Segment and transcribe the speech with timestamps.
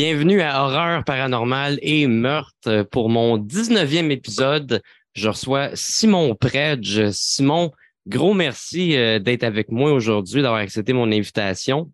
[0.00, 4.80] Bienvenue à Horreur paranormale et meurtre pour mon 19e épisode.
[5.14, 7.10] Je reçois Simon Predge.
[7.10, 7.72] Simon,
[8.06, 11.90] gros merci euh, d'être avec moi aujourd'hui, d'avoir accepté mon invitation.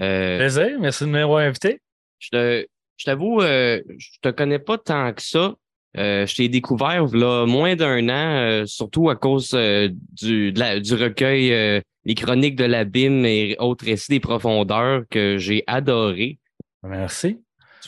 [0.00, 1.80] Euh, Plaisir, merci de m'avoir invité.
[2.20, 2.64] Je
[3.04, 5.56] t'avoue, euh, je te connais pas tant que ça.
[5.96, 12.14] Euh, je t'ai découvert là moins d'un an, surtout à cause du, du recueil Les
[12.14, 16.38] Chroniques de l'abîme et autres récits des profondeurs que j'ai adoré.
[16.84, 17.40] Merci.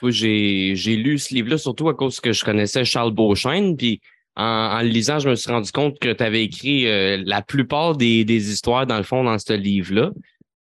[0.08, 4.00] J'ai, j'ai lu ce livre-là surtout à cause que je connaissais Charles Beauchesne, puis
[4.36, 7.96] en, le lisant, je me suis rendu compte que tu avais écrit euh, la plupart
[7.96, 10.10] des, des, histoires, dans le fond, dans ce livre-là.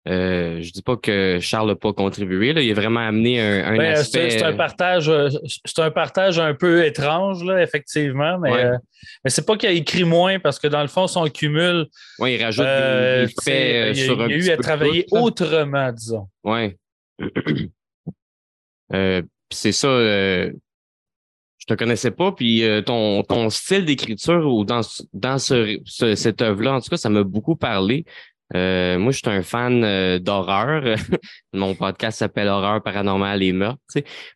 [0.08, 2.52] Euh, je dis pas que Charles n'a pas contribué.
[2.52, 2.62] Là.
[2.62, 4.30] Il a vraiment amené un, un ben, aspect...
[4.30, 5.28] C'est un, partage, euh,
[5.64, 8.76] c'est un partage un peu étrange, là, effectivement, mais, euh,
[9.24, 11.86] mais c'est pas qu'il a écrit moins parce que dans le fond, son cumul.
[12.18, 16.28] Oui, il rajoute des, faits sur il, il a eu à travailler autrement, disons.
[16.44, 16.76] Oui.
[18.90, 19.88] c'est ça
[21.60, 24.80] je te connaissais pas, puis euh, ton, ton style d'écriture ou dans,
[25.12, 28.06] dans ce, cette œuvre-là, en tout cas, ça m'a beaucoup parlé.
[28.56, 30.96] Euh, moi, je suis un fan euh, d'horreur.
[31.52, 33.78] Mon podcast s'appelle Horreur paranormale et meurtre.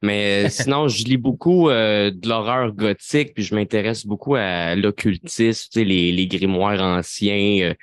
[0.02, 6.12] Mais sinon, je lis beaucoup de l'horreur gothique, puis je m'intéresse beaucoup à l'occultisme, les,
[6.12, 7.74] les grimoires anciens.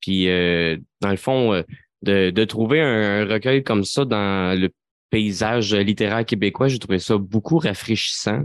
[0.00, 1.64] puis, dans le fond,
[2.02, 4.70] de, de trouver un, recueil comme ça dans le
[5.10, 8.44] paysage littéraire québécois, j'ai trouvé ça beaucoup rafraîchissant.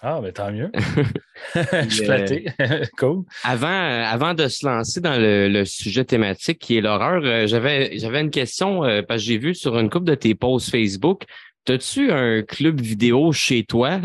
[0.00, 0.70] Ah, mais tant mieux.
[1.54, 2.46] Je suis flatté.
[2.98, 3.24] cool.
[3.44, 8.20] Avant, avant de se lancer dans le, sujet thématique qui est l'horreur, euh, j'avais, j'avais
[8.20, 11.24] une question euh, parce que j'ai vu sur une couple de tes posts Facebook.
[11.68, 14.00] As-tu un club vidéo chez toi?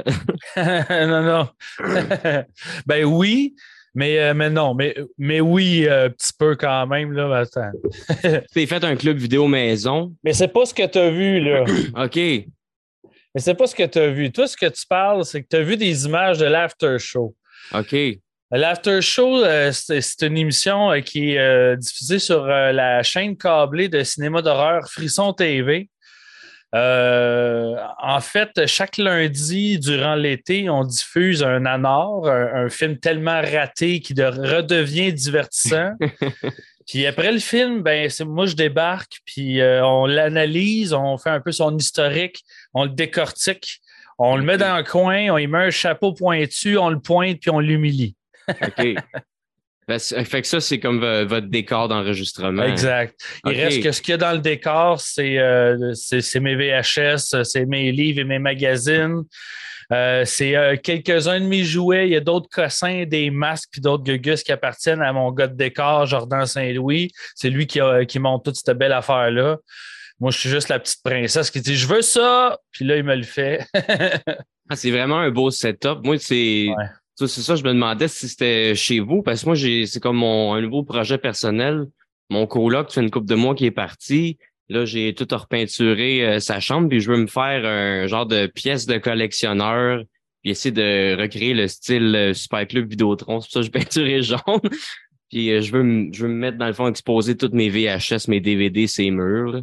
[0.58, 1.50] non, non.
[2.86, 3.56] ben oui,
[3.96, 7.12] mais, euh, mais non, mais, mais oui, un petit peu quand même.
[7.12, 7.72] Là, attends.
[8.54, 10.14] tu fait un club vidéo maison.
[10.24, 11.64] Mais c'est pas ce que tu as vu, là.
[12.06, 12.16] OK.
[12.16, 14.32] Mais c'est pas ce que tu as vu.
[14.32, 17.36] Toi, ce que tu parles, c'est que tu as vu des images de l'after show.
[17.74, 17.96] OK.
[18.56, 23.90] L'after show, euh, c'est une émission euh, qui est euh, diffusée sur la chaîne câblée
[23.90, 25.90] de cinéma d'horreur Frisson TV.
[26.73, 34.13] En fait, chaque lundi durant l'été, on diffuse un anor, un, film tellement raté qui
[34.13, 35.91] redevient divertissant.
[36.88, 41.39] Puis après le film, ben, moi, je débarque, puis euh, on l'analyse, on fait un
[41.39, 43.79] peu son historique, on le décortique,
[44.17, 47.40] on le met dans un coin, on y met un chapeau pointu, on le pointe,
[47.40, 48.16] puis on l'humilie.
[48.50, 48.95] OK.
[49.88, 52.64] Ben, fait que ça, c'est comme votre décor d'enregistrement.
[52.64, 53.20] Exact.
[53.46, 55.94] Il reste que ce qu'il y a dans le décor, c'est euh,
[56.42, 59.24] mes VHS, c'est mes livres et mes magazines.
[59.92, 62.08] Euh, c'est euh, quelques-uns de mes jouets.
[62.08, 65.48] Il y a d'autres cossins, des masques puis d'autres gugus qui appartiennent à mon gars
[65.48, 67.12] de décor, Jordan Saint-Louis.
[67.36, 69.58] C'est lui qui, qui monte toute cette belle affaire-là.
[70.20, 73.04] Moi, je suis juste la petite princesse qui dit Je veux ça, puis là, il
[73.04, 73.66] me le fait.
[74.70, 76.00] Ah, c'est vraiment un beau setup.
[76.06, 76.68] Moi, c'est.
[77.16, 80.53] C'est ça, je me demandais si c'était chez vous, parce que moi, c'est comme mon,
[80.53, 81.85] un nouveau projet personnel.
[82.29, 84.38] Mon coloc, fait une couple de mois qui est parti.
[84.69, 88.47] Là, j'ai tout repeinturé euh, sa chambre, puis je veux me faire un genre de
[88.47, 90.03] pièce de collectionneur,
[90.41, 93.41] puis essayer de recréer le style euh, Super Club Vidéotron.
[93.41, 94.62] C'est pour ça que je peinturé jaune.
[95.29, 98.28] puis euh, je, veux je veux me mettre, dans le fond, exposer toutes mes VHS,
[98.29, 99.62] mes DVD, ces murs.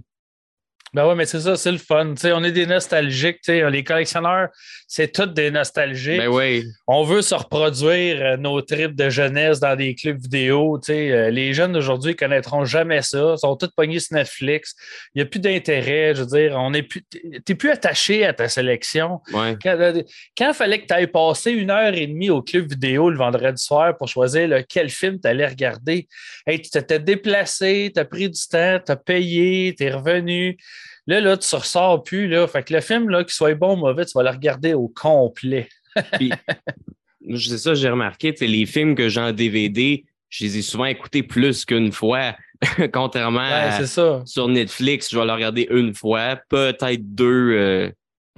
[0.92, 2.14] Ben oui, mais c'est ça, c'est le fun.
[2.24, 3.46] on est des nostalgiques.
[3.46, 4.48] Les collectionneurs,
[4.88, 6.18] c'est tous des nostalgiques.
[6.18, 6.64] Ben oui.
[6.88, 10.80] On veut se reproduire euh, nos trips de jeunesse dans des clubs vidéo.
[10.88, 13.34] Euh, les jeunes d'aujourd'hui ne connaîtront jamais ça.
[13.36, 14.74] Ils sont tous pognés sur Netflix.
[15.14, 16.12] Il n'y a plus d'intérêt.
[16.16, 17.04] Je veux dire, on est plus.
[17.46, 19.20] Tu plus attaché à ta sélection.
[19.32, 19.56] Ouais.
[19.66, 20.02] Euh,
[20.36, 23.16] quand il fallait que tu ailles passer une heure et demie au club vidéo le
[23.16, 26.08] vendredi soir pour choisir quel film tu allais regarder,
[26.48, 30.56] hey, tu t'es déplacé, tu as pris du temps, tu as payé, tu es revenu.
[31.06, 32.28] Là, là, tu ne ressors plus.
[32.28, 32.46] Là.
[32.46, 34.88] Fait que le film, là, qu'il soit bon ou mauvais, tu vas le regarder au
[34.88, 35.68] complet.
[35.96, 41.22] c'est ça, j'ai remarqué, les films que j'ai en DVD, je les ai souvent écoutés
[41.22, 42.36] plus qu'une fois.
[42.92, 43.86] Contrairement à
[44.26, 47.90] sur Netflix, je vais le regarder une fois, peut-être deux, euh,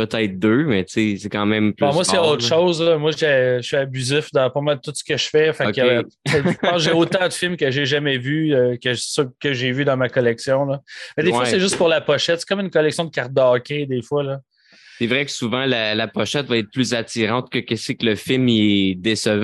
[0.07, 1.87] peut-être deux, mais c'est quand même plus.
[1.87, 2.83] moi, c'est autre chose.
[2.99, 5.53] Moi, je suis abusif dans pas mal tout ce que je fais.
[5.53, 6.05] Fait que,
[6.79, 9.97] j'ai autant de films que j'ai jamais vus euh, que ceux que j'ai vus dans
[9.97, 10.65] ma collection.
[10.65, 10.81] Là.
[11.17, 12.41] Mais des fois, c'est juste pour la pochette.
[12.41, 14.23] C'est comme une collection de cartes d'hockey, des fois.
[14.23, 14.41] Là.
[15.03, 18.47] C'est vrai que souvent, la, pochette va être plus attirante que qu'est-ce que le film
[18.49, 19.43] est décevant.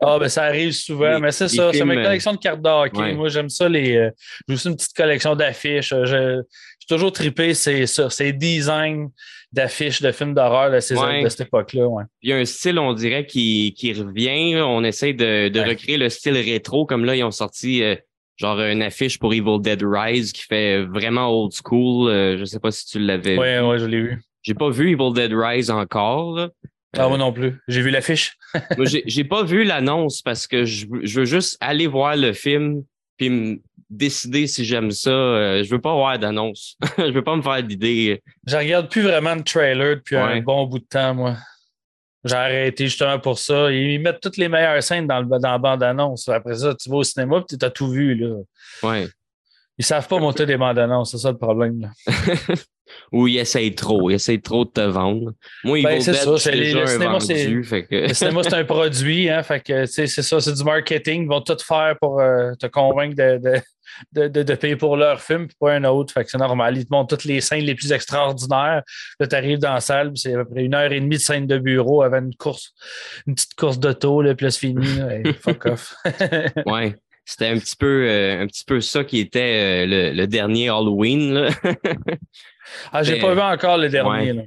[0.00, 1.72] ah, ben ça arrive souvent, mais c'est ça.
[1.72, 3.14] C'est ma collection de cartes d'hockey.
[3.14, 3.68] Moi, j'aime ça.
[3.68, 4.10] Les, euh,
[4.46, 5.88] j'ai aussi une petite collection d'affiches.
[5.88, 6.40] Je,
[6.78, 9.08] j'ai toujours trippé sur ces designs
[9.50, 11.88] d'affiches de films d'horreur de, cette époque-là.
[12.22, 14.54] Il y a un style, on dirait, qui, qui revient.
[14.60, 17.96] On essaie de, de recréer le style rétro, comme là, ils ont sorti euh,
[18.36, 22.08] genre une affiche pour Evil Dead Rise qui fait vraiment old school.
[22.08, 24.22] Je euh, je sais pas si tu l'avais Oui, oui, je l'ai vu.
[24.46, 26.50] J'ai pas vu Evil Dead Rise encore.
[26.96, 27.60] Ah, moi non plus.
[27.66, 28.36] J'ai vu l'affiche.
[28.78, 32.84] moi, j'ai pas vu l'annonce parce que je, je, veux juste aller voir le film
[33.16, 33.60] puis
[33.90, 35.10] décider si j'aime ça.
[35.10, 36.76] Euh, je veux pas voir d'annonce.
[36.96, 38.22] je veux pas me faire d'idée.
[38.46, 41.36] Je regarde plus vraiment de trailer depuis un bon bout de temps, moi.
[42.22, 43.72] J'ai arrêté justement pour ça.
[43.72, 46.28] Ils mettent toutes les meilleures scènes dans, le, dans la bande-annonce.
[46.28, 48.14] Après ça, tu vas au cinéma et tu as tout vu.
[48.14, 48.36] Là.
[48.84, 49.08] Ouais.
[49.76, 51.90] Ils savent pas monter des bandes annonces, c'est ça le problème.
[53.12, 55.32] Ou ils essayent trop, ils essayent trop de te vendre.
[55.64, 56.38] Moi, ben, c'est ça.
[56.38, 60.52] C'est le, cinéma, c'est, le cinéma, c'est un produit, hein, fait que c'est ça, c'est
[60.52, 61.22] du marketing.
[61.22, 63.38] Ils vont tout faire pour euh, te convaincre de,
[64.12, 66.12] de, de, de, payer pour leur film, puis pas un autre.
[66.12, 66.76] Fait que c'est normal.
[66.76, 68.82] Ils te montrent toutes les scènes les plus extraordinaires.
[69.20, 71.22] Là, tu arrives dans la salle, c'est à peu près une heure et demie de
[71.22, 72.72] scène de bureau avec une course,
[73.26, 74.86] une petite course d'auto, puis là, c'est fini.
[75.40, 75.94] fuck off.
[76.66, 76.94] ouais.
[77.28, 81.34] C'était un petit peu euh, un petit peu ça qui était euh, le, dernier Halloween.
[81.34, 81.50] Là.
[82.92, 84.32] Ah, j'ai pas vu encore le dernier.
[84.32, 84.42] Là.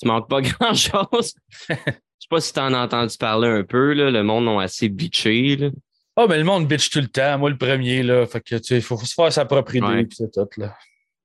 [0.00, 1.34] Tu manques pas grand-chose.
[1.68, 3.92] Je sais pas si tu en as entendu parler un peu.
[3.92, 4.10] Là.
[4.10, 5.56] Le monde a assez bitché.
[5.56, 5.70] Là.
[6.16, 7.38] oh, mais le monde bitch tout le temps.
[7.38, 8.26] Moi, le premier, là.
[8.26, 10.06] Fait que, tu il faut se faire sa propre idée.
[10.10, 10.76] C'est tout, là.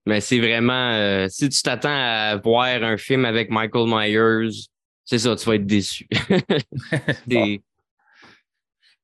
[0.06, 0.92] Mais c'est vraiment.
[0.92, 4.52] Euh, si tu t'attends à voir un film avec Michael Myers,
[5.04, 6.08] c'est ça, tu vas être déçu.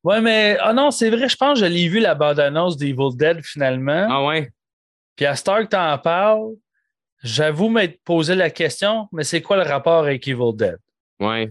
[0.04, 3.16] Ouais, mais ah non, c'est vrai, je pense que je l'ai vu la bande-annonce d'Evil
[3.16, 4.08] Dead finalement.
[4.10, 4.52] Ah ouais?
[5.16, 6.56] Puis à Star que t'en parles,
[7.24, 10.78] j'avoue m'être posé la question, mais c'est quoi le rapport avec Evil Dead?
[11.20, 11.50] Ouais.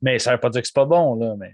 [0.00, 1.52] Mais ça veut pas dire que c'est pas bon, là, mais.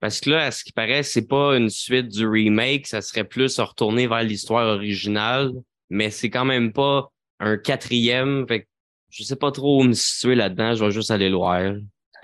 [0.00, 3.24] Parce que là, à ce qui paraît, c'est pas une suite du remake, ça serait
[3.24, 5.52] plus retourner vers l'histoire originale,
[5.90, 8.46] mais c'est quand même pas un quatrième.
[8.48, 8.66] Fait que
[9.10, 11.74] je sais pas trop où me situer là-dedans, je vais juste aller le voir.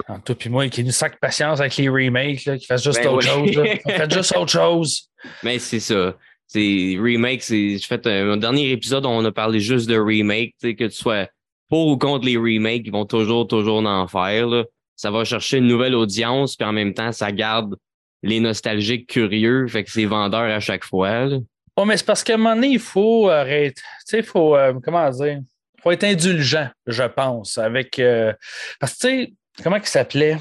[0.08, 3.02] En toi puis moi, qui nous sac patience avec les remakes, là, qui fassent juste
[3.02, 3.50] ben autre chose.
[3.86, 5.10] Faites juste autre chose.
[5.42, 6.16] Mais c'est ça.
[6.46, 7.78] C'est remake, c'est.
[7.78, 11.28] Je fais un, dernier épisode, on a parlé juste de remake, que tu sois
[11.68, 14.64] pour ou contre les remakes, ils vont toujours, toujours en faire.
[14.94, 17.76] Ça va chercher une nouvelle audience, puis en même temps, ça garde
[18.22, 21.26] les nostalgiques curieux, fait que c'est vendeur à chaque fois.
[21.26, 21.38] Là.
[21.76, 23.74] Oh, mais c'est parce qu'à un moment donné, il faut arrêter.
[23.74, 24.56] Tu sais, il faut.
[24.56, 25.40] Euh, comment dire?
[25.82, 27.98] Faut être indulgent, je pense, avec.
[27.98, 28.32] Euh,
[28.80, 29.32] parce que, tu sais,
[29.62, 30.38] comment il s'appelait?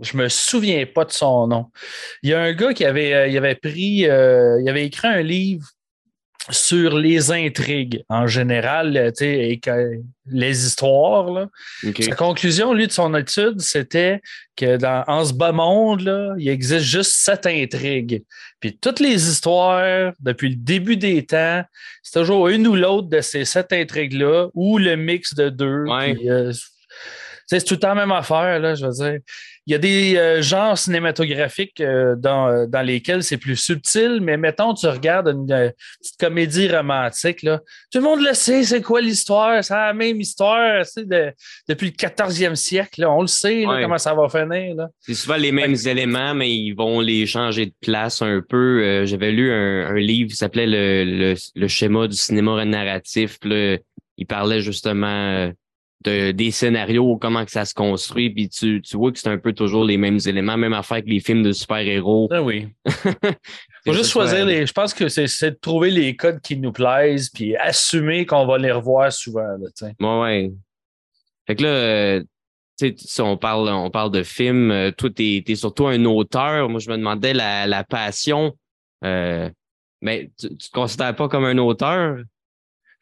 [0.00, 1.66] Je me souviens pas de son nom.
[2.22, 5.08] Il y a un gars qui avait, euh, il avait pris, euh, il avait écrit
[5.08, 5.66] un livre
[6.48, 9.60] sur les intrigues en général, et
[10.26, 11.30] les histoires.
[11.30, 11.48] Là.
[12.00, 14.20] Sa conclusion, lui, de son étude, c'était
[14.56, 18.24] que dans en ce bas monde, là, il existe juste sept intrigues.
[18.58, 21.62] Puis toutes les histoires, depuis le début des temps,
[22.02, 25.84] c'est toujours une ou l'autre de ces sept intrigues-là, ou le mix de deux.
[25.88, 26.52] Euh,
[27.46, 29.20] c'est tout le temps la même affaire, là, je veux dire.
[29.66, 34.18] Il y a des euh, genres cinématographiques euh, dans, euh, dans, lesquels c'est plus subtil,
[34.22, 37.60] mais mettons, tu regardes une petite comédie romantique, là,
[37.92, 40.82] tout le monde le sait, c'est quoi l'histoire, c'est la même histoire
[41.68, 44.88] depuis le 14e siècle, on le sait comment ça va finir.
[44.98, 49.04] C'est souvent les mêmes éléments, mais ils vont les changer de place un peu.
[49.04, 53.38] J'avais lu un, livre qui s'appelait le, le, schéma du cinéma narratif.
[53.44, 55.52] il parlait justement
[56.02, 59.52] des scénarios, comment que ça se construit, puis tu, tu vois que c'est un peu
[59.52, 62.28] toujours les mêmes éléments, même affaire avec les films de super-héros.
[62.30, 62.68] Ah oui.
[63.84, 64.66] faut juste choisir les.
[64.66, 68.56] Je pense que c'est de trouver les codes qui nous plaisent, puis assumer qu'on va
[68.56, 69.42] les revoir souvent.
[69.42, 69.68] Là,
[70.00, 70.52] ouais, ouais.
[71.46, 72.20] Fait que là, euh,
[72.78, 76.02] tu sais, si on parle, on parle de films, euh, toi, t'es es surtout un
[76.06, 76.68] auteur.
[76.70, 78.56] Moi, je me demandais la, la passion.
[79.04, 79.50] Euh,
[80.00, 82.18] mais tu, tu te considères pas comme un auteur?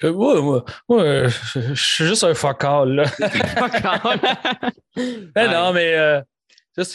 [0.03, 3.05] Moi, moi, je, suis juste un focal, là.
[5.35, 6.21] ben non, mais euh,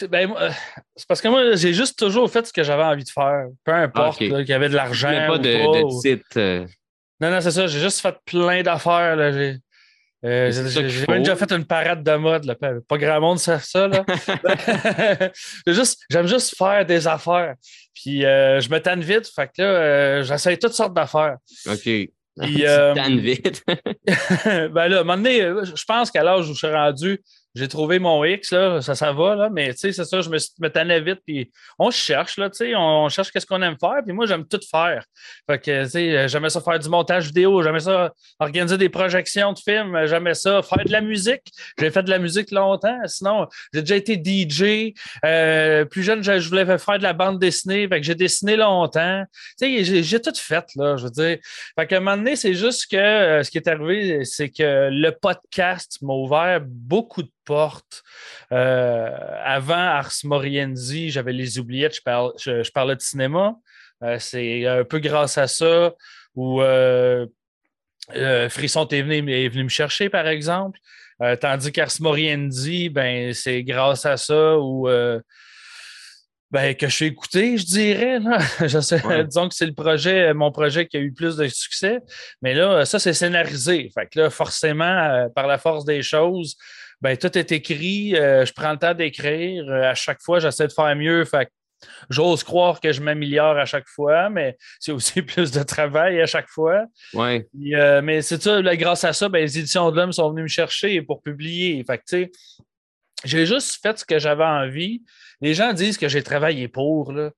[0.08, 0.50] ben, euh,
[0.96, 3.46] c'est parce que moi, j'ai juste toujours fait ce que j'avais envie de faire.
[3.64, 5.10] Peu importe qu'il y avait de l'argent.
[5.28, 6.24] pas de, titre.
[6.36, 6.66] Euh.
[7.20, 7.66] Non, non, c'est ça.
[7.66, 9.32] J'ai juste fait plein d'affaires.
[9.32, 9.58] J'ai
[10.22, 12.46] j'ai même déjà fait une parade de mode.
[12.46, 12.54] Là.
[12.88, 13.86] Pas grand monde sait ça.
[13.86, 14.06] Là.
[16.10, 17.54] J'aime juste faire des affaires.
[17.94, 19.26] Puis je me tanne vite.
[19.28, 21.36] Fait que là, j'essaye toutes sortes d'affaires.
[21.66, 22.08] OK.
[22.40, 23.64] Puis, euh, vite.
[24.46, 27.20] ben là, à un moment donné, je pense qu'à l'âge où je suis rendu,
[27.54, 30.28] j'ai trouvé mon X, là, ça, ça va, là, mais tu sais, c'est ça, je
[30.28, 33.76] me, me tannais vite, puis on cherche, là, tu sais, on, cherche qu'est-ce qu'on aime
[33.78, 35.04] faire, puis moi, j'aime tout faire.
[35.48, 39.58] Fait que, sais, j'aimais ça faire du montage vidéo, j'aimais ça organiser des projections de
[39.58, 41.42] films, j'aimais ça faire de la musique.
[41.78, 44.94] J'ai fait de la musique longtemps, sinon, j'ai déjà été DJ.
[45.24, 49.22] Euh, plus jeune, je, voulais faire de la bande dessinée, fait que j'ai dessiné longtemps.
[49.60, 51.38] Tu sais, j'ai tout fait, là, je veux dire.
[51.78, 54.88] Fait qu'à un moment donné, c'est juste que euh, ce qui est arrivé, c'est que
[54.90, 58.02] le podcast m'a ouvert beaucoup de porte.
[58.52, 59.10] Euh,
[59.44, 63.54] avant Ars Morienzi, j'avais les oubliettes, je, parlais de cinéma.
[64.02, 65.94] Euh, c'est un peu grâce à ça
[66.34, 67.26] où euh,
[68.48, 70.78] Frisson est venu, est venu, me chercher, par exemple.
[71.40, 74.88] tandis qu'Ars Moriendi, ben, c'est grâce à ça ou
[76.50, 78.20] ben, que je suis écouté, je dirais.
[79.24, 81.98] disons que c'est le projet, mon projet qui a eu le plus de succès.
[82.42, 83.90] Mais là, ça, c'est scénarisé.
[83.94, 86.56] Fait que là, forcément, par la force des choses,
[87.04, 88.16] ben, tout est écrit.
[88.16, 89.68] Euh, je prends le temps d'écrire.
[89.68, 91.26] Euh, à chaque fois, j'essaie de faire mieux.
[91.26, 91.50] Fait
[92.08, 96.24] j'ose croire que je m'améliore à chaque fois, mais c'est aussi plus de travail à
[96.24, 96.86] chaque fois.
[97.12, 97.46] Ouais.
[97.52, 101.02] mais c'est ça, grâce à ça, ben, les éditions de l'homme sont venues me chercher
[101.02, 101.84] pour publier.
[101.84, 102.00] Fait
[103.22, 105.02] j'ai juste fait ce que j'avais envie.
[105.42, 107.12] Les gens disent que j'ai travaillé pour.
[107.12, 107.32] Là.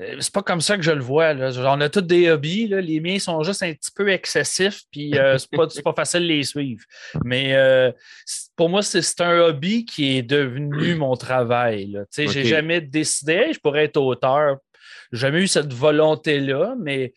[0.00, 1.34] Euh, c'est pas comme ça que je le vois.
[1.34, 1.50] Là.
[1.56, 2.68] On a tous des hobbies.
[2.68, 5.38] Les miens sont juste un petit peu excessifs, puis euh,
[5.70, 6.82] c'est, pas, facile de les suivre.
[7.24, 7.90] Mais euh,
[8.56, 11.98] pour moi, c'est, un hobby qui est devenu mon travail.
[12.16, 14.58] Je J'ai jamais décidé, je pourrais être auteur.
[15.12, 17.12] J'ai jamais eu cette volonté-là, mais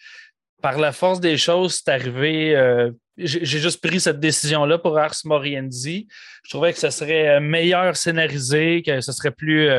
[0.62, 6.08] par la force des choses, c'est arrivé j'ai juste pris cette décision-là pour Ars Moriendi.
[6.44, 9.70] Je trouvais que ce serait meilleur scénarisé, que ce serait plus.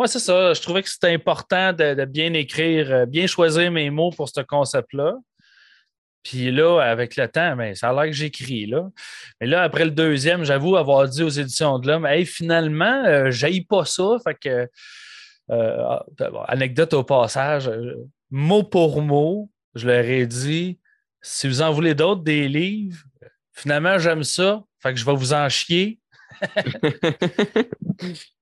[0.00, 0.54] Euh, ouais, c'est ça.
[0.54, 4.40] Je trouvais que c'était important de, bien écrire, euh, bien choisir mes mots pour ce
[4.40, 5.14] concept-là.
[6.22, 8.66] Puis là, avec le temps, ben, ça a l'air que j'écris.
[8.66, 8.88] Là.
[9.40, 13.30] Mais là, après le deuxième, j'avoue avoir dit aux éditions de l'homme Hey, finalement, euh,
[13.68, 14.16] pas ça.
[14.22, 14.68] Fait que,
[15.48, 16.04] ah,
[16.48, 17.70] anecdote au passage,
[18.30, 20.78] mot pour mot, je leur ai dit
[21.22, 23.02] si vous en voulez d'autres, des livres,
[23.52, 24.62] finalement, j'aime ça.
[24.82, 26.00] Fait que je vais vous en chier.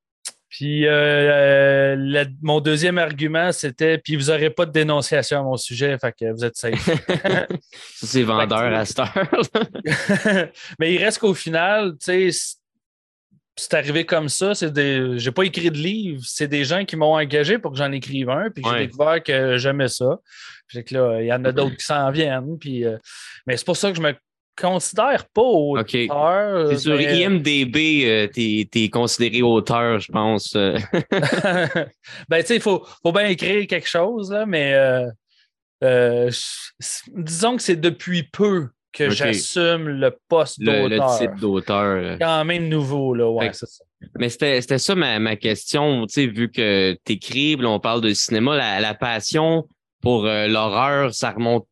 [0.49, 5.57] Puis euh, euh, mon deuxième argument, c'était puis vous n'aurez pas de dénonciation à mon
[5.57, 6.89] sujet, fait que vous êtes safe.
[7.95, 10.49] c'est vendeur à cette heure.
[10.79, 12.57] Mais il reste qu'au final, tu sais,
[13.59, 14.55] c'est arrivé comme ça.
[14.55, 15.19] C'est des...
[15.19, 18.31] J'ai pas écrit de livre, c'est des gens qui m'ont engagé pour que j'en écrive
[18.31, 20.19] un, puis j'ai découvert que j'aimais ça.
[20.67, 22.59] Puis que là, il y en a d'autres qui s'en viennent.
[22.59, 22.97] Puis, euh,
[23.47, 24.15] Mais c'est pour ça que je me
[24.61, 26.69] considère pas auteur.
[26.69, 30.55] C'est sur IMDB, euh, tu es, considéré auteur, je pense.
[30.57, 30.79] Euh.
[32.29, 34.75] ben, tu sais, il faut, faut, bien écrire quelque chose, là, mais
[37.15, 40.89] disons que c'est depuis peu que j'assume le poste d'auteur.
[40.89, 42.17] Le type d'auteur.
[42.21, 43.85] Quand même nouveau, là, ouais, c'est ça.
[44.19, 48.13] Mais c'était ça ma, ma question, tu sais, vu que tu écris, on parle de
[48.13, 49.67] cinéma, la, la passion
[50.01, 51.67] pour euh, l'horreur, ça remonte,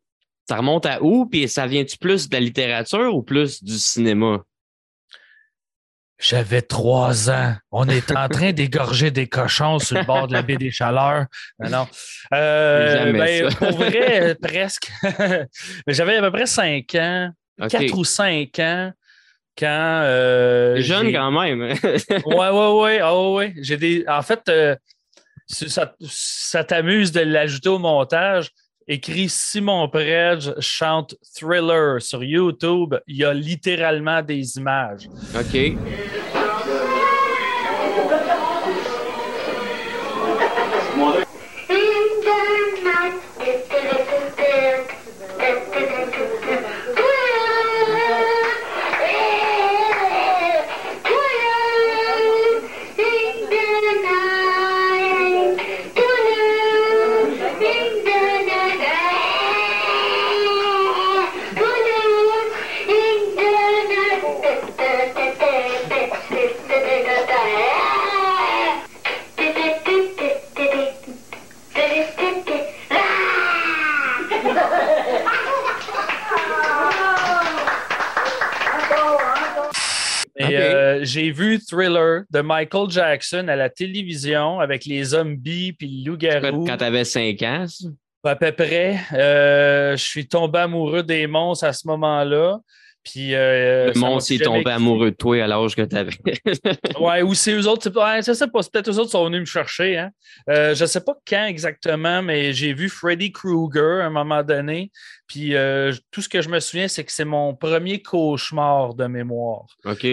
[0.49, 1.27] ça remonte à où?
[1.27, 4.43] Puis ça vient-tu plus de la littérature ou plus du cinéma?
[6.19, 7.55] J'avais trois ans.
[7.71, 11.27] On est en train d'égorger des cochons sur le bord de la baie des Chaleurs.
[11.59, 11.87] Non.
[12.33, 14.91] Euh, ben, pour vrai, presque.
[15.87, 17.31] J'avais à peu près cinq ans,
[17.69, 18.93] quatre ou cinq ans
[19.59, 20.01] quand.
[20.05, 21.61] Euh, Jeune quand même.
[21.61, 21.75] ouais,
[22.25, 23.01] ouais, ouais.
[23.05, 23.55] Oh, ouais.
[23.61, 24.05] J'ai des.
[24.09, 24.75] En fait, euh,
[25.47, 28.53] ça, ça t'amuse de l'ajouter au montage,
[28.89, 32.95] écrit Simon Predge chante Thriller sur YouTube.
[33.07, 35.09] Il y a littéralement des images.
[35.35, 36.36] OK.
[81.03, 86.65] J'ai vu Thriller de Michael Jackson à la télévision avec les zombies puis le loup-garou.
[86.65, 87.67] Quand tu avais 5 ans?
[88.25, 88.99] À peu près.
[89.13, 92.59] Euh, je suis tombé amoureux des monstres à ce moment-là.
[93.05, 96.11] Puis, euh, le monstre est tombé amoureux de toi à l'âge que tu avais.
[97.01, 97.89] ouais, ou c'est eux autres.
[97.91, 98.61] Ouais, sais pas.
[98.63, 99.97] Peut-être eux autres sont venus me chercher.
[99.97, 100.11] Hein.
[100.51, 104.91] Euh, je sais pas quand exactement, mais j'ai vu Freddy Krueger à un moment donné.
[105.27, 109.07] Puis euh, tout ce que je me souviens, c'est que c'est mon premier cauchemar de
[109.07, 109.67] mémoire.
[109.85, 110.07] OK.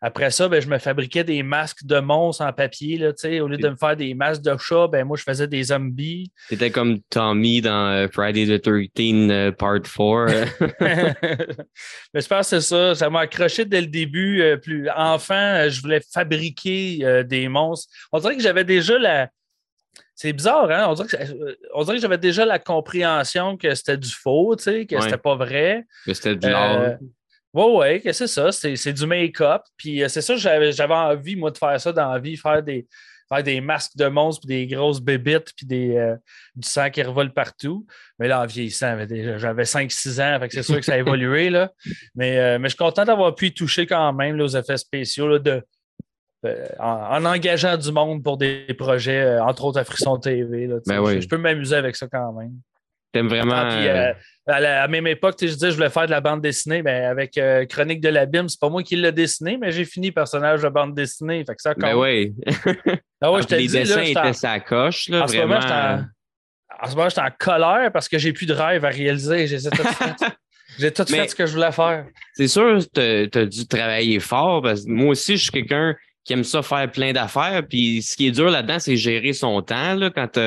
[0.00, 2.98] après ça, ben, je me fabriquais des masques de monstres en papier.
[2.98, 3.12] Là,
[3.42, 6.30] au lieu de me faire des masques de chat, ben, moi, je faisais des zombies.
[6.48, 9.96] C'était comme Tommy dans euh, Friday the 13 euh, Part 4.
[12.14, 12.94] Mais je pense que c'est ça.
[12.94, 14.42] Ça m'a accroché dès le début.
[14.62, 17.92] plus enfant, je voulais fabriquer des monstres.
[18.12, 19.28] On dirait que j'avais déjà la
[20.14, 20.86] c'est bizarre, hein?
[20.88, 25.18] On dirait, que, j'avais déjà la compréhension que c'était du faux, tu sais, que c'était
[25.18, 25.84] pas vrai.
[26.06, 26.96] Que c'était du euh,
[27.52, 28.52] Oui, oui, que c'est ça.
[28.52, 29.62] C'est du make-up.
[29.76, 32.86] Puis euh, c'est ça, j'avais envie, moi, de faire ça dans la vie, faire des,
[33.32, 36.16] faire des masques de monstres, puis des grosses bébites, puis des, euh,
[36.54, 37.86] du sang qui revole partout.
[38.18, 38.96] Mais là, en vieillissant,
[39.38, 41.50] j'avais 5-6 ans, c'est sûr que ça a évolué.
[41.50, 41.72] Là.
[42.14, 45.38] Mais, euh, mais je suis content d'avoir pu y toucher quand même aux effets spéciaux
[45.38, 45.62] de,
[46.44, 50.68] euh, en, engageant du monde pour des projets, entre autres à Frisson TV.
[50.86, 52.52] Ben je, peux m'amuser avec ça quand même.
[53.12, 53.54] T'aimes vraiment.
[53.54, 54.14] Ah,
[54.46, 57.38] à la même époque, je disais je voulais faire de la bande dessinée, mais avec
[57.38, 60.68] euh, Chronique de l'abîme, c'est pas moi qui l'ai dessiné, mais j'ai fini personnage de
[60.68, 61.44] bande dessinée.
[61.44, 62.34] Fait que ça ben oui.
[63.20, 65.08] ah ouais, je les dessins étaient sa coche.
[65.10, 68.54] Là, en, Ce moment, en ce moment, j'étais en colère parce que j'ai plus de
[68.54, 69.46] rêve à réaliser.
[69.46, 70.16] J'ai tout fait.
[70.78, 72.06] J'ai tout fait ce que je voulais faire.
[72.32, 76.32] C'est sûr, tu as, dû travailler fort parce que moi aussi, je suis quelqu'un qui
[76.32, 77.62] aime ça faire plein d'affaires.
[77.68, 79.94] Puis ce qui est dur là-dedans, c'est gérer son temps.
[79.94, 80.38] Là, quand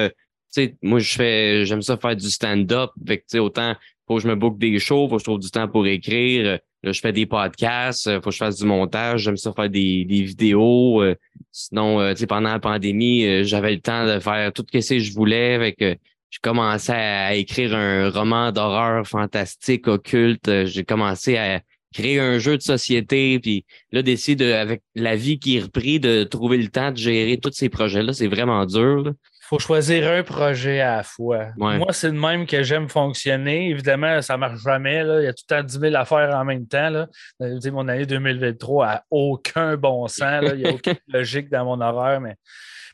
[0.82, 2.91] moi, je fais, j'aime ça faire du stand-up.
[3.36, 3.75] autant,
[4.08, 6.60] faut que je me boucle des shows, faut que je trouve du temps pour écrire.
[6.84, 10.05] Là, je fais des podcasts, faut que je fasse du montage, j'aime ça faire des,
[10.05, 11.01] des vidéos.
[11.01, 11.15] Euh,
[11.51, 15.13] sinon, euh, pendant la pandémie, euh, j'avais le temps de faire tout ce que je
[15.13, 15.55] voulais.
[15.55, 20.65] Avec, j'ai commencé à, écrire un roman d'horreur fantastique, occulte.
[20.65, 21.62] J'ai commencé à
[21.96, 26.24] créer un jeu de société, puis là, d'essayer, avec la vie qui est repris, de
[26.24, 29.14] trouver le temps de gérer tous ces projets-là, c'est vraiment dur
[29.46, 31.50] faut choisir un projet à la fois.
[31.58, 33.70] Moi, c'est le même que j'aime fonctionner.
[33.70, 35.04] Évidemment, ça ne marche jamais.
[35.04, 35.22] Là.
[35.22, 36.90] Il y a tout le temps 10 000 affaires en même temps.
[36.90, 37.08] Là.
[37.44, 40.44] Euh, mon année 2023 n'a aucun bon sens.
[40.52, 42.22] Il n'y a aucune logique dans mon horaire.
[42.22, 42.36] Mais,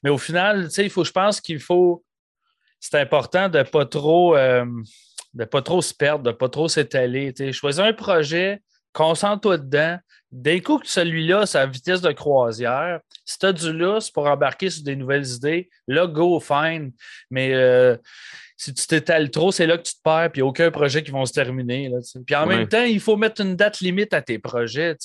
[0.04, 2.04] mais au final, il faut, je pense qu'il faut.
[2.82, 4.36] C'est important de ne pas trop.
[4.36, 4.66] Euh,
[5.34, 7.34] de pas trop se perdre, de ne pas trop s'étaler.
[7.54, 8.62] Choisis un projet,
[8.94, 9.98] concentre-toi dedans,
[10.32, 14.96] que celui-là, sa vitesse de croisière, si tu as du lousse pour embarquer sur des
[14.96, 16.92] nouvelles idées, là, go, fine.
[17.30, 17.98] Mais euh,
[18.56, 20.72] si tu t'étales trop, c'est là que tu te perds, puis il n'y a aucun
[20.72, 21.90] projet qui va se terminer.
[21.90, 24.96] Là, puis en même temps, il faut mettre une date limite à tes projets.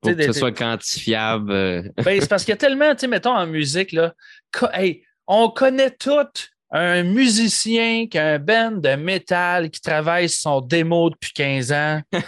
[0.00, 1.50] Pour que ce soit quantifiable.
[1.50, 1.82] Euh.
[2.04, 4.14] Ben, c'est parce qu'il y a tellement, mettons en musique, là,
[4.74, 10.60] hey, on connaît toutes un musicien qui a un band de métal qui travaille son
[10.60, 12.00] démo depuis 15 ans.
[12.12, 12.18] je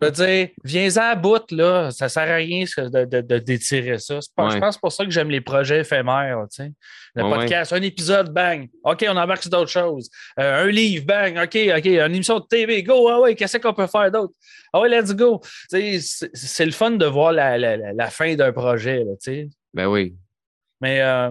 [0.00, 1.90] veux dire, viens-en à bout, là.
[1.92, 4.18] Ça sert à rien de, de, d'étirer ça.
[4.20, 6.72] Je pense pour ça que j'aime les projets éphémères, tu sais.
[7.14, 8.68] Le podcast, un épisode, bang.
[8.82, 10.10] OK, on embarque sur d'autres choses.
[10.40, 11.38] Euh, un livre, bang.
[11.38, 13.08] OK, OK, une émission de TV, go.
[13.08, 14.34] Ah ouais, qu'est-ce qu'on peut faire d'autre?
[14.72, 15.40] Ah ouais, let's go.
[15.68, 19.48] C'est, c'est le fun de voir la, la, la fin d'un projet, tu sais.
[19.72, 20.16] Ben oui.
[20.80, 21.30] Mais, euh,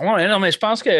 [0.00, 0.90] ouais, non, mais je pense que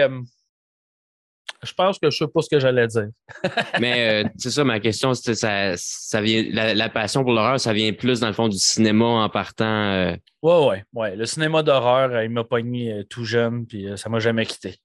[1.63, 3.09] je pense que je ne sais pas ce que j'allais dire.
[3.81, 7.93] Mais euh, c'est ça, ma question, ça, ça vient, la, passion pour l'horreur, ça vient
[7.93, 9.65] plus dans le fond du cinéma en partant.
[9.93, 10.17] Euh...
[10.43, 11.17] Oui, oui, ouais.
[11.17, 14.47] Le cinéma d'horreur, euh, il m'a pogné euh, tout jeune, puis ça ne m'a jamais
[14.47, 14.77] quitté.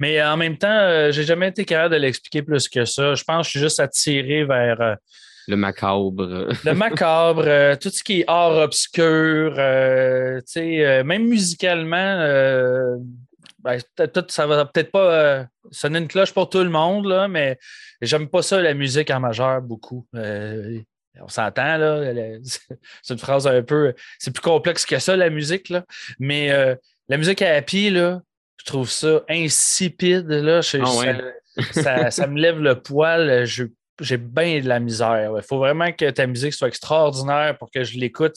[0.00, 3.14] Mais en même temps, j'ai jamais été capable de l'expliquer plus que ça.
[3.14, 4.96] Je pense que je suis juste attiré vers.
[5.46, 6.48] le macabre.
[6.64, 12.96] le macabre, tout ce qui est art obscur, même musicalement,
[13.62, 13.78] ben,
[14.28, 17.58] ça va peut-être pas euh, sonner une cloche pour tout le monde, là, mais
[18.00, 20.06] j'aime pas ça, la musique en majeur, beaucoup.
[20.16, 20.80] Euh,
[21.20, 22.12] on s'entend, là.
[23.02, 23.94] C'est une phrase un peu.
[24.18, 25.84] C'est plus complexe que ça, la musique, là.
[26.18, 26.74] Mais euh,
[27.08, 28.20] la musique à happy, là,
[28.58, 30.60] je trouve ça insipide, là.
[30.80, 33.44] Ah ça, me lève le poil.
[33.44, 35.34] j'ai bien de la misère.
[35.36, 38.36] Il faut vraiment que ta musique soit extraordinaire pour que je l'écoute.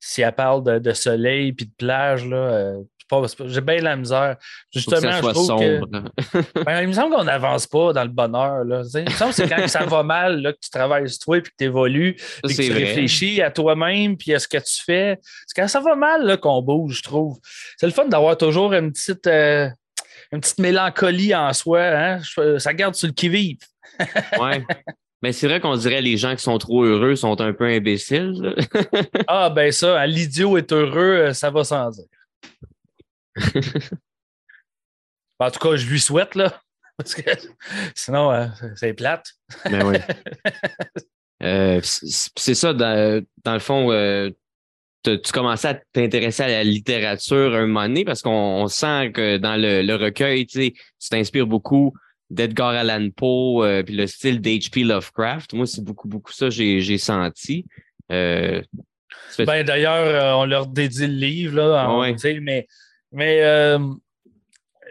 [0.00, 2.74] Si elle parle de, soleil puis de plage, là,
[3.46, 4.36] j'ai bien la misère.
[4.72, 5.80] Justement, je trouve que.
[6.64, 8.64] Ben, il me semble qu'on n'avance pas dans le bonheur.
[8.64, 8.82] Là.
[8.94, 11.38] Il me semble que c'est quand ça va mal là, que tu travailles sur toi
[11.38, 14.82] et que tu évolues, et que tu réfléchis à toi-même puis à ce que tu
[14.84, 15.18] fais.
[15.46, 17.38] C'est quand ça va mal qu'on bouge, je trouve.
[17.76, 19.68] C'est le fun d'avoir toujours une petite, euh,
[20.32, 21.82] une petite mélancolie en soi.
[21.82, 22.20] Hein?
[22.58, 23.58] Ça garde sur le qui-vive.
[24.40, 24.64] ouais.
[25.22, 28.54] Mais c'est vrai qu'on dirait les gens qui sont trop heureux sont un peu imbéciles.
[29.26, 32.04] ah, ben ça, l'idiot est heureux, ça va sans dire.
[35.38, 36.60] en tout cas, je lui souhaite, là.
[36.98, 37.30] Parce que
[37.94, 39.32] sinon, euh, c'est plate.
[39.64, 39.96] ben oui.
[41.40, 44.28] Euh, c'est ça, dans, le fond, euh,
[45.04, 49.54] tu commençais à t'intéresser à la littérature un moment donné parce qu'on sent que dans
[49.54, 50.74] le, recueil, tu
[51.08, 51.94] t'inspires beaucoup
[52.28, 54.82] d'Edgar Allan Poe puis le style d'H.P.
[54.82, 55.52] Lovecraft.
[55.52, 57.64] Moi, c'est beaucoup, beaucoup ça j'ai senti.
[58.08, 58.64] ben,
[59.38, 62.66] D'ailleurs, on leur dédie le livre, là, mais
[63.12, 63.78] mais euh,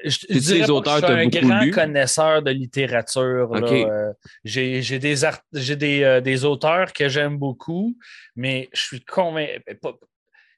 [0.04, 3.52] je, dirais les auteurs que je suis un grand connaisseur de littérature.
[3.54, 5.16] Euh, j'ai des,
[5.76, 7.96] des, euh, des, auteurs que j'aime beaucoup,
[8.36, 9.62] mais je suis convaincu.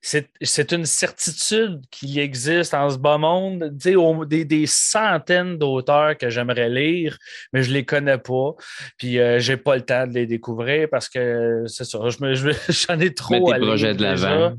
[0.01, 6.69] C'est une certitude qu'il existe en ce bas monde des, des, centaines d'auteurs que j'aimerais
[6.69, 7.17] lire,
[7.51, 8.55] mais je ne les connais pas.
[8.97, 12.99] Puis euh, je n'ai pas le temps de les découvrir parce que c'est ça, j'en
[12.99, 14.55] ai trop Mets tes projets de l'avant.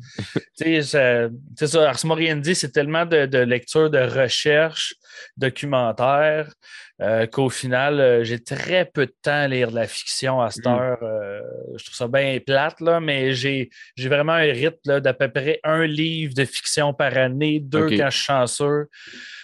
[0.55, 4.95] c'est ça, Ars Moriendi, c'est tellement de, de lecture, de recherche,
[5.37, 6.53] documentaire.
[7.01, 10.51] Euh, qu'au final, euh, j'ai très peu de temps à lire de la fiction à
[10.51, 10.69] cette mm.
[10.69, 10.99] heure.
[11.03, 11.41] Euh,
[11.79, 15.87] je trouve ça bien plate, là, mais j'ai vraiment un rythme d'à peu près un
[15.87, 18.89] livre de fiction par année, deux quand je suis chanceux.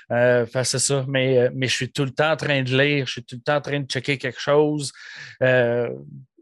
[0.09, 3.25] C'est ça, mais, mais je suis tout le temps en train de lire, je suis
[3.25, 4.93] tout le temps en train de checker quelque chose.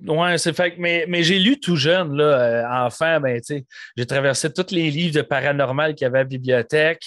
[0.06, 0.74] Oui, c'est fait.
[0.78, 3.40] Mais, mais j'ai lu tout jeune, là, euh, enfant, ben,
[3.96, 7.02] j'ai traversé tous les livres de paranormal qu'il y avait à la bibliothèque.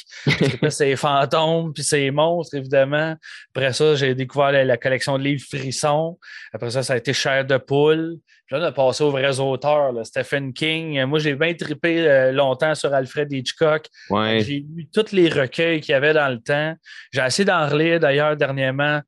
[0.70, 3.16] c'est les fantômes, puis c'est les monstres, évidemment.
[3.54, 6.18] Après ça, j'ai découvert la, collection de livres Frissons.
[6.54, 8.18] Après ça, ça a été Chair de poule.
[8.48, 11.04] Puis là, on a passé aux vrais auteurs, Stephen King.
[11.04, 13.88] Moi, j'ai bien trippé euh, longtemps sur Alfred Hitchcock.
[14.10, 16.74] J'ai lu tous les recueils qu'il y avait dans le temps.
[17.12, 19.02] J'ai essayé d'en relire, d'ailleurs, dernièrement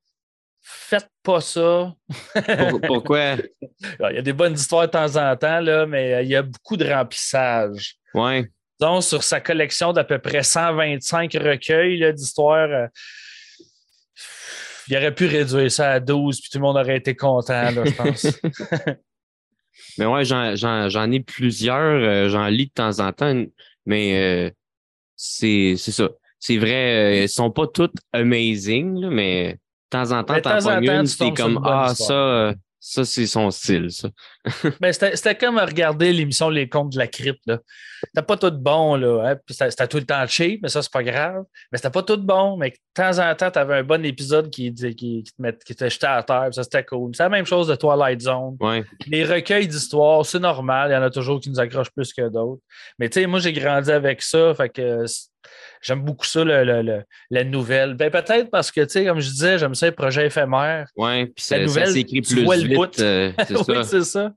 [0.69, 1.93] faites pas ça.
[2.85, 3.35] Pourquoi?
[4.11, 6.35] Il y a des bonnes histoires de temps en temps, là, mais euh, il y
[6.35, 7.95] a beaucoup de remplissage.
[8.13, 8.45] Oui.
[8.79, 12.87] Donc, sur sa collection d'à peu près 125 recueils d'histoires, euh,
[14.87, 17.91] il aurait pu réduire ça à 12, puis tout le monde aurait été content, je
[17.95, 18.27] pense.
[19.97, 23.43] mais ouais, j'en ai plusieurs, euh, j'en lis de temps en temps,
[23.85, 24.53] mais
[25.15, 26.09] c'est ça.
[26.41, 29.53] C'est vrai, ils ne sont pas toutes amazing, mais
[29.91, 33.51] de temps en temps, t'en pognes une, t'es comme Ah, ça, euh, ça, c'est son
[33.51, 34.09] style, ça.
[34.79, 37.51] Ben, c'était comme regarder l'émission Les Contes de la crypte.
[38.05, 39.31] C'était pas tout bon, là.
[39.31, 39.35] Hein?
[39.49, 41.43] C'était tout le temps cheap, mais ça, c'est pas grave.
[41.71, 44.73] Mais c'était pas tout bon, mais de temps en temps, t'avais un bon épisode qui,
[44.73, 47.11] qui, qui, te met, qui te jetait à terre, ça, c'était cool.
[47.15, 48.57] C'est la même chose de Twilight Zone.
[49.07, 50.89] Les recueils d'histoire, c'est normal.
[50.91, 52.61] Il y en a toujours qui nous accrochent plus que d'autres.
[52.97, 55.05] Mais tu sais, moi, j'ai grandi avec ça, fait que
[55.81, 57.93] J'aime beaucoup ça, le, la nouvelle.
[57.93, 60.87] Ben, peut-être parce que, tu sais, comme je disais, j'aime ça les projets éphémères.
[60.97, 62.99] Oui, puis la nouvelle, ça s'écrit plus vite.
[62.99, 63.31] Euh,
[63.67, 64.33] oui, c'est ça.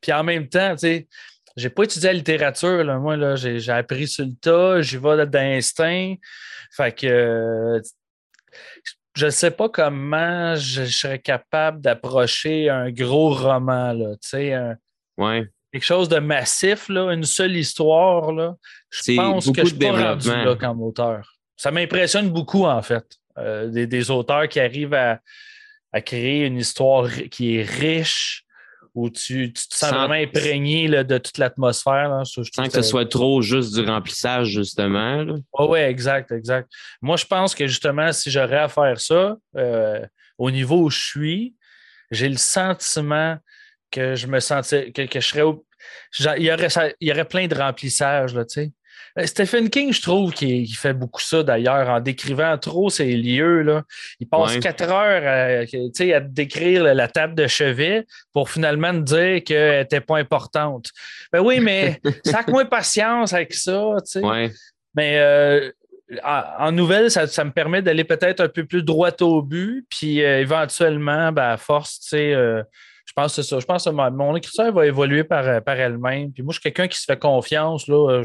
[0.00, 1.08] Puis en même temps, tu sais,
[1.56, 2.84] j'ai pas étudié la littérature.
[2.84, 2.98] Là.
[2.98, 6.14] Moi, là, j'ai, appris sur le tas, j'y vais d'instinct.
[6.76, 7.80] Fait que
[9.14, 13.92] je ne sais pas comment je, serais capable d'approcher un gros roman.
[13.92, 14.58] Là, tu sais,
[15.16, 18.54] ouais quelque chose de massif, là, une seule histoire, là,
[18.90, 21.34] je pense que je suis pas rendu là comme auteur.
[21.56, 23.04] Ça m'impressionne beaucoup, en fait,
[23.38, 25.20] euh, des, auteurs qui arrivent à,
[26.04, 28.44] créer une histoire qui est riche,
[28.96, 32.22] où tu, te sens vraiment imprégné de toute l'atmosphère.
[32.24, 35.24] Sans que ce soit trop juste du remplissage, justement.
[35.58, 36.72] Oui, exact, exact.
[37.02, 40.00] Moi, je pense que justement, si j'aurais à faire ça, euh,
[40.38, 41.54] au niveau où je suis,
[42.10, 43.36] j'ai le sentiment
[43.90, 45.44] que je me sentais, que, je serais
[46.38, 46.68] il y, aurait,
[47.00, 48.72] il y aurait plein de remplissage, là, tu sais.
[49.18, 53.62] Euh, Stephen King, je trouve qu'il fait beaucoup ça d'ailleurs, en décrivant trop ces lieux.
[53.62, 53.82] Là.
[54.20, 59.80] Il passe quatre heures à, à décrire la table de chevet pour finalement dire qu'elle
[59.80, 60.90] n'était pas importante.
[61.32, 63.96] Ben oui, mais sac moins patience avec ça.
[64.94, 65.70] Mais euh,
[66.24, 70.40] en nouvelle, ça, me permet d'aller peut-être un peu plus droit au but, puis euh,
[70.40, 72.34] éventuellement, ben, à force, tu sais
[73.08, 73.60] je pense que c'est ça.
[73.60, 76.32] Je pense que mon écriture va évoluer par, par elle-même.
[76.32, 77.86] Puis moi, je suis quelqu'un qui se fait confiance.
[77.86, 78.24] Là.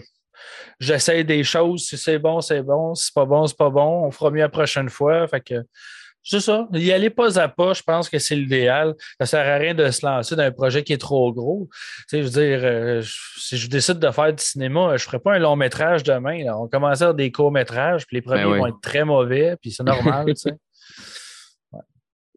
[0.79, 1.85] J'essaie des choses.
[1.85, 2.95] Si c'est bon, c'est bon.
[2.95, 4.05] Si c'est pas bon, c'est pas bon.
[4.05, 5.27] On fera mieux la prochaine fois.
[5.27, 5.63] Fait que
[6.23, 6.67] c'est ça.
[6.73, 8.93] Y aller pas à pas, je pense que c'est l'idéal.
[9.19, 11.67] Ça sert à rien de se lancer dans un projet qui est trop gros.
[11.71, 13.01] Tu sais, je veux dire, euh,
[13.37, 16.45] si je décide de faire du cinéma, je ferai pas un long métrage demain.
[16.53, 19.55] On commence à faire des courts métrages, puis les premiers ben vont être très mauvais,
[19.59, 20.25] puis c'est normal.
[20.27, 20.51] tu sais.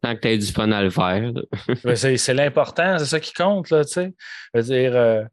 [0.01, 1.31] Tant que tu as du fun à le faire.
[2.17, 4.13] c'est l'important, c'est ça qui compte, là, tu sais.
[4.61, 5.23] dire, euh,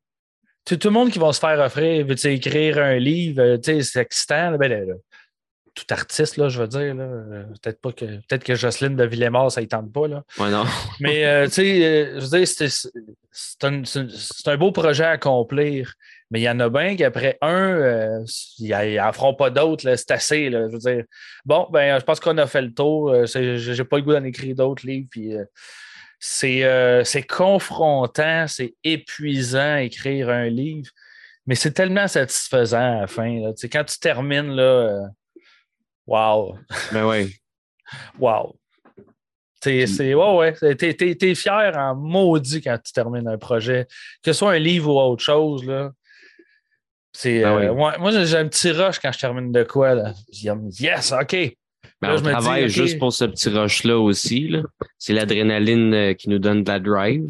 [0.64, 4.56] tout, le monde qui va se faire offrir, veut écrire un livre, euh, c'est excitant,
[4.56, 4.86] ben,
[5.74, 6.94] tout artiste, là, je veux dire.
[7.62, 10.06] Peut-être pas que peut-être que Jocelyne de Villemort, ça ne tente pas.
[10.06, 10.22] Là.
[10.38, 10.64] Ouais, non.
[11.00, 12.48] Mais euh, tu sais, je veux dire,
[13.30, 13.82] c'est un,
[14.46, 15.94] un, beau projet à accomplir.
[16.32, 18.24] Mais il y en a bien qu'après un, euh,
[18.58, 19.94] ils n'en feront pas d'autres.
[19.96, 20.48] C'est assez.
[20.48, 21.04] Là, je veux dire,
[21.44, 23.10] bon, ben, je pense qu'on a fait le tour.
[23.10, 25.08] Euh, je n'ai pas le goût d'en écrire d'autres livres.
[25.10, 25.34] Puis,
[26.64, 30.90] euh, c'est confrontant, c'est épuisant écrire un livre,
[31.46, 33.40] mais c'est tellement satisfaisant à la fin.
[33.40, 33.52] Là.
[33.70, 35.10] Quand tu termines, là,
[36.06, 36.56] wow!
[36.92, 37.34] Ben oui.
[38.18, 38.56] wow!
[39.62, 40.74] C'est, ouais, ouais.
[40.74, 43.86] T'es, es, fier en maudit quand tu termines un projet.
[44.22, 45.92] Que ce soit un livre ou autre chose, là.
[47.12, 49.94] C'est, ben euh, moi, j'ai un petit rush quand je termine de quoi.
[49.94, 50.14] Là.
[50.32, 51.36] Je dis, yes, OK.
[52.00, 54.48] Ben, on travaille juste pour ce petit rush-là aussi.
[54.48, 54.62] Là.
[54.98, 57.22] C'est l'adrénaline euh, qui nous donne de la drive.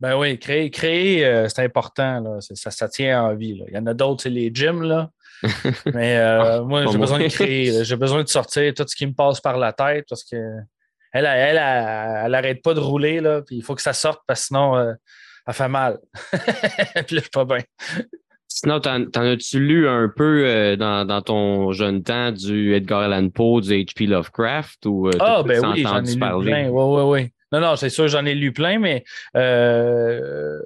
[0.00, 2.20] Ben oui, créer, créer euh, c'est important.
[2.20, 2.40] Là.
[2.40, 3.56] Ça, ça tient en vie.
[3.56, 3.64] Là.
[3.68, 4.82] Il y en a d'autres, c'est les gyms.
[4.82, 5.10] Là.
[5.94, 7.84] Mais euh, ah, moi, j'ai besoin de créer.
[7.84, 10.36] J'ai besoin de sortir tout ce qui me passe par la tête parce que
[11.12, 13.20] elle, elle, elle, arrête pas de rouler.
[13.20, 14.92] Là, puis il faut que ça sorte parce que sinon, euh,
[15.46, 15.98] elle fait mal.
[17.06, 17.60] puis là, je pas bien.
[18.46, 23.60] Sinon, t'en, as-tu lu un peu dans, dans, ton jeune temps du Edgar Allan Poe,
[23.60, 24.06] du H.P.
[24.06, 24.86] Lovecraft?
[24.86, 26.68] Ou, ah, ben oui, j'en ai lu plein.
[26.68, 27.32] Oui, oui, oui.
[27.52, 29.04] Non, non, c'est sûr, j'en ai lu plein, mais
[29.36, 30.60] euh,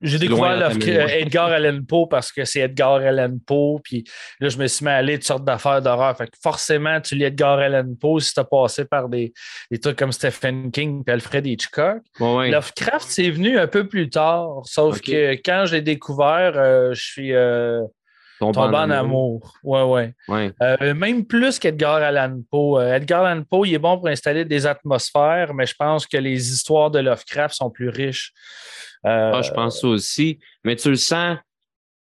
[0.00, 3.80] j'ai découvert Edgar Allan Poe parce que c'est Edgar Allan Poe.
[3.82, 4.04] Puis
[4.40, 6.16] là, je me suis mis à aller toutes sortes d'affaires d'horreur.
[6.16, 9.32] Fait que forcément, tu lis Edgar Allan Poe si tu as passé par des,
[9.70, 12.02] des, trucs comme Stephen King et Alfred Hitchcock.
[12.20, 14.62] Lovecraft, c'est venu un peu plus tard.
[14.64, 17.34] Sauf que quand j'ai découvert, euh, je suis.
[17.34, 17.82] Euh,
[18.38, 19.54] Tombé en, amour.
[19.64, 20.14] Ouais, ouais.
[20.28, 20.52] ouais.
[20.62, 22.78] Euh, même plus qu'Edgar Allan Poe.
[22.78, 26.16] Euh, Edgar Allan Poe, il est bon pour installer des atmosphères, mais je pense que
[26.16, 28.32] les histoires de Lovecraft sont plus riches.
[29.06, 30.38] Euh, ah, je pense aussi.
[30.64, 31.38] Mais tu le sens,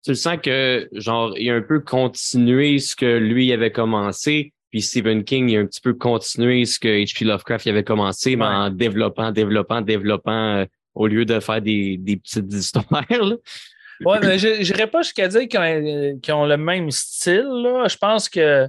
[0.05, 4.53] tu le sens que, genre, il a un peu continué ce que lui avait commencé.
[4.71, 7.25] Puis Stephen King, il a un petit peu continué ce que H.P.
[7.25, 12.53] Lovecraft avait commencé, mais en développant, développant, développant, au lieu de faire des, des petites
[12.53, 12.85] histoires.
[12.91, 13.37] Là.
[14.05, 17.47] Oui, mais je n'irais pas jusqu'à dire qu'ils ont, le même style.
[17.47, 17.87] Là.
[17.89, 18.69] Je pense que.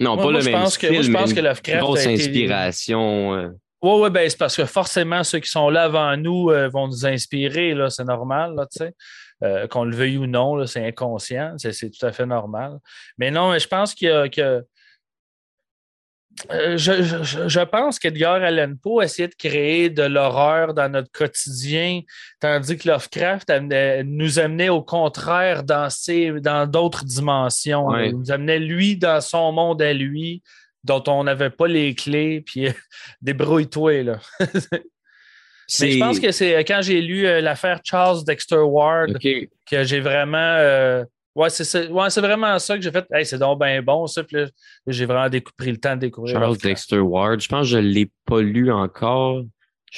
[0.00, 0.88] Non, pas le même style.
[0.88, 1.80] Que, je pense que Lovecraft.
[1.80, 3.34] Grosse inspiration.
[3.34, 3.48] Euh.
[3.82, 6.86] Oui, oui, ben, c'est parce que forcément, ceux qui sont là avant nous euh, vont
[6.86, 7.74] nous inspirer.
[7.74, 8.94] Là, c'est normal, là, tu sais.
[9.42, 12.78] Euh, qu'on le veuille ou non, c'est inconscient, c'est, tout à fait normal.
[13.18, 14.62] Mais non, je pense qu'il y a, euh,
[16.50, 22.00] je, pense qu'Edgar Allan Poe essayait de créer de l'horreur dans notre quotidien,
[22.40, 23.52] tandis que Lovecraft
[24.04, 25.88] nous amenait au contraire dans,
[26.40, 27.96] dans d'autres dimensions.
[27.98, 30.42] Il nous amenait lui dans son monde à lui,
[30.84, 32.68] dont on n'avait pas les clés, puis
[33.22, 34.02] débrouille-toi.
[34.02, 34.18] Là.
[35.80, 40.00] Mais je pense que c'est quand j'ai lu euh, l'affaire Charles Dexter Ward que j'ai
[40.00, 43.06] vraiment euh, Ouais, c'est ouais, vraiment ça que j'ai fait.
[43.24, 44.22] c'est donc bien bon, ça.
[44.22, 44.36] Puis
[44.86, 46.38] j'ai vraiment pris le temps de découvrir.
[46.38, 49.42] Charles Dexter Ward, je pense que je ne l'ai pas lu encore.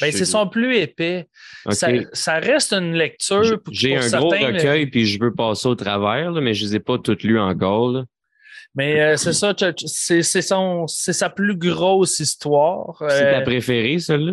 [0.00, 1.28] Ben, c'est son plus épais.
[1.70, 3.60] Ça, ça, reste une lecture.
[3.70, 6.80] J'ai un gros recueil, puis je veux passer au travers, mais je ne les ai
[6.80, 8.04] pas toutes lues encore.
[8.74, 9.54] Mais euh, c'est ça,
[9.86, 12.96] c'est sa plus grosse histoire.
[12.98, 14.32] C'est ta euh, préférée, celle-là?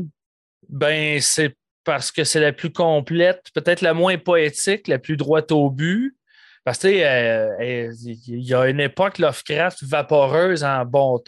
[0.68, 5.52] Ben, c'est parce que c'est la plus complète, peut-être la moins poétique, la plus droite
[5.52, 6.16] au but.
[6.64, 11.22] Parce que, euh, il y a une époque Lovecraft vaporeuse en bon.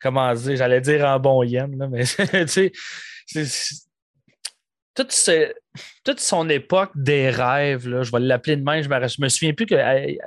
[0.00, 2.04] comment dire, j'allais dire en bon yen, là, mais
[2.46, 2.72] tu sais,
[4.94, 5.14] toute,
[6.04, 9.54] toute, son époque des rêves, là, je vais l'appeler de même, je me, me souviens
[9.54, 10.18] plus qu'elle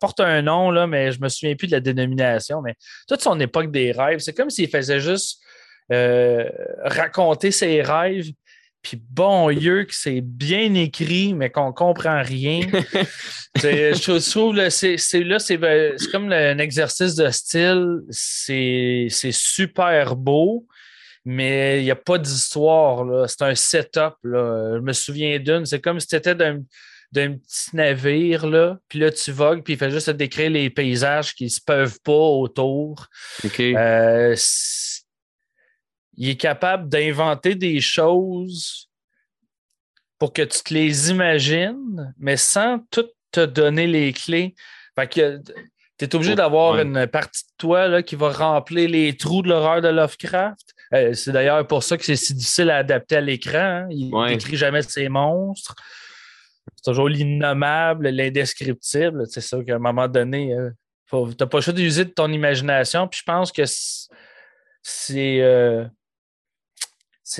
[0.00, 2.74] porte un nom, là, mais je me souviens plus de la dénomination, mais
[3.08, 5.42] toute son époque des rêves, c'est comme s'il faisait juste
[5.92, 6.48] euh,
[6.84, 8.30] raconter ses rêves,
[8.82, 12.60] puis bon Dieu que c'est bien écrit, mais qu'on comprend rien.
[13.56, 15.58] je trouve là, c'est, là, c'est,
[16.10, 18.00] comme un exercice de style.
[18.10, 20.66] C'est, super beau,
[21.24, 23.28] mais il n'y a pas d'histoire.
[23.28, 24.14] C'est un setup.
[24.24, 24.74] Là.
[24.76, 25.64] Je me souviens d'une.
[25.64, 26.62] C'est comme si tu étais d'un,
[27.12, 31.44] petit navire, là, puis là, tu vogues, puis il fait juste décrire les paysages qui
[31.44, 33.06] ne se peuvent pas autour.
[33.60, 34.34] Euh,
[36.22, 38.88] il est capable d'inventer des choses
[40.20, 44.54] pour que tu te les imagines, mais sans tout te donner les clés.
[44.94, 45.42] Fait que
[45.98, 49.48] tu es obligé d'avoir une partie de toi là, qui va remplir les trous de
[49.48, 50.72] l'horreur de Lovecraft.
[50.94, 53.58] Euh, c'est d'ailleurs pour ça que c'est si difficile à adapter à l'écran.
[53.58, 53.88] Hein.
[53.90, 55.74] Il n'écrit jamais ses monstres.
[56.76, 59.24] C'est toujours l'innommable, l'indescriptible.
[59.26, 60.70] C'est ça qu'à un moment donné, euh,
[61.10, 63.08] tu n'as pas le choix d'user de ton imagination.
[63.08, 63.64] Puis je pense que
[64.84, 65.40] c'est.
[65.40, 65.84] Euh,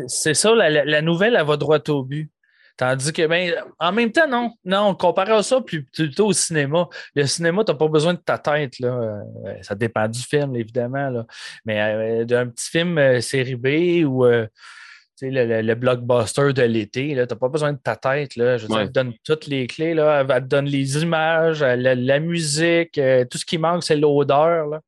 [0.08, 2.30] c'est ça, la, nouvelle, elle va droit au but.
[2.76, 4.54] Tandis que, ben, en même temps, non.
[4.64, 6.88] Non, comparé à ça, plutôt au cinéma.
[7.14, 8.78] Le cinéma, tu n'as pas besoin de ta tête.
[8.80, 8.88] Là.
[8.88, 11.10] Euh, ça dépend du film, évidemment.
[11.10, 11.26] Là.
[11.66, 14.24] Mais euh, d'un petit film euh, série B ou
[15.30, 18.36] le, blockbuster de l'été, tu n'as pas besoin de ta tête.
[18.36, 18.56] Là.
[18.58, 19.94] Je elle te donne toutes les clés.
[19.94, 20.26] Là.
[20.28, 24.80] Elle te donne les images, la, musique, tout ce qui manque, c'est l'odeur.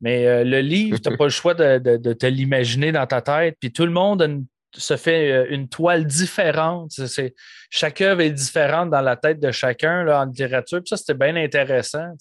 [0.00, 3.56] Mais le livre, tu n'as pas le choix de, de te l'imaginer dans ta tête.
[3.60, 4.46] Puis tout le monde a une
[4.80, 6.92] se fait euh, une toile différente.
[6.92, 7.34] C'est,
[7.70, 10.78] chaque œuvre est différente dans la tête de chacun là, en littérature.
[10.78, 12.12] Puis ça, c'était bien intéressant.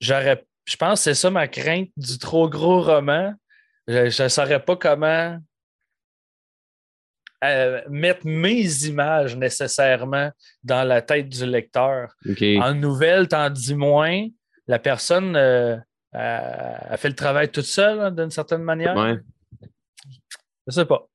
[0.00, 3.32] j'aurais, je pense que c'est ça ma crainte du trop gros roman.
[3.86, 5.38] Je ne saurais pas comment
[7.44, 10.30] euh, mettre mes images nécessairement
[10.64, 12.12] dans la tête du lecteur.
[12.60, 14.26] En nouvelle, t'en dis moins.
[14.66, 15.76] La personne euh,
[16.12, 18.96] a, fait le travail toute seule, hein, d'une certaine manière.
[18.96, 19.18] Ouais.
[20.66, 21.08] Je sais pas.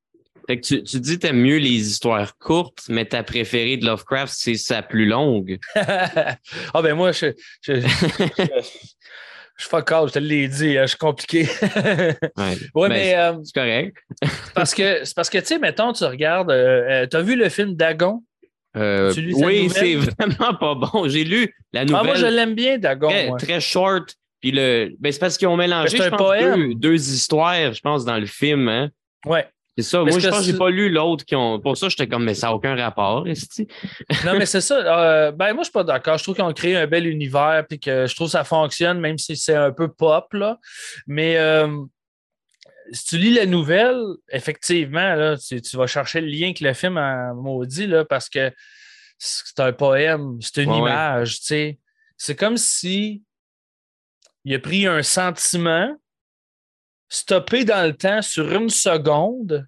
[0.47, 3.85] Fait que tu, tu dis que aimes mieux les histoires courtes, mais ta préférée de
[3.85, 5.57] Lovecraft, c'est sa plus longue.
[5.75, 7.27] ah ben moi, je,
[7.61, 7.87] je, je,
[9.57, 11.47] je fuck out, je te l'ai dit, hein, je suis compliqué.
[12.37, 13.97] Ouais, ouais, Ben, mais euh, C'est correct.
[14.55, 17.49] parce que, c'est parce que, tu sais, mettons, tu regardes, euh, tu as vu le
[17.49, 18.23] film Dagon?
[18.75, 21.07] Euh, oui, c'est vraiment pas bon.
[21.07, 23.35] J'ai lu la Ah, nouvelle moi, je l'aime bien, Dagon.
[23.37, 24.15] très, short.
[24.41, 26.73] Puis le, ben, c'est parce qu'ils ont mélangé je pense, poème.
[26.73, 28.67] deux, deux histoires, je pense, dans le film.
[28.67, 28.89] Hein?
[29.25, 29.45] Ouais.
[29.77, 30.03] C'est ça.
[30.03, 31.59] Mais Moi, je que pense que j'ai pas lu l'autre qui ont.
[31.59, 33.25] Pour ça, j'étais comme, mais ça n'a aucun rapport.
[34.25, 34.75] Non, mais c'est ça.
[34.77, 36.17] Euh, ben, moi, je suis pas d'accord.
[36.17, 38.99] Je trouve qu'ils ont créé un bel univers puis que je trouve que ça fonctionne,
[38.99, 40.31] même si c'est un peu pop.
[40.33, 40.59] Là.
[41.07, 41.67] Mais euh,
[42.91, 46.73] si tu lis la nouvelle, effectivement, là, tu, tu vas chercher le lien avec le
[46.73, 48.51] film en maudit là, parce que
[49.17, 50.89] c'est un poème, c'est une Ouais, ouais.
[50.91, 51.39] image.
[51.39, 51.79] tu sais.
[52.17, 53.23] C'est comme si
[54.45, 55.95] il a pris un sentiment,
[57.13, 59.67] stoppé dans le temps sur une seconde,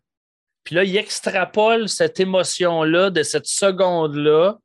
[0.63, 4.57] puis là, il extrapole cette émotion-là de cette seconde-là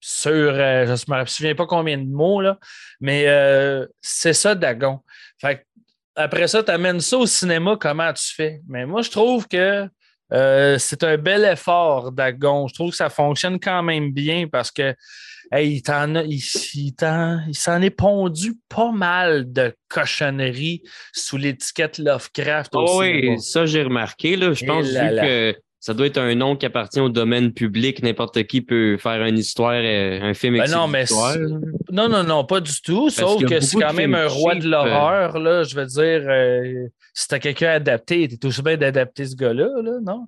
[0.00, 2.58] sur, euh, je ne me souviens pas combien de mots, là,
[3.00, 5.00] mais euh, c'est ça, Dagon.
[5.40, 5.66] Fait
[6.14, 8.60] après ça, tu amènes ça au cinéma, comment tu fais?
[8.68, 9.88] Mais moi, je trouve que
[10.32, 12.66] euh, c'est un bel effort, Dagon.
[12.68, 14.94] Je trouve que ça fonctionne quand même bien parce que
[15.52, 15.80] hey,
[16.26, 23.32] il s'en est pondu pas mal de cochonneries sous l'étiquette Lovecraft au Oh cinéma.
[23.34, 24.36] oui, ça, j'ai remarqué.
[24.36, 24.52] Là.
[24.52, 25.22] Je Et pense là.
[25.22, 25.56] que
[25.86, 28.02] ça doit être un nom qui appartient au domaine public.
[28.02, 31.04] N'importe qui peut faire une histoire, euh, un film Ben non, mais
[31.92, 33.08] Non, non, non, pas du tout.
[33.08, 35.62] Sauf que c'est quand même un roi cheap, de l'horreur, là.
[35.62, 39.92] Je veux dire, euh, si t'as quelqu'un adapté, t'es aussi bien d'adapter ce gars-là, là,
[40.02, 40.26] non?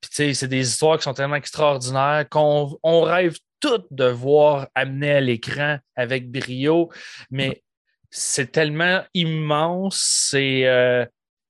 [0.00, 4.04] Puis, tu sais, c'est des histoires qui sont tellement extraordinaires qu'on on rêve toutes de
[4.04, 6.88] voir amener à l'écran avec brio,
[7.32, 7.64] mais
[8.10, 11.04] c'est tellement immense, c'est euh,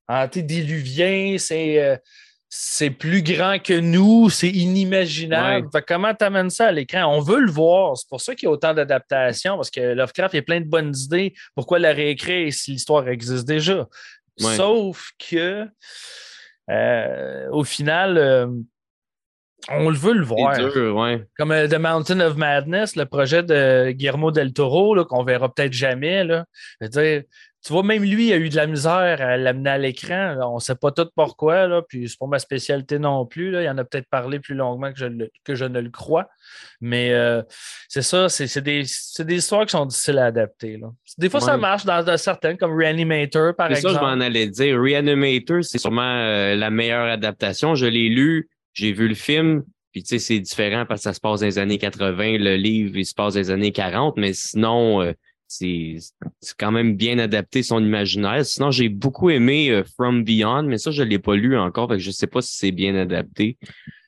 [0.09, 1.85] antédiluvien, c'est.
[1.85, 1.97] euh,
[2.53, 5.67] c'est plus grand que nous, c'est inimaginable.
[5.67, 5.71] Ouais.
[5.73, 7.05] Fait que comment tu amènes ça à l'écran?
[7.05, 7.97] On veut le voir.
[7.97, 10.61] C'est pour ça qu'il y a autant d'adaptations, parce que Lovecraft, il y a plein
[10.61, 11.33] de bonnes idées.
[11.55, 13.87] Pourquoi la réécrire si l'histoire existe déjà?
[14.41, 14.57] Ouais.
[14.57, 15.69] Sauf que,
[16.71, 18.49] euh, au final, euh,
[19.69, 20.57] on le veut le voir.
[20.57, 21.25] C'est dur, ouais.
[21.37, 25.73] Comme euh, The Mountain of Madness, le projet de Guillermo del Toro, qu'on verra peut-être
[25.73, 26.25] jamais.
[26.25, 26.47] Là.
[26.81, 27.23] Je veux dire,
[27.65, 30.37] tu vois, même lui, il a eu de la misère à l'amener à l'écran.
[30.43, 33.51] On ne sait pas tout pourquoi, là, puis c'est pas ma spécialité non plus.
[33.51, 33.63] Là.
[33.63, 36.29] Il en a peut-être parlé plus longuement que je, le- que je ne le crois.
[36.81, 37.43] Mais euh,
[37.89, 38.85] c'est ça, c'est des,
[39.19, 40.79] des histoires qui sont difficiles à adapter.
[40.79, 40.89] Là.
[41.19, 44.07] Des fois, ça marche dans, dans certaines, comme Reanimator, par C'est ça, exemple.
[44.11, 44.81] je m'en allais dire.
[44.81, 47.75] Reanimator, c'est sûrement euh, la meilleure adaptation.
[47.75, 51.13] Je l'ai lu, j'ai vu le film, puis tu sais, c'est différent parce que ça
[51.13, 52.39] se passe dans les années 80.
[52.39, 55.13] Le livre, il se passe dans les années 40, mais sinon, euh,
[55.51, 55.99] c'est
[56.59, 58.47] quand même bien adapté son imaginaire.
[58.47, 61.89] Sinon, j'ai beaucoup aimé euh, From Beyond, mais ça, je ne l'ai pas lu encore,
[61.89, 63.59] que je sais pas si c'est bien adapté.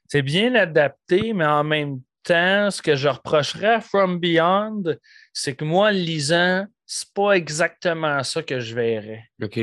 [0.07, 4.85] C'est bien adapté, mais en même temps, ce que je reprocherais à From Beyond,
[5.33, 9.25] c'est que moi, en lisant, c'est pas exactement ça que je verrais.
[9.43, 9.59] OK.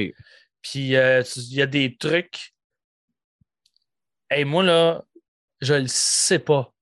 [0.61, 2.53] Puis euh, il y a des trucs.
[4.35, 5.05] Et moi, là,
[5.61, 6.73] je ne sais pas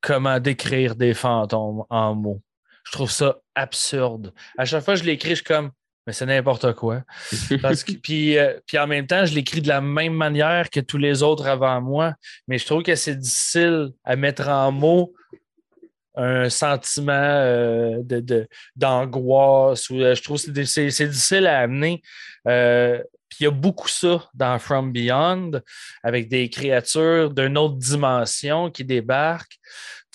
[0.00, 2.40] comment décrire des fantômes en mots.
[2.84, 4.32] Je trouve ça absurde.
[4.56, 5.70] À chaque fois que je l'écris, je suis comme,
[6.06, 7.02] mais c'est n'importe quoi.
[7.62, 10.80] Parce que, puis, euh, puis en même temps, je l'écris de la même manière que
[10.80, 12.14] tous les autres avant moi,
[12.46, 15.12] mais je trouve que c'est difficile à mettre en mots
[16.16, 19.86] un sentiment euh, de, de- d'angoisse.
[19.92, 22.02] euh, je trouve que c'est, di- c'est- c'est difficile à amener.
[22.48, 25.60] Euh, puis il y a beaucoup ça dans From Beyond,
[26.02, 29.58] avec des créatures d'une autre dimension qui débarquent.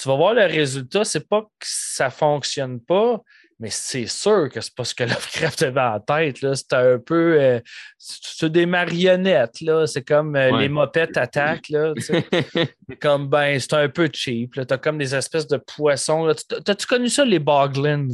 [0.01, 3.21] Tu vas voir le résultat, c'est pas que ça fonctionne pas,
[3.59, 6.37] mais c'est sûr que c'est pas ce que Lovecraft avait en tête.
[6.55, 7.37] C'était un peu.
[7.39, 7.59] euh,
[7.97, 9.61] c'est des marionnettes.
[9.61, 9.85] Là.
[9.87, 10.61] C'est comme euh, Ouais.
[10.63, 11.69] les mopettes attaquent.
[11.69, 11.93] Là,
[13.01, 14.53] comme, ben, c'est un peu cheap.
[14.53, 16.33] Tu as comme des espèces de poissons.
[16.65, 18.07] T'as-tu connu ça, les Boglins?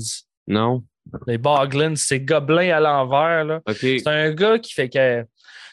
[0.47, 0.83] non?
[1.27, 3.59] Les Boglins, c'est gobelins à l'envers.
[3.75, 5.25] C'est un gars qui fait que.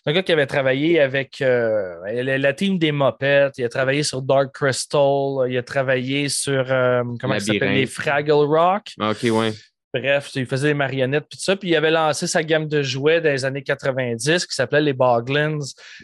[0.06, 3.58] un gars qui avait travaillé avec euh, la, team des Mopettes.
[3.58, 5.48] Il a travaillé sur Dark Crystal.
[5.48, 7.74] Il a travaillé sur euh, comment ça s'appelle?
[7.74, 8.92] Les Fraggle Rock.
[9.00, 9.52] OK, ouais.
[9.94, 11.56] Bref, il faisait des marionnettes puis tout ça.
[11.56, 14.92] Puis il avait lancé sa gamme de jouets dans les années 90 qui s'appelait les
[14.92, 15.58] Boglins.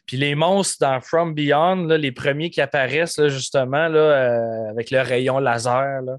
[0.06, 4.70] Puis les monstres dans From Beyond, là, les premiers qui apparaissent là, justement là, euh,
[4.70, 6.00] avec le rayon laser.
[6.02, 6.16] Là.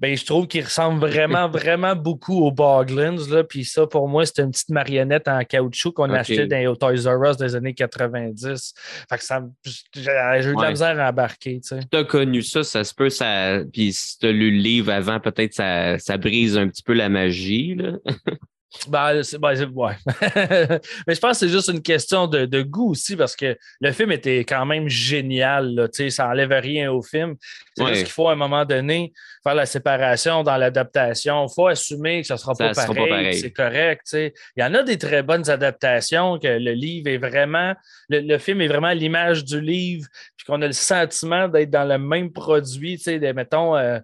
[0.00, 3.16] Ben, je trouve qu'ils ressemblent vraiment, vraiment beaucoup aux Boglins.
[3.30, 3.44] Là.
[3.44, 6.16] Puis ça, pour moi, c'était une petite marionnette en caoutchouc qu'on Ok.
[6.16, 8.72] achetait dans les Toys R Us des années 90.
[9.08, 9.50] Fait que ça, me-
[9.94, 10.70] j'ai eu de la Ouais.
[10.70, 11.60] misère à embarquer.
[11.60, 11.80] tu sais.
[11.92, 13.60] as connu ça, ça se peut, ça.
[13.72, 16.94] Puis si tu as lu le livre avant, peut-être ça, ça brise un petit peu
[16.94, 17.74] la magie.
[17.74, 17.92] Là.
[18.88, 19.96] Ben, ben ouais.
[21.06, 24.12] Mais je pense que c'est juste une question de, goût aussi parce que le film
[24.12, 25.74] était quand même génial.
[25.74, 27.34] Là, ça n'enlève rien au film.
[27.76, 29.12] C'est juste qu'il faut à un moment donné
[29.42, 31.46] faire la séparation dans l'adaptation.
[31.46, 34.06] Il faut assumer que ça ne sera, pas, pareil, C'est correct.
[34.12, 37.74] Il y en a des très bonnes adaptations, que le livre est vraiment,
[38.08, 40.06] le, film est vraiment l'image du livre,
[40.36, 43.02] puis qu'on a le sentiment d'être dans le même produit.
[43.34, 43.98] Mettons, euh,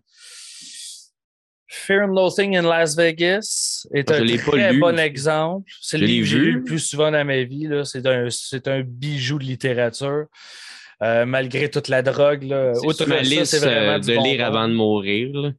[1.68, 5.68] Fear and Loathing in Las Vegas est un très bon exemple.
[5.80, 7.68] C'est le livre que j'ai lu le plus souvent dans ma vie.
[7.84, 8.28] C'est un,
[8.66, 10.26] un, bijou de littérature.
[11.02, 12.44] Euh, malgré toute la drogue.
[12.44, 12.72] Là.
[12.74, 15.52] c'est vraiment euh, de lire avant de mourir.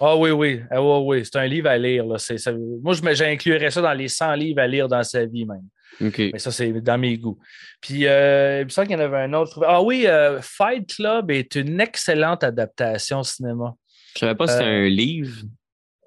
[0.00, 0.60] Ah oui, oui.
[0.70, 2.06] Ah, oui, C'est un livre à lire.
[2.06, 2.18] Là.
[2.18, 2.52] Ça...
[2.82, 5.68] Moi, j'inclurais ça dans les 100 livres à lire dans sa vie même.
[6.00, 7.38] Mais ça, c'est dans mes goûts.
[7.80, 9.62] Puis, euh, il me semble qu'il y en avait un autre.
[9.66, 13.74] Ah oui, euh, Fight Club est une excellente adaptation au cinéma.
[14.14, 15.42] Je savais pas si c'était un livre.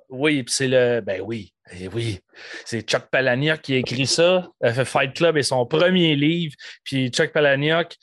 [0.09, 1.01] Oui, puis c'est le.
[1.01, 2.19] Ben oui, eh oui.
[2.65, 4.49] C'est Chuck Palahniuk qui a écrit ça.
[4.63, 6.53] Euh, Fight Club est son premier livre.
[6.83, 7.95] Puis Chuck Palahniuk,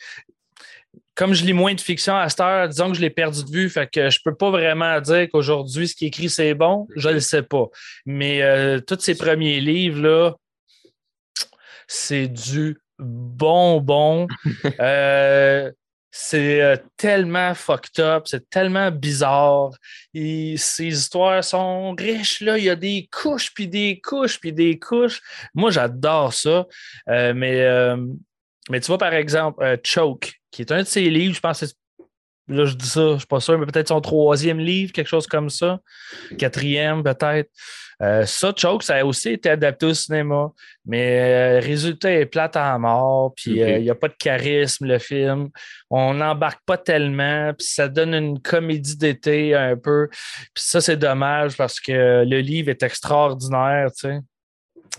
[1.14, 3.50] comme je lis moins de fiction à cette heure, disons que je l'ai perdu de
[3.50, 6.88] vue, fait que je peux pas vraiment dire qu'aujourd'hui, ce qui est écrit, c'est bon.
[6.96, 7.66] Je le sais pas.
[8.06, 10.34] Mais euh, tous ces premiers livres-là,
[11.86, 14.26] c'est du bonbon.
[14.80, 15.70] euh,
[16.10, 19.70] c'est euh, tellement fucked up, c'est tellement bizarre.
[20.12, 22.58] Et ces histoires sont riches, là.
[22.58, 25.20] Il y a des couches, puis des couches, puis des couches.
[25.54, 26.66] Moi, j'adore ça.
[27.08, 27.96] Euh, mais, euh,
[28.68, 31.66] mais tu vois, par exemple, Choke, qui est un de ses livres, je pense que
[32.50, 35.26] Là, je dis ça, je suis pas sûr, mais peut-être son troisième livre, quelque chose
[35.26, 35.80] comme ça.
[36.36, 37.48] Quatrième, peut-être.
[38.02, 40.50] Euh, ça, Choke, ça a aussi été adapté au cinéma,
[40.86, 44.14] mais euh, le résultat est plate à mort, puis euh, il n'y a pas de
[44.18, 45.50] charisme, le film.
[45.90, 50.08] On n'embarque pas tellement, puis ça donne une comédie d'été un peu.
[50.10, 54.18] Puis ça, c'est dommage parce que le livre est extraordinaire, tu sais.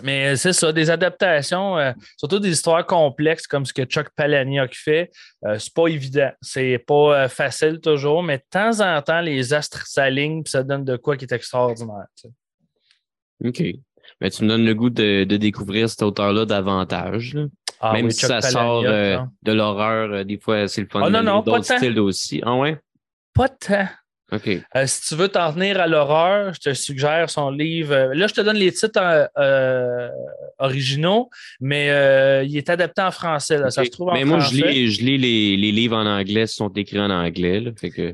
[0.04, 1.76] Mais c'est ça, des adaptations,
[2.18, 5.12] surtout des histoires complexes comme ce que Chuck Palahniuk fait,
[5.58, 6.32] c'est pas évident.
[6.42, 10.86] C'est pas facile toujours, mais de temps en temps, les astres s'alignent puis ça donne
[10.86, 12.06] de quoi qui est extraordinaire.
[13.44, 13.64] OK.
[14.20, 17.38] Mais tu me donnes le goût de, découvrir cet auteur-là davantage.
[17.80, 21.02] Ah Même si ça sort euh, de l'horreur, euh, des fois, c'est le fun.
[21.04, 22.40] Oh, non, non, d'autres styles aussi.
[22.46, 22.80] Ah ouais?
[23.34, 23.88] Pas tant.
[24.34, 27.94] Euh, si tu veux t'en tenir à l'horreur, je te suggère son livre.
[27.94, 30.10] Euh, là, je te donne les titres euh,
[30.60, 31.30] originaux,
[31.60, 31.88] mais
[32.46, 33.58] il est adapté en français.
[33.70, 36.48] Ça se trouve en mais moi, je lis, je lis les, livres en anglais, ils
[36.48, 37.64] sont écrits en anglais.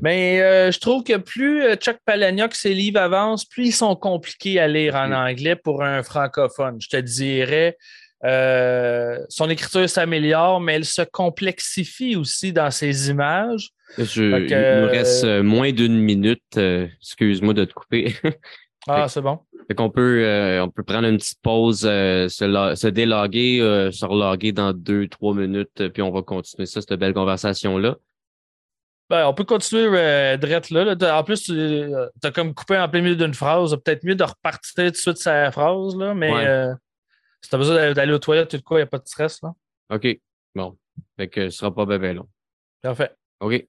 [0.02, 0.38] Mais
[0.72, 4.94] je trouve que plus Chuck Palahniuk, ses livres avancent, plus ils sont compliqués à lire
[4.96, 6.78] en anglais pour un francophone.
[6.80, 7.76] Je te dirais.
[8.22, 13.70] Son écriture s'améliore, mais elle se complexifie aussi dans ses images.
[13.98, 16.42] il me reste euh, moins d'une minute.
[16.56, 18.14] Euh, excuse-moi de te couper.
[18.88, 19.38] ah, c'est bon.
[19.68, 23.58] Fait qu'on peut, euh, on peut prendre une petite pause, se, se, déloguer,
[23.92, 27.96] se reloguer dans deux, trois minutes, puis on va continuer ça, cette belle conversation-là.
[29.10, 31.92] Ben, on peut continuer euh, là, En plus, tu
[32.22, 33.74] as comme coupé en plein milieu d'une phrase.
[33.82, 36.30] Peut-être mieux de repartir tout de suite sa phrase, là, mais
[37.40, 39.40] si tu as besoin d'aller aux toilettes, tout quoi, il n'y a pas de stress.
[39.42, 39.54] Là.
[39.90, 40.06] OK.
[40.54, 40.76] Bon.
[41.16, 42.28] Fait que ce sera pas bien long.
[42.82, 43.12] Parfait.
[43.40, 43.66] OK.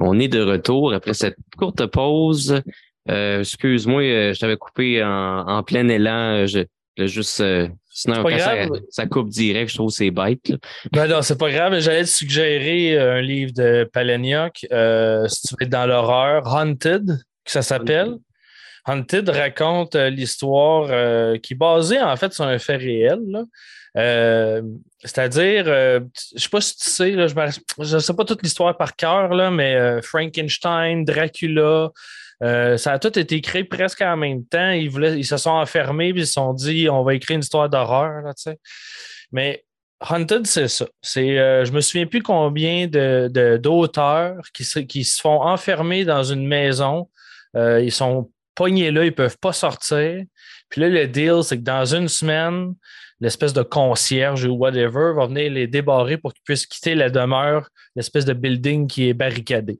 [0.00, 2.60] On est de retour après cette courte pause.
[3.08, 6.46] Euh, excuse-moi, euh, je t'avais coupé en, plein élan.
[6.46, 6.64] Je,
[6.98, 8.24] juste, euh, sinon,
[8.90, 10.52] ça, coupe direct, je trouve que c'est bête.
[10.92, 11.78] Ben non, c'est pas grave.
[11.78, 17.06] J'allais te suggérer un livre de Palahniuk, si tu veux être dans l'horreur, Haunted,
[17.44, 18.16] que ça s'appelle.
[18.88, 20.86] Haunted raconte l'histoire
[21.40, 23.20] qui est basée en fait sur un fait réel.
[23.26, 23.44] Là.
[23.96, 24.62] Euh,
[25.00, 28.76] c'est-à-dire, euh, je ne sais pas si tu sais, je ne sais pas toute l'histoire
[28.76, 31.90] par cœur, mais euh, Frankenstein, Dracula,
[32.40, 34.70] ça a tout été créé presque en même temps.
[34.70, 37.68] Ils, ils se sont enfermés et ils se sont dit on va écrire une histoire
[37.68, 38.32] d'horreur.
[39.32, 39.64] Mais
[40.08, 40.86] Haunted, c'est ça.
[41.02, 46.46] C'est, je me souviens plus combien de, d'auteurs qui, qui se font enfermer dans une
[46.46, 47.08] maison.
[47.56, 50.24] ils sont pognés là, ils ne peuvent pas sortir.
[50.68, 52.74] Puis là, le deal, c'est que dans une semaine,
[53.20, 57.68] l'espèce de concierge ou whatever va venir les débarrer pour qu'ils puissent quitter la demeure,
[57.94, 59.78] l'espèce de building qui est barricadé.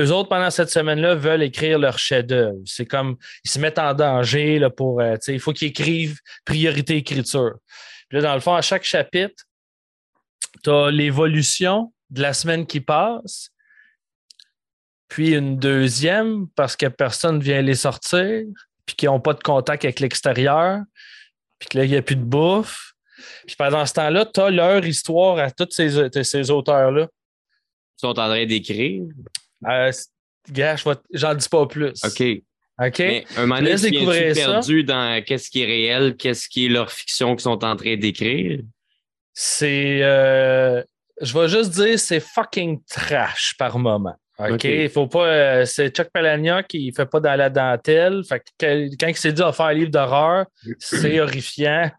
[0.00, 2.58] Eux autres, pendant cette semaine-là, veulent écrire leur chef-d'œuvre.
[2.64, 6.96] C'est comme, ils se mettent en danger là, pour, euh, il faut qu'ils écrivent priorité
[6.96, 7.54] écriture.
[8.08, 9.44] Puis là, dans le fond, à chaque chapitre,
[10.64, 13.50] tu as l'évolution de la semaine qui passe,
[15.08, 18.44] puis une deuxième parce que personne ne vient les sortir,
[18.86, 20.82] puis qu'ils n'ont pas de contact avec l'extérieur,
[21.58, 22.92] puis que là, il n'y a plus de bouffe.
[23.46, 27.08] Puis pendant ce temps-là, tu as leur histoire à tous ces, ces auteurs-là.
[27.96, 29.04] Ils sont en train d'écrire?
[29.68, 29.90] Euh,
[30.50, 30.76] gars,
[31.12, 31.92] j'en dis pas plus.
[32.04, 32.22] OK.
[32.80, 32.98] OK?
[33.00, 36.92] Mais un moment donné, tu perdu dans qu'est-ce qui est réel, qu'est-ce qui est leur
[36.92, 38.60] fiction qu'ils sont en train d'écrire?
[39.34, 40.00] C'est.
[40.02, 40.82] Euh,
[41.20, 44.14] je vais juste dire, c'est fucking trash par moment.
[44.38, 44.64] OK?
[44.64, 45.26] Il faut pas.
[45.26, 48.22] Euh, c'est Chuck Palahniuk qui fait pas dans la dentelle.
[48.28, 50.46] Fait que, quand il s'est dit à faire un livre d'horreur,
[50.78, 51.90] c'est horrifiant.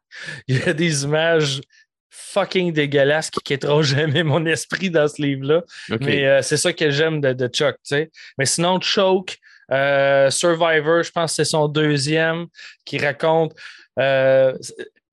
[0.47, 1.61] Il y a des images
[2.09, 5.63] fucking dégueulasses qui quitteront jamais mon esprit dans ce livre-là.
[5.99, 8.11] Mais euh, c'est ça que j'aime de, de, Chuck, tu sais.
[8.37, 9.37] Mais sinon, Choke,
[9.71, 12.45] euh, Survivor, je pense que c'est son deuxième
[12.85, 13.53] qui raconte.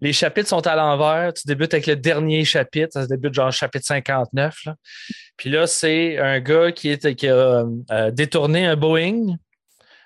[0.00, 1.32] Les chapitres sont à l'envers.
[1.32, 2.92] Tu débutes avec le dernier chapitre.
[2.92, 4.64] Ça se débute genre chapitre 59.
[4.66, 4.74] Là.
[5.36, 9.36] Puis là, c'est un gars qui, est, qui a euh, détourné un Boeing.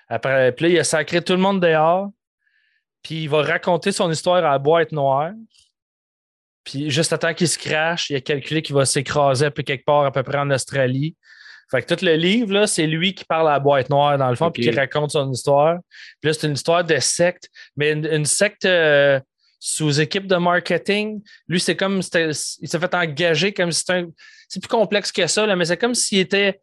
[0.07, 2.09] Après, puis là, il a sacré tout le monde dehors.
[3.03, 5.31] Puis il va raconter son histoire à la boîte noire.
[6.63, 9.63] Puis juste à temps qu'il se crache, il a calculé qu'il va s'écraser un peu
[9.63, 11.15] quelque part à peu près en Australie.
[11.71, 14.29] Fait que tout le livre, là, c'est lui qui parle à la boîte noire dans
[14.29, 15.77] le fond, puis qui raconte son histoire.
[16.19, 19.21] Puis là, c'est une histoire de secte, mais une, secte euh,
[19.63, 21.21] sous équipe de marketing.
[21.47, 24.07] Lui, c'est comme il s'est fait engager comme si c'était un
[24.49, 26.59] c'est plus complexe que ça, là, mais c'est comme s'il était.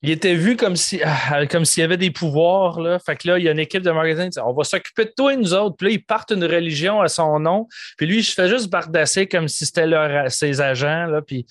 [0.00, 2.80] Il était vu comme si ah, comme s'il y avait des pouvoirs.
[2.80, 2.98] Là.
[2.98, 5.34] Fait que là, il y a une équipe de marketing On va s'occuper de toi
[5.34, 5.76] et nous autres.
[5.76, 7.68] Puis là, ils partent une religion à son nom.
[7.98, 11.06] Puis lui, je fais juste bardasser comme si c'était leur, ses agents.
[11.06, 11.20] Là.
[11.20, 11.46] Puis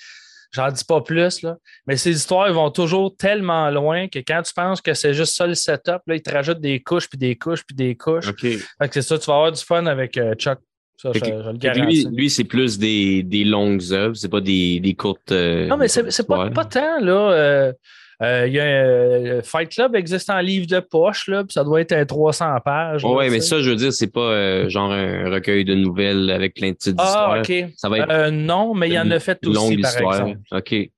[0.53, 1.41] j'en dis pas plus.
[1.41, 1.57] Là.
[1.87, 5.35] Mais ces histoires ils vont toujours tellement loin que quand tu penses que c'est juste
[5.35, 8.31] ça le setup, là, ils te rajoutent des couches, puis des couches, puis des couches.
[8.39, 10.59] Fait que c'est ça, tu vas avoir du fun avec euh, Chuck.
[10.97, 12.07] Ça, je, le garantis.
[12.13, 15.31] Lui, c'est plus des, des longues œuvres, c'est pas des, des courtes.
[15.31, 17.31] Euh, non, mais c'est pas, pas tant, là.
[17.31, 17.73] Euh,
[18.21, 21.63] euh, il y a un Fight Club existe en livre de poche, là, puis ça
[21.63, 23.03] doit être 300 pages.
[23.03, 26.69] oui, mais ça, je veux dire, c'est pas genre un recueil de nouvelles avec plein
[26.69, 27.39] de petites ah, histoires.
[27.39, 27.73] OK.
[27.77, 30.27] Ça va être non, mais il y en a fait aussi, longue par histoire.
[30.27, 30.39] exemple.
[30.51, 30.89] OK.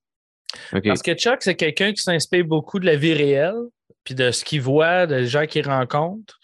[0.84, 3.54] Parce que Chuck, c'est quelqu'un qui s'inspire beaucoup de la vie réelle,
[4.04, 6.38] puis de ce qu'il voit, des gens qu'il rencontre.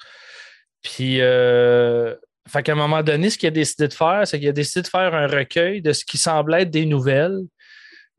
[0.82, 1.20] Puis
[2.48, 4.82] fait qu'à un moment donné, ce qu'il a décidé de faire, c'est qu'il a décidé
[4.82, 7.38] de faire un recueil de ce qui semble être des nouvelles,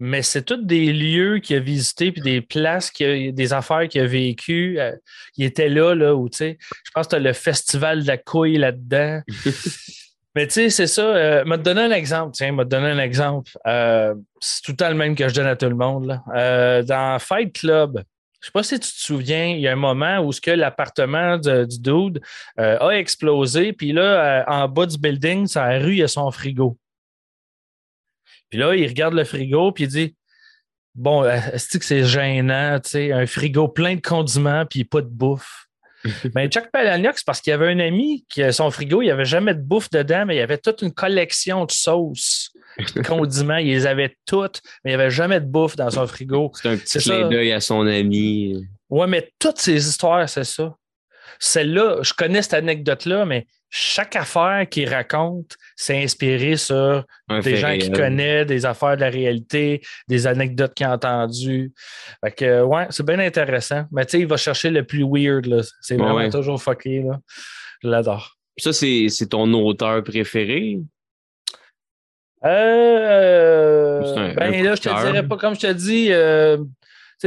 [0.06, 4.06] mais c'est tous des lieux qu'il a visités, puis des places, des affaires qu'il a
[4.06, 4.78] vécues.
[4.78, 4.91] Euh,
[5.38, 8.08] il était là, là, où, tu sais, je pense que tu as le festival de
[8.08, 9.22] la couille là-dedans.
[10.36, 11.04] mais tu sais, c'est ça.
[11.04, 13.49] Euh, m'a donné un exemple, tiens, m'a donné un exemple.
[13.66, 16.08] Euh, c'est tout le temps le même que je donne à tout le monde.
[16.08, 16.22] Là.
[16.36, 19.72] Euh, dans Fight Club, je ne sais pas si tu te souviens, il y a
[19.72, 22.20] un moment où ce l'appartement du dude
[22.58, 26.30] a explosé, puis là, en bas du building, sur la rue, il y a son
[26.30, 26.78] frigo.
[28.54, 30.16] Puis là, il regarde le frigo, puis il dit
[30.93, 35.08] Bon, est-ce que c'est gênant, tu sais, un frigo plein de condiments, puis pas de
[35.08, 35.66] bouffe?
[36.36, 39.12] Mais Chuck Palahniuk, c'est parce qu'il y avait un ami qui, son frigo, il n'y
[39.12, 42.51] avait jamais de bouffe dedans, mais il y avait toute une collection de sauces
[43.08, 46.51] condiments, il les avait toutes, mais il n'y avait jamais de bouffe dans son frigo.
[46.54, 48.68] C'est un petit clin d'œil à son ami.
[48.88, 50.76] Oui, mais toutes ces histoires, c'est ça.
[51.39, 57.03] Celle-là, je connais cette anecdote-là, mais chaque affaire qu'il raconte, c'est inspiré sur
[57.43, 61.74] des gens qu'il connaît, des affaires de la réalité, des anecdotes qu'il a entendues.
[62.24, 63.86] Fait que, ouais, c'est bien intéressant.
[63.91, 67.19] Mais tu sais, il va chercher le plus weird, C'est vraiment toujours fucké, là.
[67.82, 68.38] Je l'adore.
[68.57, 70.78] Ça, c'est ton auteur préféré?
[72.45, 76.57] Euh, ben là, je te dirais pas, comme je te dis, euh,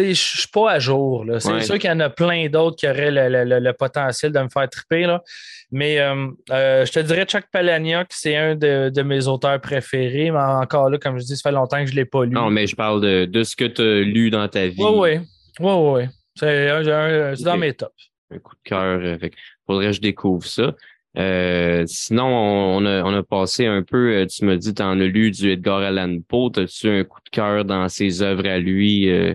[0.03, 1.25] je ne suis pas à jour.
[1.39, 4.69] C'est sûr qu'il y en a plein d'autres qui auraient le, potentiel de me faire
[4.69, 5.07] triper.
[5.07, 5.23] Là.
[5.71, 10.31] Mais euh, euh, je te dirais Chuck Palahniuk, c'est un de, mes auteurs préférés.
[10.31, 12.33] Mais encore là, comme je dis, ça fait longtemps que je ne l'ai pas lu.
[12.33, 14.83] Non, mais je parle de, ce que tu as lu dans ta vie.
[14.83, 15.19] Oui,
[15.61, 15.79] oui.
[15.79, 17.93] Oui, C'est dans mes tops.
[18.31, 19.19] Un coup de cœur.
[19.67, 20.75] Faudrait que je découvre ça.
[21.19, 25.01] Euh, sinon, on a, on a passé un peu, euh, tu me dis, tu en
[25.01, 26.51] as lu du Edgar Allan Poe.
[26.57, 29.35] As-tu un coup de cœur dans ses œuvres à lui euh,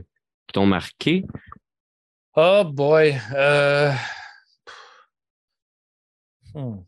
[0.52, 1.24] qui t'ont marqué?
[2.36, 3.16] Oh boy.
[6.54, 6.80] Hmm.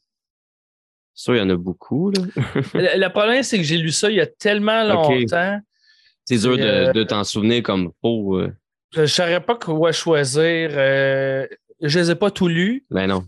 [1.13, 2.11] Ça, il y en a beaucoup.
[2.11, 2.23] Là.
[2.73, 5.59] le, problème, c'est que j'ai lu ça il y a tellement longtemps.
[6.25, 8.51] C'est dur de, de t'en souvenir comme Poe.
[8.91, 10.71] Je ne saurais pas quoi choisir.
[10.71, 11.47] je
[11.81, 12.85] ne les ai pas tous lus.
[12.89, 13.25] Ben non.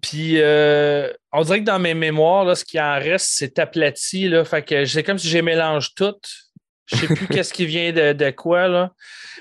[0.00, 4.28] Puis, euh, on dirait que dans mes mémoires, là, ce qui en reste, c'est aplati.
[4.28, 6.14] Là, fait que c'est comme si j'ai mélange tout.
[6.86, 8.92] Je sais plus qu'est-ce qui vient de, de, quoi, là.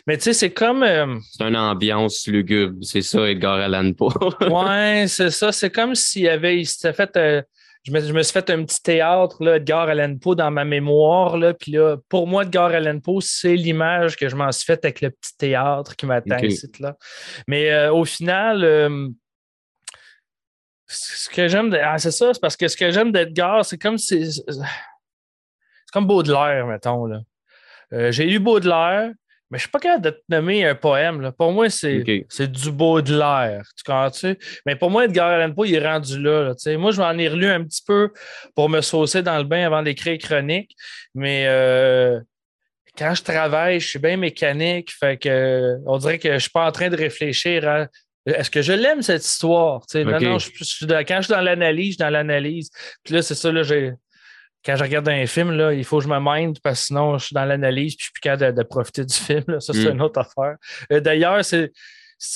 [0.07, 0.83] Mais tu sais, c'est comme.
[0.83, 4.11] Euh, c'est une ambiance lugubre, c'est ça, Edgar Allan Poe.
[4.49, 5.51] ouais, c'est ça.
[5.51, 6.59] C'est comme s'il avait.
[6.59, 7.17] Il fait.
[7.17, 7.41] Euh,
[7.83, 10.65] je, me, je, me, suis fait un petit théâtre, là, Edgar Allan Poe, dans ma
[10.65, 11.37] mémoire.
[11.37, 14.83] Là, puis là, pour moi, Edgar Allan Poe, c'est l'image que je m'en suis faite
[14.83, 16.67] avec le petit théâtre qui m'attend ici.
[16.79, 16.95] Là.
[17.47, 19.13] Mais au final
[20.87, 21.77] ce que j'aime de...
[21.77, 24.23] Ah, c'est ça, c'est parce que ce que j'aime d'Edgar, c'est comme c'est.
[25.91, 27.05] comme Baudelaire, mettons.
[27.05, 27.21] Là.
[27.93, 29.11] Euh, j'ai lu Baudelaire,
[29.51, 31.21] mais je suis pas capable de te nommer un poème.
[31.21, 31.31] Là.
[31.31, 32.03] Pour moi, c'est
[32.51, 33.63] du beau de l'air.
[33.77, 34.37] Tu comprends-tu?
[34.65, 36.53] Mais pour moi, Edgar Allan Poe, il est rendu là.
[36.77, 38.11] moi, je m'en ai relu un petit peu
[38.55, 40.75] pour me saucer dans le bain avant d'écrire chronique.
[41.13, 42.19] Mais euh,
[42.97, 44.91] quand je travaille, je suis bien mécanique.
[44.91, 47.87] Fait que on dirait que je suis pas en train de réfléchir à
[48.25, 49.81] est-ce que je l'aime cette histoire?
[49.93, 50.49] Maintenant, je,
[51.03, 52.71] quand je suis dans l'analyse, je suis dans l'analyse.
[53.03, 53.93] Puis là, c'est ça, là, j'ai
[54.65, 57.17] quand je regarde un film, là, il faut que je me mind parce que sinon,
[57.17, 59.59] je suis dans l'analyse puis je suis plus capable de, profiter du film.
[59.59, 59.93] Ça, c'est mm.
[59.93, 60.55] une autre affaire.
[60.91, 61.71] Euh, d'ailleurs, c'est.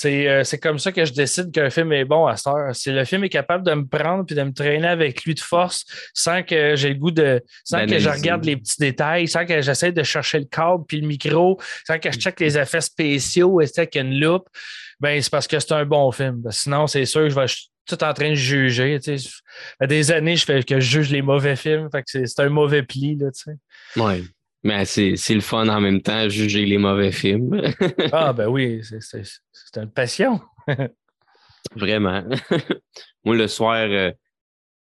[0.04, 2.76] Euh, c'est, comme ça que je décide qu'un film est bon à cette heure.
[2.76, 5.40] Si le film est capable de me prendre puis de me traîner avec lui de
[5.40, 7.42] force sans que j'ai le goût de.
[7.64, 11.00] sans que je regarde les petits détails, sans que j'essaie de chercher le câble puis
[11.00, 14.48] le micro, sans que je check les effets spéciaux et avec une loupe,
[15.00, 16.42] ben c'est parce que c'est un bon film.
[16.50, 17.46] Sinon, c'est sûr que je vais
[17.96, 18.98] tout en train de juger.
[19.00, 19.30] Tu sais.
[19.86, 21.88] Des années, je fais que je juge les mauvais films.
[21.90, 23.16] Fait que c'est un mauvais pli.
[23.16, 23.56] Là, tu sais.
[23.96, 24.26] Oui.
[24.62, 27.60] Mais c'est le fun en même temps, juger les mauvais films.
[28.12, 30.40] ah, ben oui, c'est une passion.
[31.76, 32.22] Vraiment.
[33.24, 34.10] Moi, le soir, euh,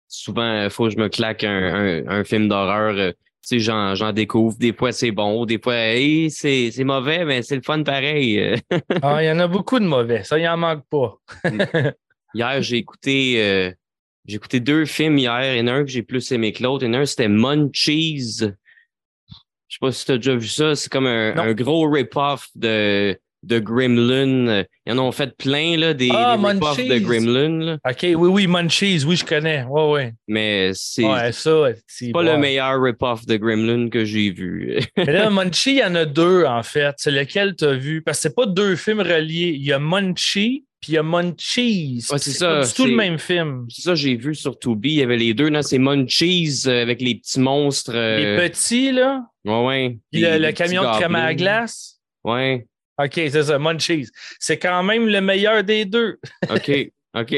[0.09, 2.96] souvent, il faut que je me claque un, un, film d'horreur.
[2.96, 3.12] Euh,
[3.46, 4.57] tu sais, j'en découvre.
[4.57, 5.44] Des fois, c'est bon.
[5.44, 5.74] Des fois,
[6.30, 8.57] c'est mauvais, mais c'est le fun pareil.
[9.02, 10.24] ah, il y en a beaucoup de mauvais.
[10.24, 11.18] Ça, il en manque pas.
[12.34, 13.72] Hier, j'ai écouté, euh,
[14.26, 15.54] j'ai écouté deux films hier.
[15.54, 16.84] Il y en a un que j'ai plus aimé que l'autre.
[16.84, 18.38] Il y en a un, c'était Munchies.
[19.68, 20.74] Je sais pas si tu as déjà vu ça.
[20.74, 24.64] C'est comme un, gros rip-off de, de Gremlin.
[24.86, 27.78] Ils en ont fait plein, là, des, ah, rip-offs de Gremlin.
[27.88, 29.64] OK, oui, oui, Munchies, oui, je connais.
[29.64, 30.14] Ouais, ouais.
[30.28, 34.78] Mais c'est pas le meilleur rip-off de Gremlin que j'ai vu.
[34.96, 36.94] Mais là, Munchie, il y en a deux, en fait.
[36.98, 38.02] C'est lequel tu as vu?
[38.02, 39.54] Parce que c'est pas deux films reliés.
[39.56, 42.01] Il y a Munchie puis il y a Munchies.
[42.01, 42.62] c'est ça.
[42.62, 43.66] C'est tout le même film.
[43.68, 44.91] C'est ça, j'ai vu sur Tubi.
[44.91, 45.51] Il y avait les deux.
[45.62, 47.91] C'est Munchies euh, avec les petits monstres.
[47.93, 49.26] Euh, les petits, là?
[49.45, 49.99] Ouais, ouais.
[50.12, 52.01] le, camion de crème à glace?
[52.22, 52.68] Ouais.
[53.03, 54.07] OK, c'est ça, Munchies.
[54.39, 56.20] C'est quand même le meilleur des deux.
[56.51, 56.70] OK.
[57.18, 57.34] OK.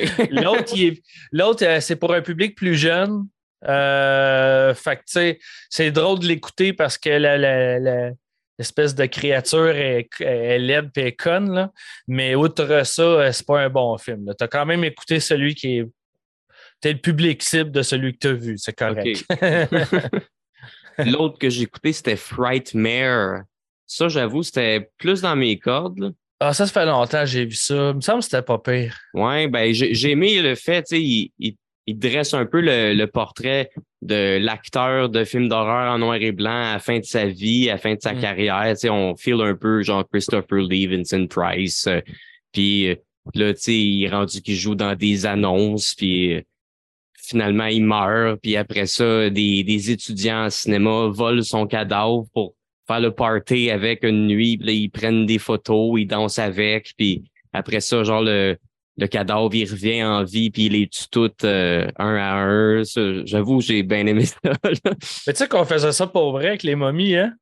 [1.33, 3.29] L'autre, euh, c'est pour un public plus jeune.
[3.63, 5.39] fait que, tu sais,
[5.71, 8.11] c'est drôle de l'écouter parce que la, la,
[8.59, 11.53] espèce de créature est, est laide et conne.
[11.53, 11.73] Là.
[12.07, 14.33] Mais outre ça, euh, c'est pas un bon film.
[14.37, 15.87] Tu as quand même écouté celui qui est.
[16.81, 19.25] T'es le public cible de celui que tu as vu, c'est correct.
[20.99, 23.43] L'autre que j'ai écouté, c'était Frightmare.
[23.87, 26.15] Ça, j'avoue, c'était plus dans mes cordes.
[26.41, 27.91] Ah, ça, ça fait longtemps que j'ai vu ça.
[27.91, 28.97] Il me semble que c'était pas pire.
[29.15, 31.57] Ouais, ben, j'ai aimé le fait, tu sais, il, il
[31.97, 33.70] dresse un peu le, portrait
[34.03, 37.68] de l'acteur de film d'horreur en noir et blanc à la fin de sa vie,
[37.68, 38.20] à la fin de sa mm.
[38.20, 38.70] carrière.
[38.70, 41.86] Tu sais, on feel un peu genre Christopher Lee, Vincent Price.
[41.86, 42.01] Euh,
[42.53, 42.95] puis euh,
[43.34, 46.43] là, tu sais, il est rendu qu'il joue dans des annonces, puis euh,
[47.16, 48.41] finalement, il meurt.
[48.43, 52.55] Puis après ça, des, des étudiants en cinéma volent son cadavre pour
[52.86, 54.57] faire le party avec une nuit.
[54.59, 56.93] Puis là, ils prennent des photos, ils dansent avec.
[56.97, 58.57] Puis après ça, genre le
[58.99, 62.83] le cadavre, il revient en vie, puis il les tue toutes euh, un à un.
[63.25, 64.37] J'avoue, j'ai bien aimé ça.
[64.65, 67.33] Mais tu sais qu'on faisait ça pour vrai avec les momies, hein?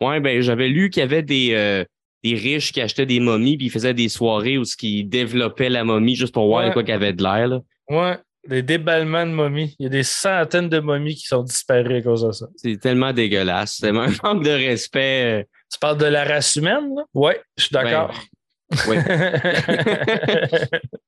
[0.00, 1.84] Ouais, ben j'avais lu qu'il y avait des, euh,
[2.24, 5.84] des riches qui achetaient des momies, puis ils faisaient des soirées où ils développaient la
[5.84, 7.60] momie juste pour voir quoi qu'il y avait de l'air.
[7.88, 9.76] Ouais, des déballements de momies.
[9.78, 12.46] Il y a des centaines de momies qui sont disparues à cause de ça.
[12.56, 13.76] C'est tellement dégueulasse.
[13.80, 15.40] C'est un manque de respect.
[15.40, 15.44] Euh.
[15.72, 17.04] Tu parles de la race humaine, là?
[17.14, 18.08] Oui, je suis d'accord.
[18.08, 18.14] Ben,
[18.88, 18.96] oui.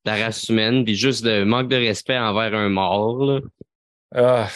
[0.05, 3.41] la race humaine, puis juste de manque de respect envers un mort.
[4.15, 4.49] Ah,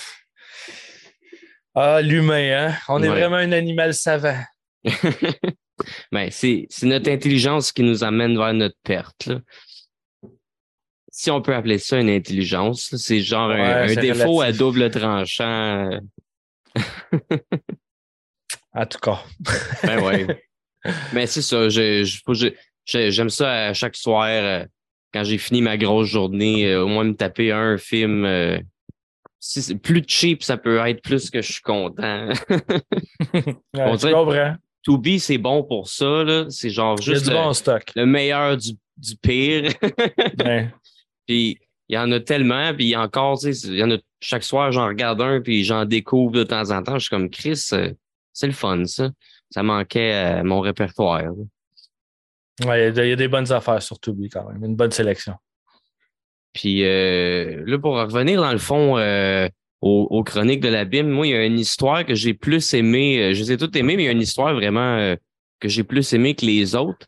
[1.75, 2.75] ah l'humain, hein?
[2.89, 4.41] On est vraiment un animal savant.
[6.13, 9.31] ben, c'est notre intelligence qui nous amène vers notre perte.
[11.11, 16.01] Si on peut appeler ça une intelligence, c'est genre un, défaut à double tranchant.
[18.73, 19.23] en tout cas.
[19.83, 20.27] ben ouais.
[21.13, 22.53] Mais c'est ça, je, je,
[22.85, 24.65] J'aime ça à chaque soir, euh,
[25.13, 28.25] quand j'ai fini ma grosse journée, euh, au moins me taper un film.
[28.25, 28.59] Euh,
[29.39, 32.29] si c'est plus cheap, ça peut être plus que je suis content.
[33.75, 34.55] On dirait,
[34.85, 36.25] To be, c'est bon pour ça.
[36.49, 39.73] C'est genre juste le, meilleur du, du pire.
[41.27, 41.59] Puis
[41.89, 44.73] il y en a tellement, puis encore, tu sais, il y en a chaque soir,
[44.73, 46.95] j'en regarde un, puis j'en découvre de temps en temps.
[46.95, 49.11] Je suis comme Chris, c'est le fun, ça.
[49.51, 51.23] Ça manquait à mon répertoire.
[52.61, 55.35] Oui, il y, a des bonnes affaires sur Tubi quand même, une bonne sélection.
[56.53, 59.49] Puis euh, là, pour revenir dans le fond euh,
[59.81, 63.23] aux, chroniques de l'abîme, moi, il y a une histoire que j'ai plus aimée.
[63.23, 65.17] Euh, je les ai toutes aimées, mais il y a une histoire vraiment
[65.61, 67.07] que j'ai plus aimée que les autres.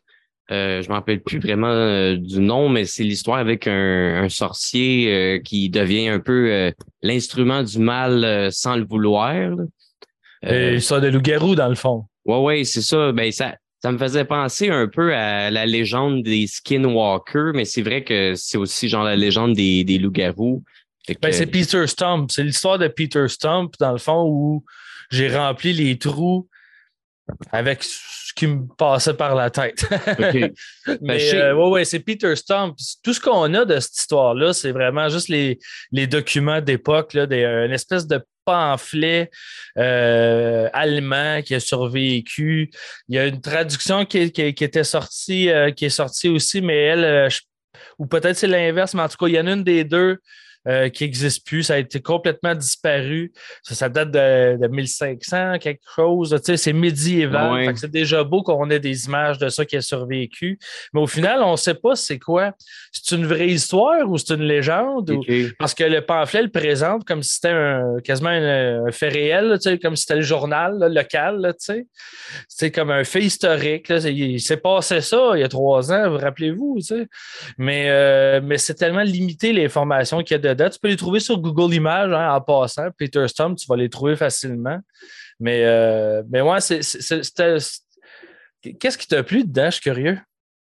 [0.49, 5.69] je ne me rappelle plus vraiment du nom, mais c'est l'histoire avec un, sorcier qui
[5.69, 6.73] devient un peu
[7.03, 9.51] l'instrument du mal sans le vouloir.
[10.41, 12.05] Et ça de loup-garou, dans le fond.
[12.25, 13.11] Oui, oui, c'est ça.
[13.11, 13.55] Ben, ça,
[13.85, 18.33] ça me faisait penser un peu à la légende des skinwalkers, mais c'est vrai que
[18.33, 20.63] c'est aussi genre la légende des, des loups-garous.
[21.21, 22.31] Ben, c'est Peter Stump.
[22.31, 24.65] C'est l'histoire de Peter Stump, dans le fond, où
[25.11, 26.49] j'ai rempli les trous
[27.51, 29.87] avec ce qui me passait par la tête.
[30.17, 30.51] Mais
[31.01, 32.75] ben, euh, ouais, c'est Peter Stump.
[33.03, 35.59] Tout ce qu'on a de cette histoire-là, c'est vraiment juste les,
[35.91, 39.29] les documents d'époque, une espèce de pamphlet
[39.77, 42.69] euh, allemand qui a survécu.
[43.09, 47.29] Il y a une traduction qui, était sortie, euh, qui est sortie aussi, mais elle,
[47.97, 50.19] ou peut-être c'est l'inverse, mais en tout cas, il y en a une des deux
[50.67, 51.63] euh, qui n'existe plus.
[51.63, 53.31] Ça a été complètement disparu.
[53.63, 56.35] Ça, date de, 1500, quelque chose.
[56.43, 57.75] c'est médiéval.
[57.77, 60.59] C'est déjà beau qu'on ait des images de ça qui a survécu.
[60.93, 62.53] Mais au final, on ne sait pas c'est quoi.
[62.91, 65.11] C'est une vraie histoire ou c'est une légende?
[65.59, 67.53] Parce que le pamphlet le présente comme si c'était
[68.03, 71.53] quasiment un, fait réel, comme si c'était le journal local.
[72.47, 73.89] C'est comme un fait historique.
[73.89, 76.79] Il s'est passé ça il y a trois ans, vous rappelez-vous?
[77.57, 81.19] Mais, euh, mais c'est tellement limité l'information qu'il y a de tu peux les trouver
[81.19, 82.87] sur Google Images hein, en passant.
[82.97, 84.79] Peter Stump, tu vas les trouver facilement.
[85.39, 86.59] Mais, euh, mais ouais,
[88.79, 89.67] Qu'est-ce qui t'a plu dedans?
[89.67, 90.17] Je suis curieux.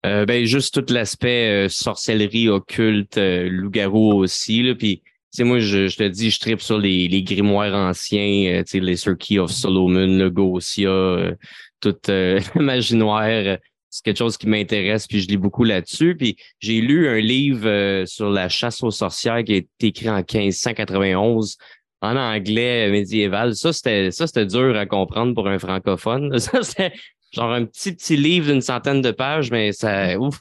[0.05, 4.63] Euh, ben, juste tout l'aspect euh, sorcellerie occulte, loup-garou aussi.
[4.63, 5.03] Là, puis,
[5.39, 10.17] moi, je, te dis, je tripe sur les, les grimoires anciens, les Circuit of Solomon,
[10.17, 11.35] le Gosia,
[11.79, 11.97] tout
[12.55, 13.59] l'imaginaire
[13.91, 16.15] c'est quelque chose qui m'intéresse, puis je lis beaucoup là-dessus.
[16.15, 20.09] Puis j'ai lu un livre euh, sur la chasse aux sorcières qui a été écrit
[20.09, 21.57] en 1591
[22.01, 23.53] en anglais médiéval.
[23.53, 26.39] Ça, c'était ça, c'était dur à comprendre pour un francophone.
[26.39, 26.93] Ça, c'était
[27.31, 30.39] genre un petit petit livre d'une centaine de pages, mais ça ouf.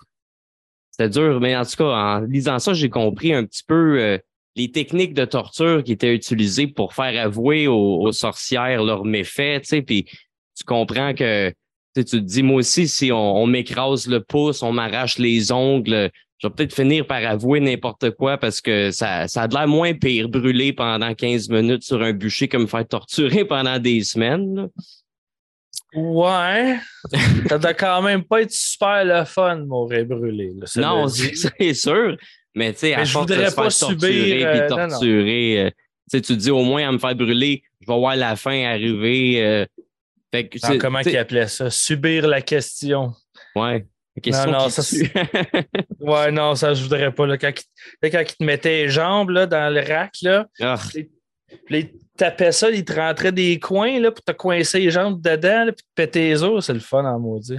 [0.93, 1.41] C'était dur.
[1.41, 4.19] Mais en tout cas, en lisant ça, j'ai compris un petit peu euh,
[4.57, 9.63] les techniques de torture qui étaient utilisées pour faire avouer aux, aux sorcières leurs méfaits,
[9.63, 10.05] tu sais, puis
[10.57, 11.53] tu comprends que
[11.95, 16.47] tu, te dis, moi aussi, si on, m'écrase le pouce, on m'arrache les ongles, je
[16.47, 20.29] vais peut-être finir par avouer n'importe quoi parce que ça, ça a l'air moins pire
[20.29, 24.69] brûler pendant 15 minutes sur un bûcher que me faire torturer pendant des semaines.
[25.95, 26.79] Ouais.
[27.49, 30.53] ça doit quand même pas être super le fun, mourir brûlé.
[30.77, 32.17] non, c'est sûr.
[32.55, 35.71] Mais tu sais, à force de se pas faire torturer euh, torturer, euh,
[36.11, 39.45] tu te dis au moins à me faire brûler, je vais voir la fin arriver.
[39.45, 39.67] Euh,
[40.79, 41.71] comment il appelait ça?
[41.71, 43.13] Subir la question.
[43.55, 43.87] Ouais.
[44.27, 44.83] non, non, ça,
[46.01, 47.27] ouais, non, ça, je voudrais pas.
[47.27, 47.39] Là.
[47.39, 47.53] Quand,
[48.03, 50.47] il, quand te mettait les jambes là, dans le rack, là,
[51.71, 55.67] il tapait ça, il te rentrait des coins là, pour te coincer les jambes dedans,
[55.67, 56.65] puis te péter les os.
[56.65, 57.59] C'est le fun en maudit.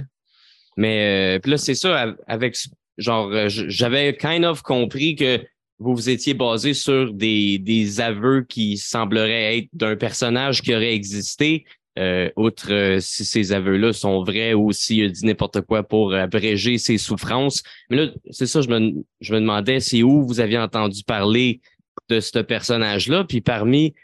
[0.76, 2.56] Mais euh, puis là, c'est ça, avec
[2.98, 5.44] genre, euh, j'avais kind of compris que
[5.78, 10.94] vous vous étiez basé sur des, des aveux qui sembleraient être d'un personnage qui aurait
[10.94, 11.64] existé,
[11.98, 16.14] euh, outre euh, si ces aveux-là sont vrais ou s'il a dit n'importe quoi pour
[16.14, 17.62] abréger ses souffrances.
[17.90, 21.60] Mais là, c'est ça, je me, je me demandais, c'est où vous aviez entendu parler
[22.08, 23.94] de ce personnage-là, puis parmi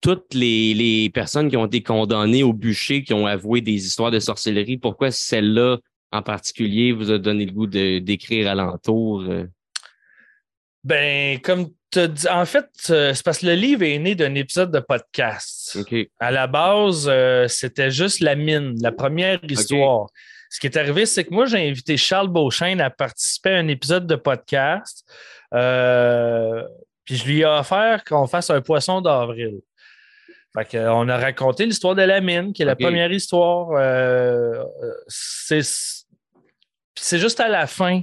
[0.00, 4.10] toutes les, les, personnes qui ont été condamnées au bûcher, qui ont avoué des histoires
[4.10, 5.78] de sorcellerie, pourquoi celle-là
[6.12, 9.22] en particulier vous a donné le goût d'écrire alentour?
[9.22, 9.44] Euh?
[10.84, 11.70] Ben, comme
[12.30, 15.78] en fait, euh, c'est parce que le livre est né d'un épisode de podcast.
[16.20, 20.08] À la base, euh, c'était juste la mine, la première histoire.
[20.50, 23.68] Ce qui est arrivé, c'est que moi, j'ai invité Charles Beauchesne à participer à un
[23.68, 25.04] épisode de podcast.
[25.54, 26.62] Euh,
[27.04, 29.60] puis je lui ai offert qu'on fasse un poisson d'avril.
[30.54, 33.68] Fait on a raconté l'histoire de la mine, qui est la première histoire.
[35.06, 35.62] c'est
[37.18, 38.00] juste à la fin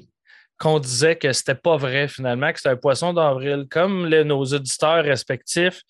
[0.64, 3.68] qu'on disait que c'était pas vrai finalement, que c'était un poisson d'avril.
[3.70, 5.82] Comme nos auditeurs respectifs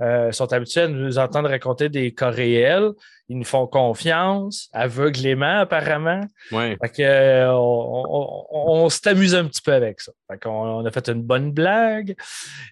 [0.00, 2.92] euh, sont habitués à nous entendre raconter des cas réels,
[3.28, 6.22] ils nous font confiance, aveuglément apparemment.
[6.52, 6.76] Ouais.
[6.82, 10.12] Fait que, euh, on, s'est amusé un petit peu avec ça.
[10.30, 12.16] Fait on a fait une bonne blague.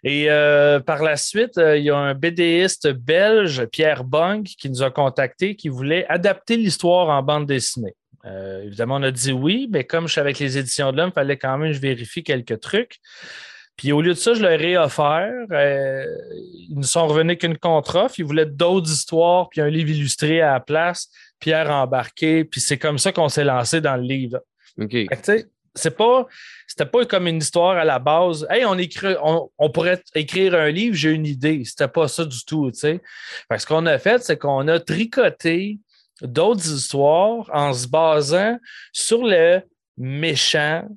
[0.04, 4.82] Et euh, par la suite, il y a un BDiste belge, Pierre Bong, qui nous
[4.82, 7.94] a contactés, qui voulait adapter l'histoire en bande dessinée.
[8.24, 11.10] Euh, évidemment, on a dit oui, mais comme je suis avec les éditions de l'homme,
[11.10, 12.98] il fallait quand même que je vérifie quelques trucs.
[13.76, 15.32] Puis au lieu de ça, je leur ai offert.
[15.50, 16.06] Euh,
[16.68, 18.14] ils ne sont revenus qu'une contre-offre.
[18.18, 21.08] Ils voulaient d'autres histoires, puis un livre illustré à la place,
[21.40, 22.44] Pierre embarqué.
[22.44, 24.40] Puis c'est comme ça qu'on s'est lancé dans le livre.
[24.78, 24.96] OK.
[25.74, 26.26] C'est pas,
[26.66, 28.46] c'était pas comme une histoire à la base.
[28.50, 31.62] Hey, on, écrit, on, pourrait écrire un livre, j'ai une idée.
[31.64, 33.00] C'était pas ça du tout, tu sais.
[33.56, 35.78] Ce qu'on a fait, c'est qu'on a tricoté
[36.22, 38.58] d'autres histoires en se basant
[38.92, 39.60] sur le
[39.96, 40.88] méchant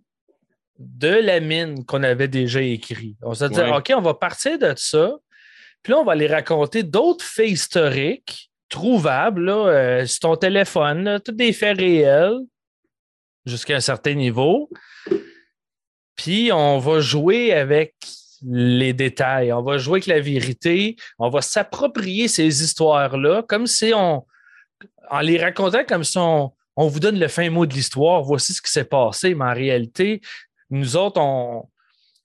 [0.77, 3.15] de la mine qu'on avait déjà écrit.
[3.21, 5.13] On s'est dit, OK, on va partir de ça,
[5.81, 11.19] puis là, on va aller raconter d'autres faits historiques trouvables là, euh, sur ton téléphone,
[11.23, 12.39] tous des faits réels.
[13.45, 14.69] jusqu'à un certain niveau.
[16.15, 17.93] Puis on va jouer avec
[18.41, 23.91] les détails, on va jouer avec la vérité, on va s'approprier ces histoires-là comme si
[23.93, 24.25] on,
[25.09, 28.53] en les racontant comme si on, on vous donne le fin mot de l'histoire, voici
[28.53, 30.21] ce qui s'est passé, mais en réalité,
[30.69, 31.63] nous autres, on,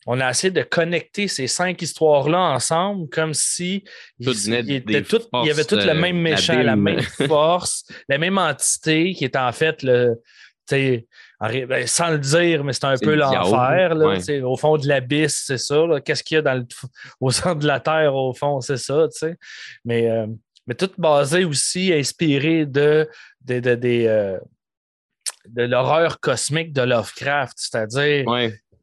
[0.06, 3.84] on a essayé de connecter ces cinq histoires-là ensemble comme si
[4.18, 9.36] il, y avait tout le même méchant, la, même force, la même entité qui est
[9.36, 10.20] en fait le.
[10.70, 13.96] Ben, sans le dire, mais c'est un peu l'enfer.
[14.44, 15.84] Au fond de l'abysse, c'est ça.
[16.04, 16.64] Qu'est-ce qu'il y a dans le,
[17.20, 19.08] au centre de la Terre, au fond, c'est ça.
[19.84, 20.26] Mais, euh,
[20.70, 23.08] mais tout basé aussi, inspiré de,
[23.44, 24.38] de, de, euh,
[25.48, 28.24] de l'horreur cosmique de Lovecraft, c'est-à-dire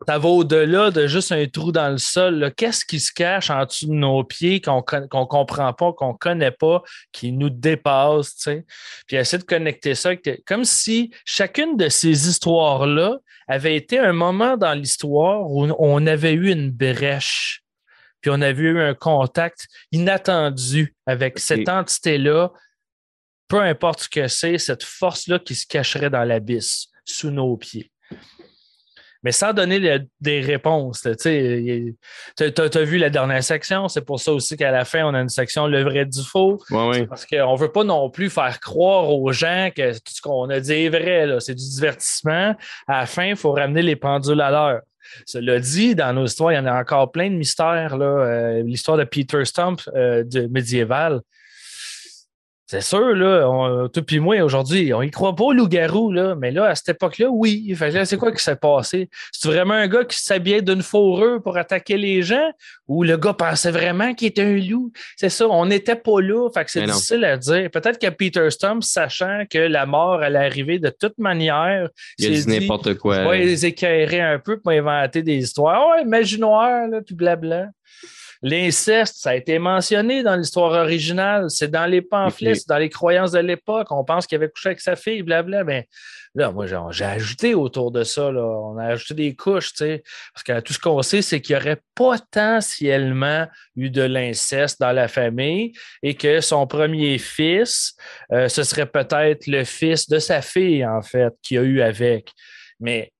[0.05, 2.51] ça va au-delà de juste un trou dans le sol.
[2.57, 6.17] Qu'est-ce qui se cache en dessous de nos pieds qu'on ne comprend pas, qu'on ne
[6.17, 6.83] connaît pas,
[7.13, 8.35] qui nous dépasse?
[9.07, 10.11] Puis essayer de connecter ça.
[10.45, 13.17] Comme si chacune de ces histoires-là
[13.47, 17.63] avait été un moment dans l'histoire où on avait eu une brèche.
[18.27, 22.51] Puis on avait eu un contact inattendu avec cette entité-là,
[23.47, 27.89] peu importe ce que c'est, cette force-là qui se cacherait dans l'abysse, sous nos pieds
[29.23, 31.01] mais sans donner des réponses.
[31.19, 31.97] Tu
[32.39, 35.29] as, vu la dernière section, c'est pour ça aussi qu'à la fin, on a une
[35.29, 36.61] section le vrai du faux.
[36.69, 40.49] Parce qu'on ne veut pas non plus faire croire aux gens que tout ce qu'on
[40.49, 42.55] a dit est vrai, c'est du divertissement.
[42.87, 44.81] À la fin, il faut ramener les pendules à l'heure.
[45.25, 47.95] Cela dit, dans nos histoires, il y en a encore plein de mystères.
[47.99, 51.21] Euh, l'histoire de Peter Stump euh, de médiéval,
[52.67, 56.35] c'est sûr, là, on, toi puis moi, aujourd'hui, on y croit pas au loup-garou, là,
[56.35, 57.73] mais là, à cette époque-là, oui.
[58.03, 59.09] c'est quoi qui s'est passé?
[59.31, 62.51] C'est vraiment un gars qui s'habillait d'une fourrure pour attaquer les gens?
[62.89, 64.91] Ou le gars pensait vraiment qu'il était un loup?
[65.15, 67.71] C'est ça, on n'était pas là, fait que c'est difficile à dire.
[67.71, 71.87] Peut-être que Peter Stump, sachant que la mort allait arriver de toute manière,
[72.17, 73.19] il a dit n'importe quoi.
[73.19, 75.87] Il va les éclairer un peu pour inventer des histoires.
[75.89, 77.67] Ouais, magie noire, là, puis blabla.
[78.41, 81.49] L'inceste, ça a été mentionné dans l'histoire originale.
[81.49, 83.87] C'est dans les pamphlets, c'est dans les croyances de l'époque.
[83.91, 85.63] On pense qu'il avait couché avec sa fille, blabla.
[85.63, 85.87] Mais
[86.35, 88.31] ben, là, moi, j'ai ajouté autour de ça.
[88.31, 88.43] Là.
[88.43, 90.03] On a ajouté des couches, tu sais.
[90.33, 94.91] Parce que tout ce qu'on sait, c'est qu'il y aurait potentiellement eu de l'inceste dans
[94.91, 95.73] la famille
[96.03, 97.95] et que son premier fils,
[98.31, 102.31] euh, ce serait peut-être le fils de sa fille, en fait, qu'il a eu avec.
[102.79, 103.11] Mais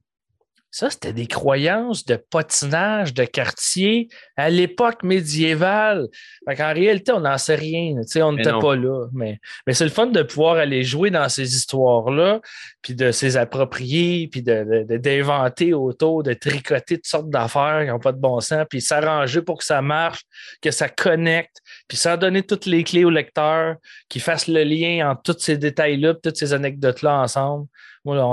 [0.78, 6.06] ça, c'était des croyances de potinage de quartier à l'époque médiévale.
[6.48, 7.96] en réalité, on n'en sait rien.
[8.18, 9.08] On n'était pas là.
[9.12, 12.42] Mais, mais c'est le fun de pouvoir aller jouer dans ces histoires-là,
[12.84, 17.98] puis de s'y approprier, puis d'inventer de, autour, de tricoter toutes sortes d'affaires qui n'ont
[17.98, 20.26] pas de bon sens, puis s'arranger pour que ça marche,
[20.62, 21.58] que ça connecte,
[21.88, 23.76] puis sans donner toutes les clés au lecteur,
[24.10, 27.68] qui fasse le lien entre tous ces détails-là, toutes ces anecdotes-là ensemble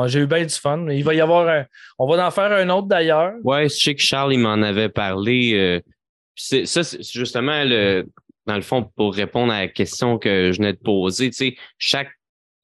[0.07, 0.87] j'ai eu bien du fun.
[0.91, 1.67] Il va y avoir
[1.99, 3.35] On va en faire un autre d'ailleurs.
[3.43, 5.53] Ouais, je sais que Charles, il m'en avait parlé.
[5.55, 5.81] Euh,
[6.37, 8.07] ça, c'est justement le,
[8.47, 11.57] dans le fond, pour répondre à la question que je venais de poser, tu sais,
[11.79, 12.11] chaque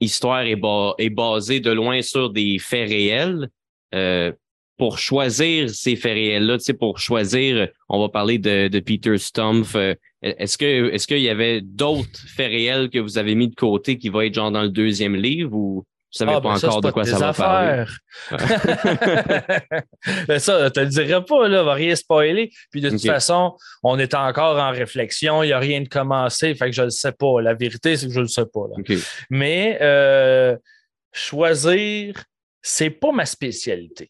[0.01, 0.59] histoire est,
[0.99, 3.49] est basée de loin sur des faits réels.
[3.95, 4.33] Euh,
[4.81, 9.19] pour choisir ces faits réels-là, tu sais, pour choisir, on va parler de, de Peter
[9.19, 9.75] Stumpf.
[9.75, 13.55] Euh, est-ce que est-ce qu'il y avait d'autres faits réels que vous avez mis de
[13.55, 16.57] côté qui vont être genre dans le deuxième livre ou je savais ah, pas ben
[16.57, 17.85] encore de quoi ça va parler?
[20.27, 22.51] ben ça, te le dirais pas, là, va rien spoiler.
[22.71, 26.55] Puis de toute façon, on est encore en réflexion, il n'y a rien de commencé,
[26.55, 27.43] fait que je ne le sais pas.
[27.43, 28.63] La vérité, c'est que je ne le sais pas.
[29.29, 30.57] Mais euh,
[31.13, 32.25] choisir,
[32.63, 34.09] c'est pas ma spécialité.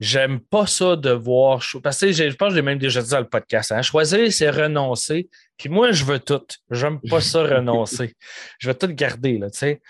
[0.00, 1.64] J'aime pas ça de voir.
[1.82, 3.72] Parce que je pense que j'ai même déjà dit dans le podcast.
[3.72, 5.28] Hein, choisir, c'est renoncer.
[5.56, 6.46] Puis moi, je veux tout.
[6.70, 8.14] J'aime pas ça renoncer.
[8.58, 9.80] Je veux tout garder, là, tu sais.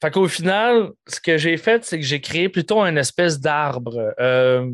[0.00, 4.14] Fait qu'au final, ce que j'ai fait, c'est que j'ai créé plutôt une espèce d'arbre.
[4.18, 4.70] Euh,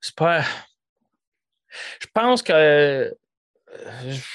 [0.00, 0.42] c'est pas.
[2.00, 3.14] Je pense que.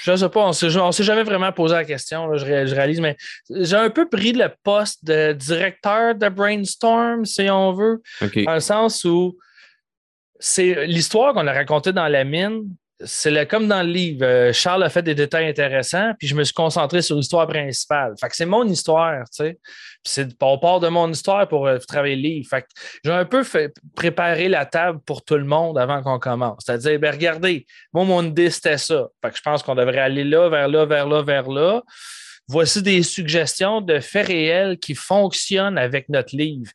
[0.02, 3.16] Je ne sais pas, on ne s'est jamais vraiment posé la question, je, réalise, mais
[3.50, 8.60] j'ai un peu pris le poste de directeur de Brainstorm, si on veut, dans le
[8.60, 9.38] sens où
[10.38, 12.64] c'est l'histoire qu'on a racontée dans la mine,
[13.02, 14.24] c'est comme dans le livre.
[14.24, 18.14] Euh, Charles a fait des détails intéressants, puis je me suis concentré sur l'histoire principale.
[18.20, 19.56] Fait que c'est mon histoire, tu
[20.04, 20.28] sais.
[20.40, 22.48] on part de mon histoire pour euh, travailler le livre.
[22.48, 22.68] Fait que
[23.04, 26.62] j'ai un peu fait, préparé la table pour tout le monde avant qu'on commence.
[26.64, 29.06] C'est-à-dire, ben, regardez, moi, mon idée, c'était ça.
[29.22, 31.82] Fait que je pense qu'on devrait aller là, vers là, vers là, vers là.
[32.50, 36.72] Voici des suggestions de faits réels qui fonctionnent avec notre livre.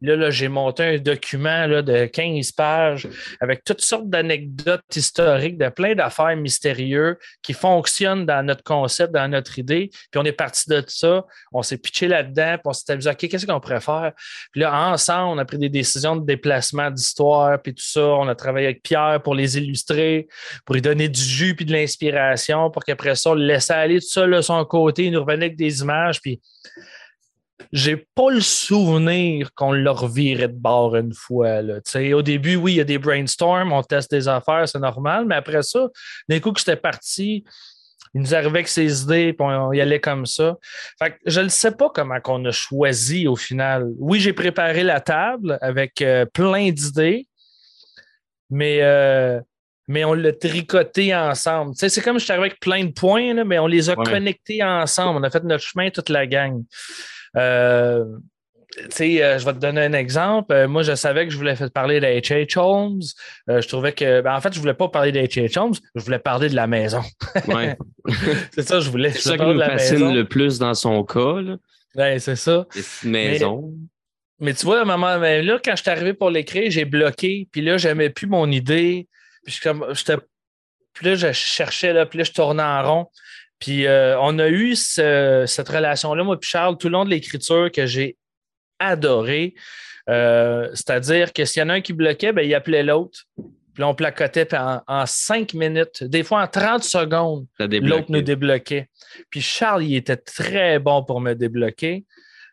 [0.00, 3.06] Là, là j'ai monté un document là, de 15 pages
[3.38, 9.28] avec toutes sortes d'anecdotes historiques, de plein d'affaires mystérieuses qui fonctionnent dans notre concept, dans
[9.28, 9.90] notre idée.
[10.10, 13.28] Puis on est parti de ça, on s'est pitché là-dedans, puis on s'est amusé, OK,
[13.28, 14.12] qu'est-ce qu'on pourrait faire?
[14.52, 18.00] Puis là, ensemble, on a pris des décisions de déplacement d'histoire, puis tout ça.
[18.00, 20.28] On a travaillé avec Pierre pour les illustrer,
[20.64, 24.00] pour lui donner du jus puis de l'inspiration, pour qu'après ça, on le laisse aller
[24.00, 26.40] tout ça de son côté, il nous revenait avec des images, puis
[27.72, 31.62] j'ai pas le souvenir qu'on leur virait de bord une fois.
[31.62, 31.80] Là.
[32.14, 35.36] Au début, oui, il y a des brainstorms, on teste des affaires, c'est normal, mais
[35.36, 35.88] après ça,
[36.28, 37.44] d'un coup que c'était parti,
[38.14, 40.56] il nous arrivait avec ses idées, puis on, y allait comme ça.
[40.98, 43.88] Fait je ne sais pas comment on a choisi au final.
[43.98, 47.28] Oui, j'ai préparé la table avec euh, plein d'idées,
[48.48, 49.40] mais, euh,
[49.90, 51.72] mais on l'a tricoté ensemble.
[51.74, 55.18] c'est comme je suis arrivé avec plein de points, mais on les a connectés ensemble.
[55.18, 56.62] On a fait notre chemin toute la gang.
[57.36, 58.04] Euh,
[58.78, 60.54] euh, je vais te donner un exemple.
[60.54, 62.56] Euh, moi, je savais que je voulais faire parler d'H.H.
[62.56, 63.02] Holmes.
[63.48, 65.58] je trouvais que, ben, en fait, je voulais pas parler d'H.H.
[65.58, 67.02] Holmes, je voulais parler de la maison.
[68.54, 69.10] c'est ça, je voulais.
[69.10, 71.34] C'est ça qui me fascine le plus dans son cas.
[71.96, 72.64] c'est ça.
[73.02, 73.74] Maison.
[74.38, 76.84] Mais, tu vois, à un moment, ben, là, quand je suis arrivé pour l'écrire, j'ai
[76.84, 77.48] bloqué.
[77.50, 79.08] Puis là, j'aimais plus mon idée.
[79.44, 80.16] Puis, je,
[80.92, 83.06] puis là, je cherchais, là, puis là, je tournais en rond.
[83.58, 87.70] Puis euh, on a eu cette relation-là, moi et Charles, tout le long de l'écriture
[87.70, 88.16] que j'ai
[88.78, 89.54] adoré.
[90.08, 93.26] Euh, c'est-à-dire que s'il y en a un qui bloquait, ben, il appelait l'autre.
[93.74, 98.88] Puis on placotait en, en, cinq minutes, des fois en 30 secondes, l'autre nous débloquait.
[99.30, 102.04] Puis Charles, il était très bon pour me débloquer.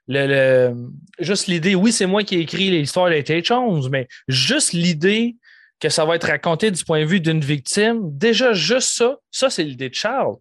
[0.10, 0.74] Le,
[1.20, 5.36] juste l'idée, oui, c'est moi qui ai écrit l'histoire des Jones, mais juste l'idée
[5.80, 9.50] que ça va être raconté du point de vue d'une victime, déjà juste ça, ça
[9.50, 10.36] c'est l'idée de Charles.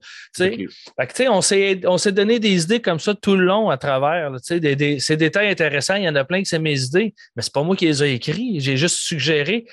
[1.29, 4.31] on s'est donné des idées comme ça tout le long à travers.
[4.51, 7.43] des, des, ces détails intéressants, il y en a plein que c'est mes idées, mais
[7.43, 8.61] c'est pas moi qui les ai écrits.
[8.61, 9.67] J'ai juste suggéré.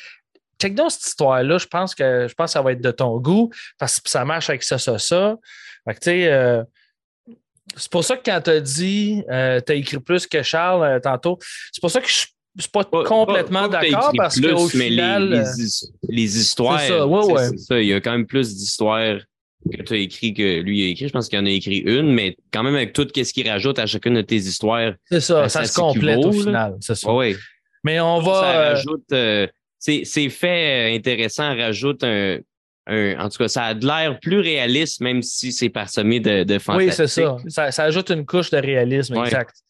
[0.62, 3.50] Check donc cette histoire-là, je pense que je pense ça va être de ton goût
[3.80, 5.38] parce que ça marche avec ça, ça, ça.
[6.08, 6.64] Euh,
[7.76, 10.84] c'est pour ça que quand tu as dit, euh, tu as écrit plus que Charles
[10.84, 11.38] euh, tantôt,
[11.72, 12.26] c'est pour ça que je
[12.62, 15.46] suis pas, complètement d'accord parce qu'au final.
[15.58, 16.80] Les, les, histoires.
[16.80, 17.58] C'est ça, ouais, ouais.
[17.58, 19.18] ça, il y a quand même plus d'histoires
[19.72, 21.08] que tu as écrit que lui a écrit.
[21.08, 23.80] Je pense qu'il en a écrit une, mais quand même avec tout ce qu'il rajoute
[23.80, 24.94] à chacune de tes histoires.
[25.10, 26.76] C'est ça, ben, ça, se complète au final.
[26.80, 26.94] Ça.
[27.12, 27.36] Oui.
[27.84, 28.34] Mais on va.
[28.34, 29.12] Ça euh, rajoute.
[29.12, 29.48] Euh,
[29.80, 32.38] ces, faits intéressants rajoutent un,
[32.88, 36.44] un, en tout cas, ça a de l'air plus réaliste, même si c'est parsemé de,
[36.44, 36.90] de fantastique.
[36.90, 37.72] Oui, c'est ça.
[37.72, 37.84] ça.
[37.84, 39.63] ajoute une couche de réalisme, exact.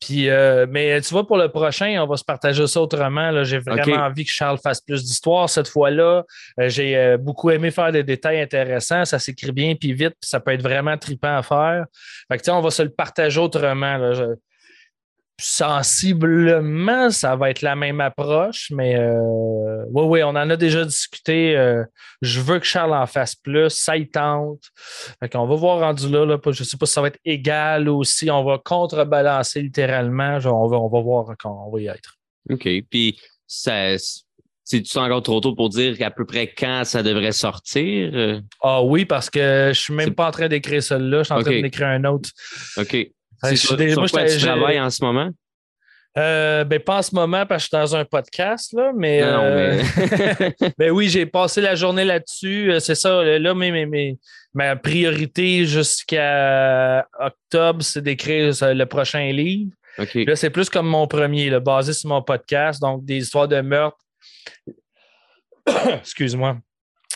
[0.00, 3.42] Puis, euh, mais tu vois, pour le prochain, on va se partager ça autrement.
[3.42, 6.24] J'ai vraiment envie que Charles fasse plus d'histoire cette fois-là.
[6.60, 9.04] Euh, j'ai euh, beaucoup aimé faire des détails intéressants.
[9.04, 11.84] Ça s'écrit bien puis vite, puis ça peut être vraiment trippant à faire.
[12.30, 13.96] Fait que, on va se le partager autrement.
[13.96, 14.34] Là
[15.40, 20.84] sensiblement, ça va être la même approche, mais euh, oui, oui, on en a déjà
[20.84, 21.56] discuté.
[21.56, 21.84] Euh,
[22.22, 24.62] je veux que Charles en fasse plus, ça y tente.
[25.20, 26.38] Fait qu'on va voir rendu là, là.
[26.44, 30.38] Je ne sais pas si ça va être égal ou si on va contrebalancer littéralement.
[30.44, 32.16] on, va, on va voir quand on va y être.
[32.50, 32.68] OK.
[32.90, 33.96] Puis ça.
[34.64, 38.42] C'est-tu encore trop tôt pour dire à peu près quand ça devrait sortir?
[38.62, 41.40] Ah oui, parce que je suis même pas en train d'écrire celui-là, je suis en
[41.40, 42.28] train d'écrire un autre.
[42.76, 43.08] OK.
[43.42, 43.76] C'est sur,
[44.10, 45.30] quoi tu travailles en ce moment?
[46.18, 49.20] Euh, ben, pas en ce moment parce que je suis dans un podcast, là, mais,
[49.22, 49.80] euh,
[50.78, 52.72] ben oui, j'ai passé la journée là-dessus.
[52.72, 53.54] Euh, c'est ça, là,
[54.54, 59.70] ma priorité jusqu'à octobre, c'est d'écrire le prochain livre.
[60.14, 63.60] Là, c'est plus comme mon premier, là, basé sur mon podcast, donc des histoires de
[63.60, 63.98] meurtre.
[66.00, 66.56] Excuse-moi.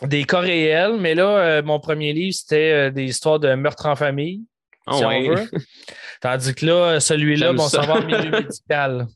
[0.03, 4.43] Des cas réels, mais là, mon premier livre, c'était des histoires de meurtre en famille.
[4.87, 5.51] Ah si on veut.
[6.21, 9.07] Tandis que là, celui-là, bon, ça va en milieu médical.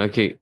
[0.00, 0.36] OK.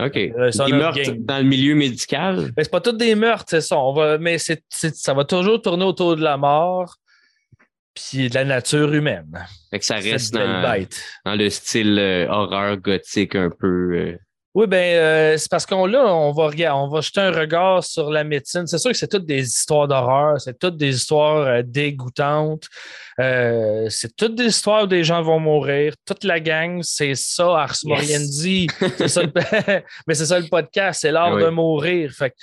[0.00, 0.16] OK.
[0.16, 2.52] Euh, des meurtres dans le milieu médical?
[2.52, 3.78] Ben, c'est pas tous des meurtres, c'est ça.
[3.78, 6.96] On va, mais ça va toujours tourner autour de la mort
[7.94, 9.46] puis de la nature humaine.
[9.70, 10.62] Fait que ça reste dans,
[11.24, 13.92] dans, le style euh, horreur gothique un peu.
[13.94, 14.18] Euh,
[14.54, 17.84] oui, ben euh, c'est parce qu'on là, on va regarder, on va jeter un regard
[17.84, 18.66] sur la médecine.
[18.66, 22.66] C'est sûr que c'est toutes des histoires d'horreur, c'est toutes des histoires euh, dégoûtantes.
[23.20, 25.94] Euh, c'est toutes des histoires où des gens vont mourir.
[26.06, 28.68] Toute la gang, c'est ça, Ars Moriendi.
[28.80, 32.10] mais c'est ça le podcast, c'est l'art de mourir.
[32.12, 32.34] Fait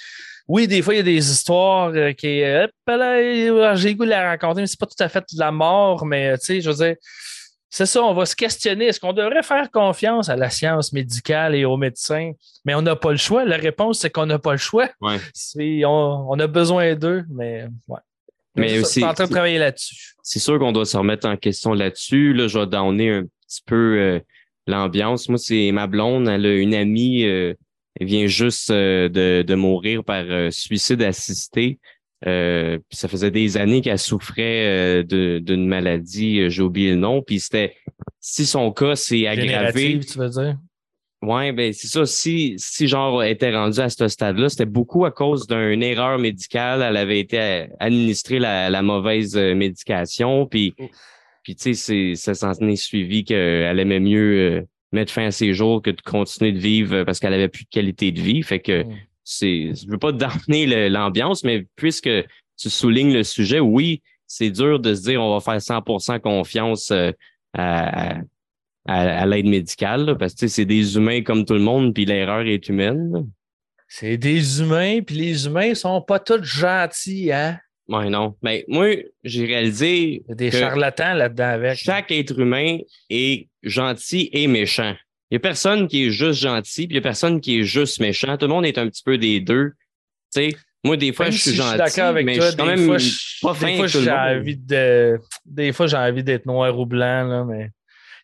[0.48, 2.38] oui, des fois, il y a des histoires qui.
[2.38, 6.06] j'ai le goût de la raconter, mais c'est pas tout à fait de la mort,
[6.06, 6.96] mais tu sais, je veux dire
[7.76, 8.86] c'est ça, on va se questionner.
[8.86, 12.32] Est-ce qu'on devrait faire confiance à la science médicale et aux médecins?
[12.64, 13.44] Mais on n'a pas le choix.
[13.44, 14.88] La réponse, c'est qu'on n'a pas le choix.
[15.02, 18.00] On, a besoin d'eux, mais ouais.
[18.56, 19.04] Mais aussi.
[19.04, 20.14] en train de travailler là-dessus.
[20.24, 22.34] C'est sûr qu'on doit se remettre en question là-dessus.
[22.34, 24.20] Là, je vais donner un petit peu euh,
[24.68, 25.28] l'ambiance.
[25.28, 26.30] Moi, c'est ma blonde.
[26.30, 27.26] Elle a une amie.
[27.26, 27.56] Euh,
[28.00, 31.80] elle vient juste euh, de, de, mourir par suicide assisté.
[32.26, 36.50] Ça faisait des années qu'elle souffrait d'une maladie.
[36.50, 37.22] J'ai oublié le nom.
[37.22, 37.76] Puis c'était
[38.20, 40.00] si son cas s'est aggravé.
[40.00, 40.58] tu veux dire?
[41.26, 42.06] Oui, ben c'est ça.
[42.06, 46.84] Si, si genre était rendu à ce stade-là, c'était beaucoup à cause d'une erreur médicale.
[46.84, 50.46] Elle avait été administrée la, la mauvaise euh, médication.
[50.46, 50.76] Puis,
[51.44, 54.62] puis tu sais, ça s'en est suivi qu'elle aimait mieux euh,
[54.92, 57.70] mettre fin à ses jours que de continuer de vivre parce qu'elle avait plus de
[57.70, 58.44] qualité de vie.
[58.44, 58.96] Fait que mm.
[59.26, 59.74] C'est.
[59.76, 62.10] Je veux pas damner l'ambiance, mais puisque
[62.58, 66.92] tu soulignes le sujet, oui, c'est dur de se dire on va faire 100% confiance
[66.92, 67.12] euh,
[67.54, 68.22] à
[68.86, 72.68] à, l'aide médicale, parce que c'est des humains comme tout le monde, puis l'erreur est
[72.70, 73.28] humaine.
[73.88, 77.58] C'est des humains, puis les humains sont pas tous gentils, hein?
[77.88, 78.36] Oui, non.
[78.42, 78.88] Mais moi,
[79.24, 80.24] j'ai réalisé.
[80.26, 81.78] Il y a des charlatans là-dedans avec.
[81.78, 82.80] Chaque être humain
[83.12, 84.96] est gentil et méchant.
[85.32, 87.64] Il n'y a personne qui est juste gentil, puis il n'y a personne qui est
[87.64, 88.38] juste méchant.
[88.38, 89.74] Tout le monde est un petit peu des deux.
[90.84, 92.98] Moi, des fois, je suis gentil, avec mais toi, je suis quand même fois,
[93.42, 97.24] pas fin des fois, j'ai envie de, Des fois, j'ai envie d'être noir ou blanc,
[97.28, 97.72] là, mais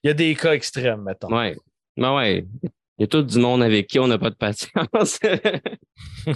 [0.04, 1.36] il y a des cas extrêmes, mettons.
[1.36, 1.56] Oui.
[1.98, 2.46] Ben ouais.
[2.64, 5.20] Il y a tout du monde avec qui on n'a pas de patience.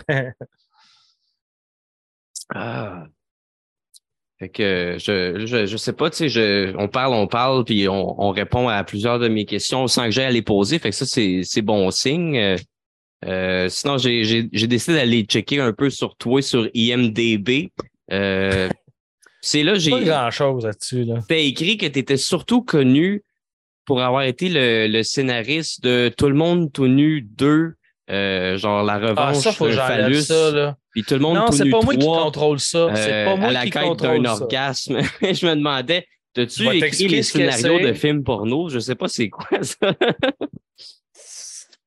[2.55, 3.05] ah.
[4.39, 7.87] Fait que je, je, je sais pas, tu sais, je, on parle, on parle, puis
[7.87, 10.77] on, on, répond à plusieurs de mes questions sans que j'aille à les poser.
[10.77, 12.37] Fait que ça, c'est, c'est bon signe.
[12.37, 12.57] Euh,
[13.25, 17.71] euh sinon, j'ai, décidé d'aller checker un peu sur toi, sur IMDB.
[18.11, 18.67] Euh,
[19.41, 19.91] c'est là, j'ai.
[19.91, 21.19] Pas grand chose là-dessus, là.
[21.29, 23.23] T'as écrit que tu étais surtout connu
[23.85, 27.75] pour avoir été le, le, scénariste de Tout le monde tout nu 2,
[28.11, 30.21] euh, genre la revanche ah, ça, faut de Phallus.
[30.21, 30.77] Ça, là.
[30.91, 32.89] Puis tout le monde non, c'est pas moi qui contrôle ça.
[32.95, 34.99] c'est euh, pas moi à la quête d'un orgasme.
[35.21, 38.69] je me demandais, as-tu écrit les scénarios de films porno?
[38.69, 39.93] Je sais pas c'est quoi ça.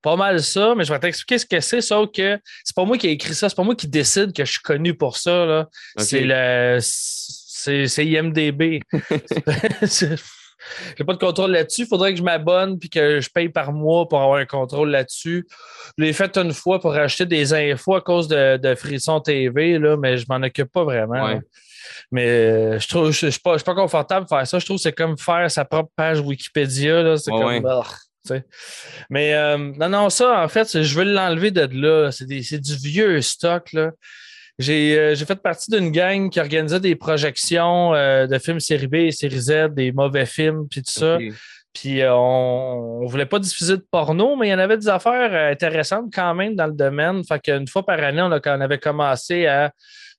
[0.03, 2.99] pas mal ça, mais je vais t'expliquer ce que c'est, sauf que c'est pas moi
[2.99, 5.47] qui ai écrit ça, c'est pas moi qui décide que je suis connu pour ça.
[5.47, 5.69] Là.
[5.99, 6.79] C'est le.
[6.81, 8.81] C'est IMDB.
[10.97, 11.83] J'ai pas de contrôle là-dessus.
[11.83, 14.91] Il faudrait que je m'abonne puis que je paye par mois pour avoir un contrôle
[14.91, 15.47] là-dessus.
[15.97, 19.79] Je l'ai fait une fois pour acheter des infos à cause de, de Frisson TV,
[19.79, 21.41] là, mais je m'en occupe pas vraiment.
[22.11, 24.59] Mais euh, je trouve je, suis pas, confortable de faire ça.
[24.59, 27.17] Je trouve que c'est comme faire sa propre page Wikipédia.
[27.17, 27.63] C'est comme.
[29.11, 32.11] mais euh, non, non, ça, en fait, je veux l'enlever de là.
[32.13, 33.73] C'est du vieux stock.
[33.73, 33.91] Là.
[34.61, 38.95] Euh, j'ai fait partie d'une gang qui organisait des projections euh, de films série B
[38.95, 41.19] et série Z, des mauvais films, puis tout ça.
[41.73, 44.89] Puis euh, on, ne voulait pas diffuser de porno, mais il y en avait des
[44.89, 47.23] affaires intéressantes quand même dans le domaine.
[47.25, 49.71] Fait qu'une fois par année, on, a, on avait commencé à.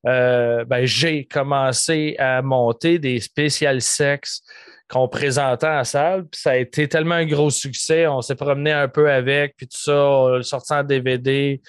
[0.06, 4.42] ben, j'ai commencé à monter des spécial sexes
[4.90, 6.26] qu'on présentait en salle.
[6.26, 8.08] Puis ça a été tellement un gros succès.
[8.08, 11.62] On s'est promené un peu avec, puis tout ça, on le sorti en DVD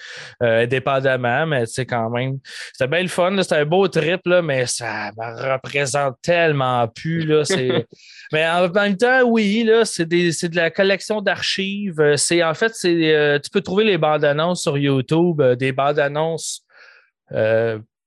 [0.43, 2.39] euh, indépendamment, mais tu sais, quand même.
[2.73, 7.27] C'était bien le fun, c'était un beau trip, là, mais ça me représente tellement plus.
[7.27, 7.43] Là,
[8.33, 12.17] mais en même temps, oui, là, c'est, de la collection d'archives.
[12.17, 15.73] C'est, en fait, c'est, euh, tu peux trouver les bandes annonces sur YouTube, euh, des
[15.73, 16.65] bandes annonces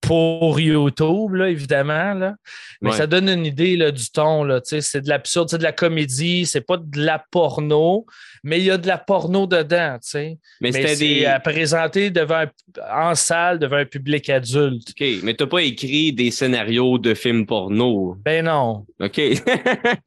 [0.04, 2.14] pour YouTube, là, évidemment.
[2.14, 2.36] Là.
[2.82, 4.48] Mais ça donne une idée là, du ton.
[4.64, 8.06] C'est de l'absurde, c'est de la comédie, c'est pas de la porno,
[8.44, 9.98] mais il y a de la porno dedans.
[10.02, 10.38] sais.
[10.60, 11.26] Mais, c'était des...
[11.26, 12.44] à présenter devant
[12.92, 14.90] en salle devant un public adulte.
[14.90, 18.18] OK, mais t'as pas écrit des scénarios de films porno?
[18.26, 18.86] Ben non.
[19.00, 19.22] OK.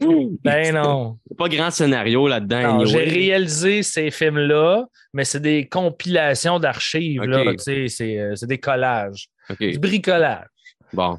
[0.44, 1.16] ben non.
[1.38, 2.84] Pas grand scénario là-dedans.
[2.84, 4.84] J'ai réalisé ces films-là,
[5.14, 7.22] mais c'est des compilations d'archives.
[7.22, 7.86] Okay.
[8.18, 9.30] Euh, c'est des collages.
[9.60, 10.46] Du bricolage.
[10.92, 11.18] Bon.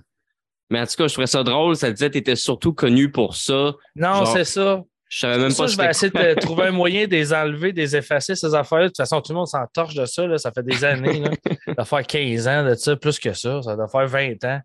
[0.69, 1.75] Mais en tout cas, je trouvais ça drôle.
[1.75, 3.73] Ça disait que tu étais surtout connu pour ça.
[3.95, 4.84] Non, c'est ça.
[5.09, 7.71] Je savais même pas ça, Je vais essayer de trouver un moyen de les enlever,
[7.71, 8.86] de les effacer, ces affaires-là.
[8.86, 10.28] De toute façon, tout le monde s'en torche de ça.
[10.28, 10.38] Là.
[10.38, 11.21] Ça fait des années.
[11.21, 11.32] Là.
[11.65, 13.61] ça doit faire 15 ans de ça, plus que ça.
[13.61, 14.59] Ça doit faire 20 ans.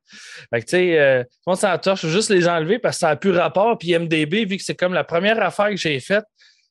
[0.51, 2.03] Fait que, tu sais, euh, tout le monde s'en torche.
[2.03, 3.78] Je veux juste les enlever parce que ça n'a plus rapport.
[3.78, 6.24] Puis MDB, vu que c'est comme la première affaire que j'ai faite,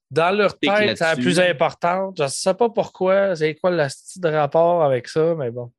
[0.09, 2.15] dans leur tête, c'est la plus importante.
[2.17, 3.37] Je ne sais pas pourquoi.
[3.37, 5.71] C'est quoi le style de rapport avec ça, mais bon.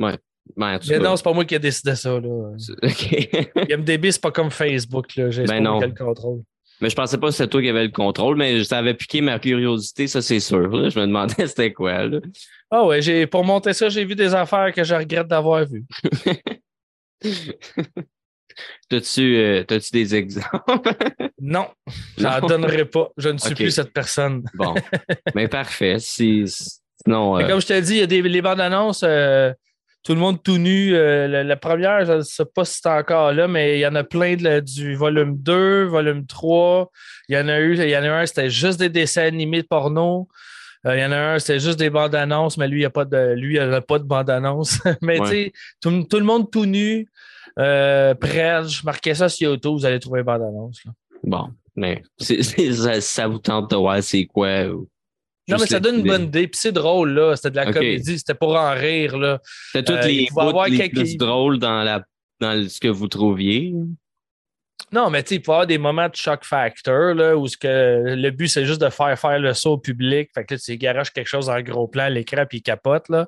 [0.00, 0.18] Ouais.
[0.56, 2.18] Ben, mais non, c'est pas moi qui ai décidé ça.
[2.18, 2.28] Là.
[2.82, 3.28] OK.
[3.68, 5.06] IMDB, c'est pas comme Facebook.
[5.14, 6.42] J'ai ben pas le contrôle.
[6.80, 9.20] Mais je pensais pas que c'était toi qui avais le contrôle, mais ça avait piqué
[9.20, 10.88] ma curiosité, ça c'est sûr.
[10.90, 12.06] Je me demandais c'était quoi.
[12.06, 12.20] Là.
[12.70, 15.84] Ah ouais, pour monter ça, j'ai vu des affaires que je regrette d'avoir vues.
[18.88, 19.62] T'as-tu euh,
[19.92, 20.58] des exemples?
[21.40, 21.68] non,
[22.16, 23.10] je n'en donnerai pas.
[23.18, 24.42] Je ne suis plus cette personne.
[24.54, 24.74] bon,
[25.34, 25.98] mais parfait.
[25.98, 26.46] Si,
[27.04, 29.02] Sinon, Comme je t'ai dit, il y a des les bandes annonces.
[29.04, 29.52] Euh,
[30.02, 30.94] tout le monde tout nu.
[30.94, 33.94] Euh, la, première, je ne sais pas si c'est encore là, mais il y en
[33.94, 36.90] a plein du volume 2, volume 3.
[37.28, 39.62] Il y en a eu, il y en a un, c'était juste des dessins animés
[39.62, 40.28] de porno.
[40.86, 42.90] Euh, il y en a un, c'était juste des bandes annonces, mais lui, il n'a
[42.90, 44.78] pas de, lui, il pas de bande annonce.
[45.02, 47.06] mais tu sais, tout, le monde tout nu,
[47.58, 50.82] euh, prêt, je marquais ça sur YouTube, vous allez trouver une bande annonce.
[51.22, 52.02] Bon, mais
[53.00, 54.64] ça, vous tente de voir c'est quoi.
[55.50, 56.48] Non, mais ça donne une bonne idée.
[56.48, 57.36] Puis c'est drôle, là.
[57.36, 59.40] C'était de la comédie, c'était pour en rire, là.
[59.72, 62.04] C'était toutes euh, les bouts les plus drôles dans, la,
[62.40, 63.74] dans ce que vous trouviez.
[64.92, 67.46] Non, mais tu sais, il peut y avoir des moments de shock factor là, où
[67.60, 70.30] que le but, c'est juste de faire faire le saut au public.
[70.34, 73.08] Fait que là, tu garages quelque chose en gros plan à l'écran puis il capote.
[73.08, 73.26] Là.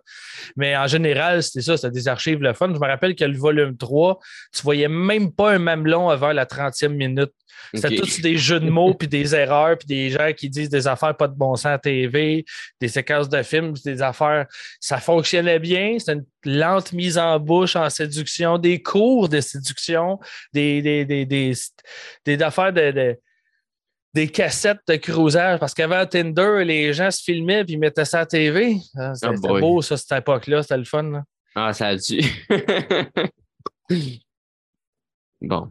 [0.56, 2.68] Mais en général, c'était ça, c'était des archives le fun.
[2.74, 4.18] Je me rappelle que le volume 3,
[4.54, 7.32] tu voyais même pas un mamelon avant la 30e minute.
[7.74, 10.86] C'était tous des jeux de mots, puis des erreurs, puis des gens qui disent des
[10.86, 12.44] affaires pas de bon sens à TV,
[12.80, 14.46] des séquences de films, des affaires.
[14.80, 15.96] Ça fonctionnait bien.
[15.98, 20.18] C'était une lente mise en bouche en séduction, des cours de séduction,
[20.52, 21.52] des, des, des, des,
[22.24, 23.18] des affaires de,
[24.14, 25.58] des cassettes de cruisage.
[25.58, 28.76] Parce qu'avant Tinder, les gens se filmaient puis mettaient ça à la TV.
[28.96, 30.62] Ah, c'était oh beau, ça, cette époque-là.
[30.62, 31.22] C'était le fun.
[31.54, 32.20] Ah, ça a dû.
[35.40, 35.68] bon.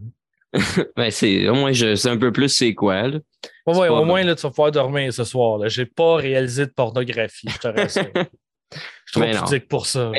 [0.98, 3.08] ben, c'est, au moins, je sais un peu plus c'est quoi.
[3.08, 3.20] Là.
[3.66, 5.68] au moins, là, tu vas pouvoir dormir ce soir.
[5.70, 8.12] Je n'ai pas réalisé de pornographie, je te rassure.
[9.06, 10.12] Je suis trop pudique pour ça.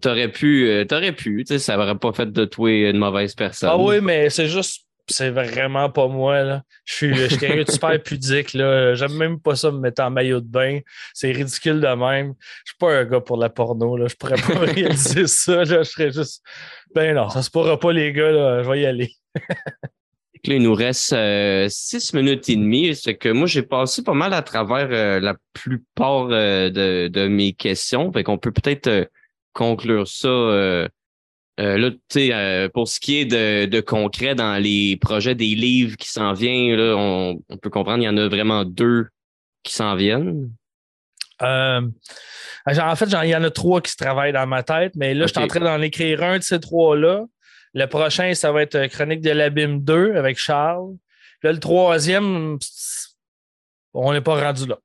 [0.00, 3.34] t'aurais pu, euh, t'aurais pu, tu sais, ça n'aurait pas fait de toi une mauvaise
[3.34, 3.70] personne.
[3.70, 6.62] Ah oui, mais c'est juste, c'est vraiment pas moi, là.
[6.84, 8.94] Je suis, je suis quelqu'un de super pudique, là.
[8.94, 10.80] J'aime même pas ça me mettre en maillot de bain.
[11.12, 12.34] C'est ridicule de même.
[12.64, 14.06] Je suis pas un gars pour la porno, là.
[14.08, 15.64] Je pourrais pas réaliser ça, là.
[15.64, 16.42] Je serais juste,
[16.94, 18.62] ben non, ça se pourra pas, les gars, là.
[18.62, 19.12] Je vais y aller.
[20.44, 22.94] il nous reste euh, six minutes et demie.
[22.94, 27.52] C'est que moi, j'ai passé pas mal à travers euh, la plupart euh, de, mes
[27.52, 28.12] questions.
[28.12, 29.10] Fait qu'on peut peut-être
[29.52, 30.28] conclure ça.
[31.58, 36.08] là, tu sais, pour ce qui est de, concret dans les projets des livres qui
[36.08, 39.08] s'en viennent, là, on, peut comprendre qu'il y en a vraiment deux
[39.62, 40.50] qui s'en viennent.
[41.40, 41.82] en
[42.66, 45.32] fait, il y en a trois qui se travaillent dans ma tête, mais là, je
[45.32, 47.24] suis en train d'en écrire un de ces trois-là.
[47.74, 50.94] Le prochain, ça va être euh, Chronique de l'abîme 2 avec Charles.
[51.40, 52.58] Puis le troisième,
[53.94, 54.78] on n'est pas rendu là.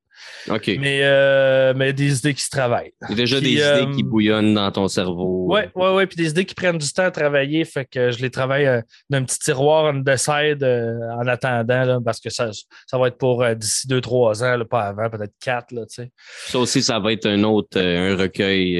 [0.50, 0.72] OK.
[0.80, 2.94] Mais, euh, mais des idées qui se travaillent.
[3.10, 5.48] Il y a déjà des idées qui euh, bouillonnent dans ton cerveau.
[5.50, 6.06] Oui, oui, oui.
[6.06, 7.66] Puis des idées qui prennent du temps à travailler.
[7.66, 8.66] Fait que je les travaille
[9.10, 12.52] dans un petit tiroir on the side en attendant, parce que ça,
[12.86, 15.72] ça va être pour d'ici deux, trois ans, pas avant, peut-être quatre.
[15.74, 18.76] Là, ça aussi, ça va être un autre un recueil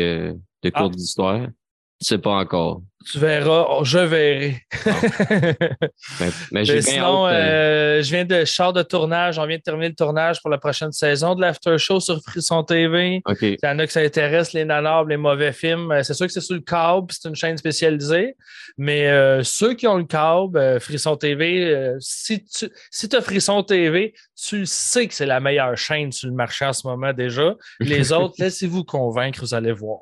[0.64, 0.96] de cours ah.
[0.96, 1.42] d'histoire.
[2.00, 2.82] Tu sais pas encore.
[3.12, 4.62] Tu verras, oh, je verrai.
[6.20, 9.38] mais, mais j'ai sinon, euh, euh, je viens de char de tournage.
[9.38, 12.64] On vient de terminer le tournage pour la prochaine saison de l'After Show sur Frisson
[12.64, 13.22] TV.
[13.42, 15.92] Il y en a que ça intéresse, les nanars, les mauvais films.
[15.92, 18.36] Euh, c'est sûr que c'est sur le câble, c'est une chaîne spécialisée.
[18.78, 19.08] Mais
[19.44, 25.08] ceux qui ont le câble, Frisson TV, si tu si as Frisson TV, tu sais
[25.08, 27.56] que c'est la meilleure chaîne sur le marché en ce moment déjà.
[27.80, 30.02] Les autres, laissez-vous convaincre, vous allez voir.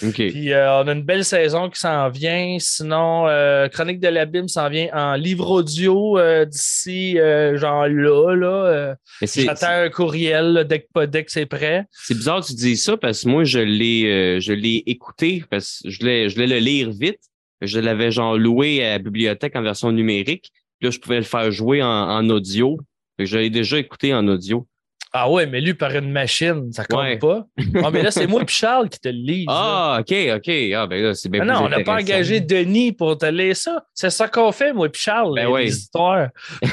[0.00, 2.39] Puis on a une belle saison qui s'en vient.
[2.58, 8.34] Sinon, euh, Chronique de l'abîme s'en vient en livre audio euh, d'ici, euh, genre là.
[8.34, 11.86] là J'attends un courriel dès que, dès que c'est prêt.
[11.92, 15.80] C'est bizarre que tu dis ça parce que moi, je l'ai, je l'ai écouté parce
[15.82, 17.20] que je voulais, je le lire vite.
[17.62, 20.50] Je l'avais genre loué à la bibliothèque en version numérique.
[20.80, 22.78] Là, je pouvais le faire jouer en, en audio.
[23.18, 24.66] Je l'ai déjà écouté en audio.
[25.12, 27.44] Ah ouais, mais lu par une machine, ça compte pas.
[27.82, 29.44] Ah, mais là, c'est moi et Charles qui te le lis.
[29.48, 30.50] Ah, OK, OK.
[30.74, 33.56] Ah, ben là, c'est bien ah Non, on n'a pas engagé Denis pour te lire
[33.56, 33.84] ça.
[33.92, 36.28] C'est ça qu'on fait, moi et Charles, ben les, histoires.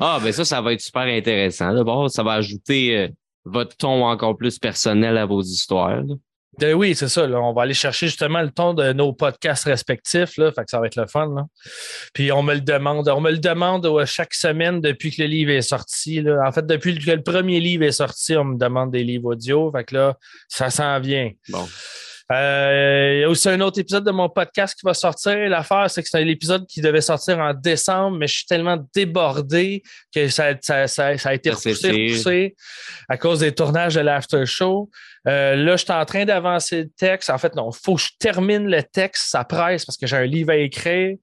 [0.00, 1.74] ah, ben ça, ça va être super intéressant.
[1.74, 3.08] D'abord, ça va ajouter euh,
[3.44, 6.02] votre ton encore plus personnel à vos histoires.
[6.62, 7.24] Oui, c'est ça.
[7.24, 10.34] On va aller chercher justement le ton de nos podcasts respectifs.
[10.34, 11.48] Fait que ça va être le fun.
[12.12, 13.08] Puis on me le demande.
[13.08, 16.24] On me le demande chaque semaine depuis que le livre est sorti.
[16.44, 19.70] En fait, depuis que le premier livre est sorti, on me demande des livres audio.
[19.72, 20.16] Fait que là,
[20.48, 21.30] ça s'en vient.
[21.48, 21.66] Bon.
[22.30, 25.36] Euh, il y a aussi un autre épisode de mon podcast qui va sortir.
[25.48, 29.82] L'affaire, c'est que c'est l'épisode qui devait sortir en décembre, mais je suis tellement débordé
[30.14, 32.56] que ça, ça, ça, a été repoussé, repoussé
[33.08, 34.88] à cause des tournages de l'after show.
[35.28, 37.30] Euh, là, je suis en train d'avancer le texte.
[37.30, 40.16] En fait, non, il faut que je termine le texte, ça presse parce que j'ai
[40.16, 41.16] un livre à écrire.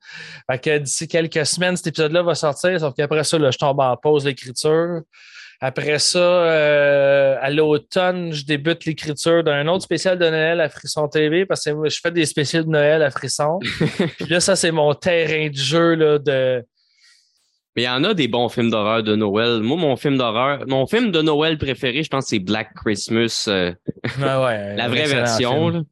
[0.51, 3.79] Fait que d'ici quelques semaines, cet épisode-là va sortir, sauf qu'après ça, là, je tombe
[3.79, 5.01] en pause l'écriture.
[5.59, 11.07] Après ça, euh, à l'automne, je débute l'écriture d'un autre spécial de Noël à Frisson
[11.07, 13.57] TV parce que je fais des spéciaux de Noël à Frisson.
[14.17, 16.63] Puis là, ça, c'est mon terrain de jeu là, de.
[17.75, 19.61] Mais il y en a des bons films d'horreur de Noël.
[19.61, 23.45] Moi, mon film d'horreur, mon film de Noël préféré, je pense, c'est Black Christmas.
[23.47, 23.71] Euh,
[24.19, 25.83] ouais, la vraie version.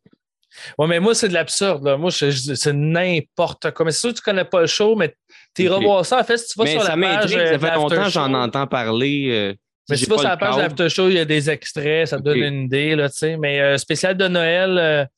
[0.78, 1.96] Ouais, mais moi, c'est de l'absurde.
[2.00, 3.86] Moi, c'est n'importe quoi.
[3.86, 5.16] Mais c'est sûr que tu connais pas le show, mais
[5.56, 6.20] tu iras voir ça.
[6.20, 7.32] En fait, si tu vas sur la page.
[7.32, 9.28] Ça euh, fait longtemps que j'en entends parler.
[9.30, 9.54] Euh,
[9.90, 12.08] mais si tu vas sur la page de l'After Show, il y a des extraits,
[12.08, 12.96] ça te donne une idée.
[12.96, 13.10] Là,
[13.40, 15.10] mais euh, spécial de Noël,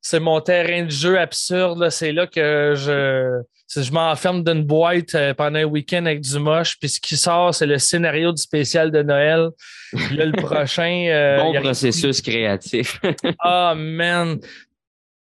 [0.00, 1.88] c'est mon terrain de jeu absurde.
[1.90, 3.42] C'est là que je
[3.76, 7.16] je m'enferme dans une boîte euh, pendant un week-end avec du moche, puis ce qui
[7.16, 9.50] sort, c'est le scénario du spécial de Noël.
[9.92, 11.06] là, le prochain.
[11.08, 13.00] Euh, bon processus créatif.
[13.38, 14.38] Ah, oh, man!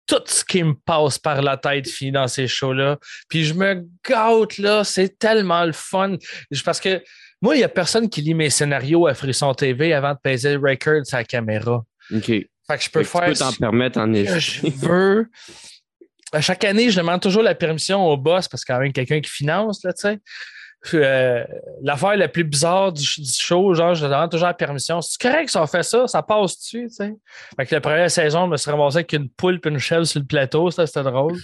[0.07, 2.97] Tout ce qui me passe par la tête finit dans ces shows-là.
[3.29, 4.83] Puis je me gâte, là.
[4.83, 6.15] C'est tellement le fun.
[6.63, 7.03] Parce que
[7.41, 10.53] moi, il n'y a personne qui lit mes scénarios à Frisson TV avant de peser
[10.53, 11.83] le record la caméra.
[12.13, 12.25] OK.
[12.25, 13.25] Fait que je peux faire.
[13.25, 14.39] Tu peux t'en permettre en effet.
[14.39, 15.29] Je veux
[16.31, 18.83] à chaque année, je demande toujours la permission au boss parce qu'il y a quand
[18.83, 20.19] même quelqu'un qui finance, là, tu sais.
[20.93, 21.43] Euh,
[21.81, 25.01] l'affaire la plus bizarre du, show, genre, je demande toujours la permission.
[25.01, 27.15] C'est correct si on fait ça, ça passe dessus, tu sais?
[27.55, 30.05] Fait que la première saison, je me suis ramassé avec une poule et une chèvre
[30.05, 31.37] sur le plateau, ça, c'était drôle.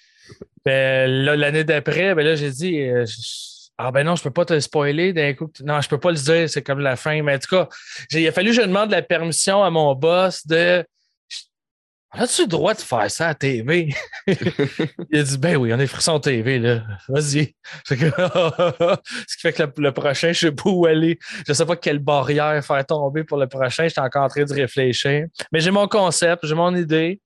[0.64, 3.04] ben, l'année d'après, ben là, j'ai dit, euh,
[3.78, 5.50] ah ben non, je peux pas te spoiler d'un coup.
[5.64, 7.22] Non, je peux pas le dire, c'est comme la fin.
[7.22, 7.68] Mais en tout cas,
[8.12, 10.84] il a fallu que je demande la permission à mon boss de
[12.16, 13.92] As-tu le droit de faire ça à TV?
[14.26, 16.82] il a dit Ben oui, on est frisson TV, là.
[17.08, 17.54] Vas-y.
[17.86, 21.18] Ce qui fait que le, prochain, je ne sais pas où aller.
[21.46, 23.88] Je ne sais pas quelle barrière faire tomber pour le prochain.
[23.88, 25.26] J'étais encore en train de réfléchir.
[25.52, 27.20] Mais j'ai mon concept, j'ai mon idée.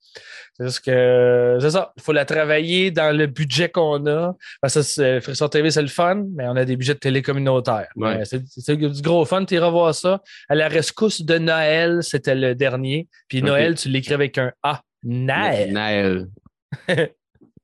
[0.59, 1.93] C'est que c'est ça.
[1.97, 4.35] Il faut la travailler dans le budget qu'on a.
[4.61, 7.89] Parce que Frisson TV, c'est le fun, mais on a des budgets de télé communautaire.
[8.23, 9.45] C'est du gros fun.
[9.45, 10.23] Tu iras voir ça.
[10.49, 13.09] À la rescousse de Noël, c'était le dernier.
[13.29, 14.83] Puis Noël, tu l'écris avec un A.
[15.05, 15.73] Naël.
[15.73, 16.27] Naël.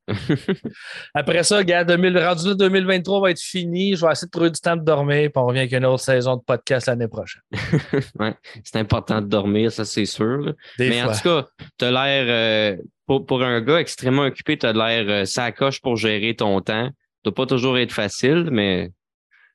[1.15, 3.97] Après ça, gars, 2000, rendu 2023 va être fini.
[3.97, 6.03] Je vais essayer de trouver du temps de dormir, puis on revient avec une autre
[6.03, 7.43] saison de podcast l'année prochaine.
[8.19, 10.55] ouais, c'est important de dormir, ça c'est sûr.
[10.79, 11.47] Mais en tout cas,
[11.79, 15.97] tu as l'air, euh, pour, un gars extrêmement occupé, tu as l'air euh, sacoche pour
[15.97, 16.89] gérer ton temps.
[16.89, 18.91] Ça doit pas toujours être facile, mais.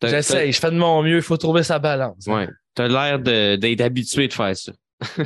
[0.02, 2.26] J'essaye, je fais de mon mieux, il faut trouver sa balance.
[2.26, 2.48] Ouais.
[2.76, 4.72] Tu as l'air d'être habitué de faire ça.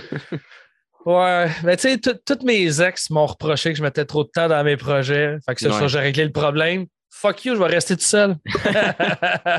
[1.05, 4.47] Ouais, mais tu sais, toutes mes ex m'ont reproché que je mettais trop de temps
[4.47, 5.37] dans mes projets.
[5.45, 6.85] Fait que ça, j'ai réglé le problème.
[7.15, 8.35] Fuck you, je vais rester tout seul.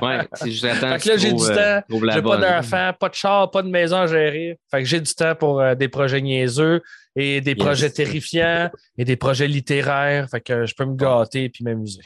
[0.03, 2.11] ouais, c'est juste Fait que là, j'ai du euh, temps.
[2.12, 4.59] J'ai pas d'enfant, pas de char, pas de maison à gérer.
[4.71, 6.83] Fait que j'ai du temps pour euh, des projets niaiseux
[7.15, 10.29] et des projets terrifiants et des projets littéraires.
[10.29, 12.03] Fait que je peux me gâter et m'amuser.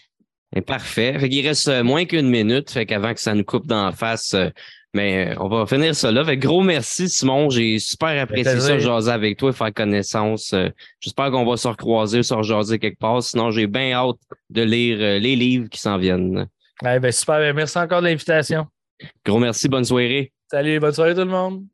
[0.67, 1.19] Parfait.
[1.19, 2.71] Fait qu'il reste euh, moins qu'une minute.
[2.71, 4.37] Fait qu'avant que ça nous coupe d'en face,
[4.95, 6.25] mais euh, on va finir ça là.
[6.37, 7.51] gros merci, Simon.
[7.51, 10.53] J'ai super apprécié ça, jaser avec toi, faire connaissance.
[10.53, 10.69] Euh,
[11.01, 13.23] j'espère qu'on va se recroiser, se rejaser quelque part.
[13.23, 14.17] Sinon, j'ai bien hâte
[14.51, 16.47] de lire euh, les livres qui s'en viennent.
[16.83, 17.39] ben, super.
[17.39, 18.67] Ben, merci encore de l'invitation.
[19.25, 19.69] Gros merci.
[19.69, 20.33] Bonne soirée.
[20.51, 20.81] Salut.
[20.81, 21.65] Bonne soirée, tout le monde.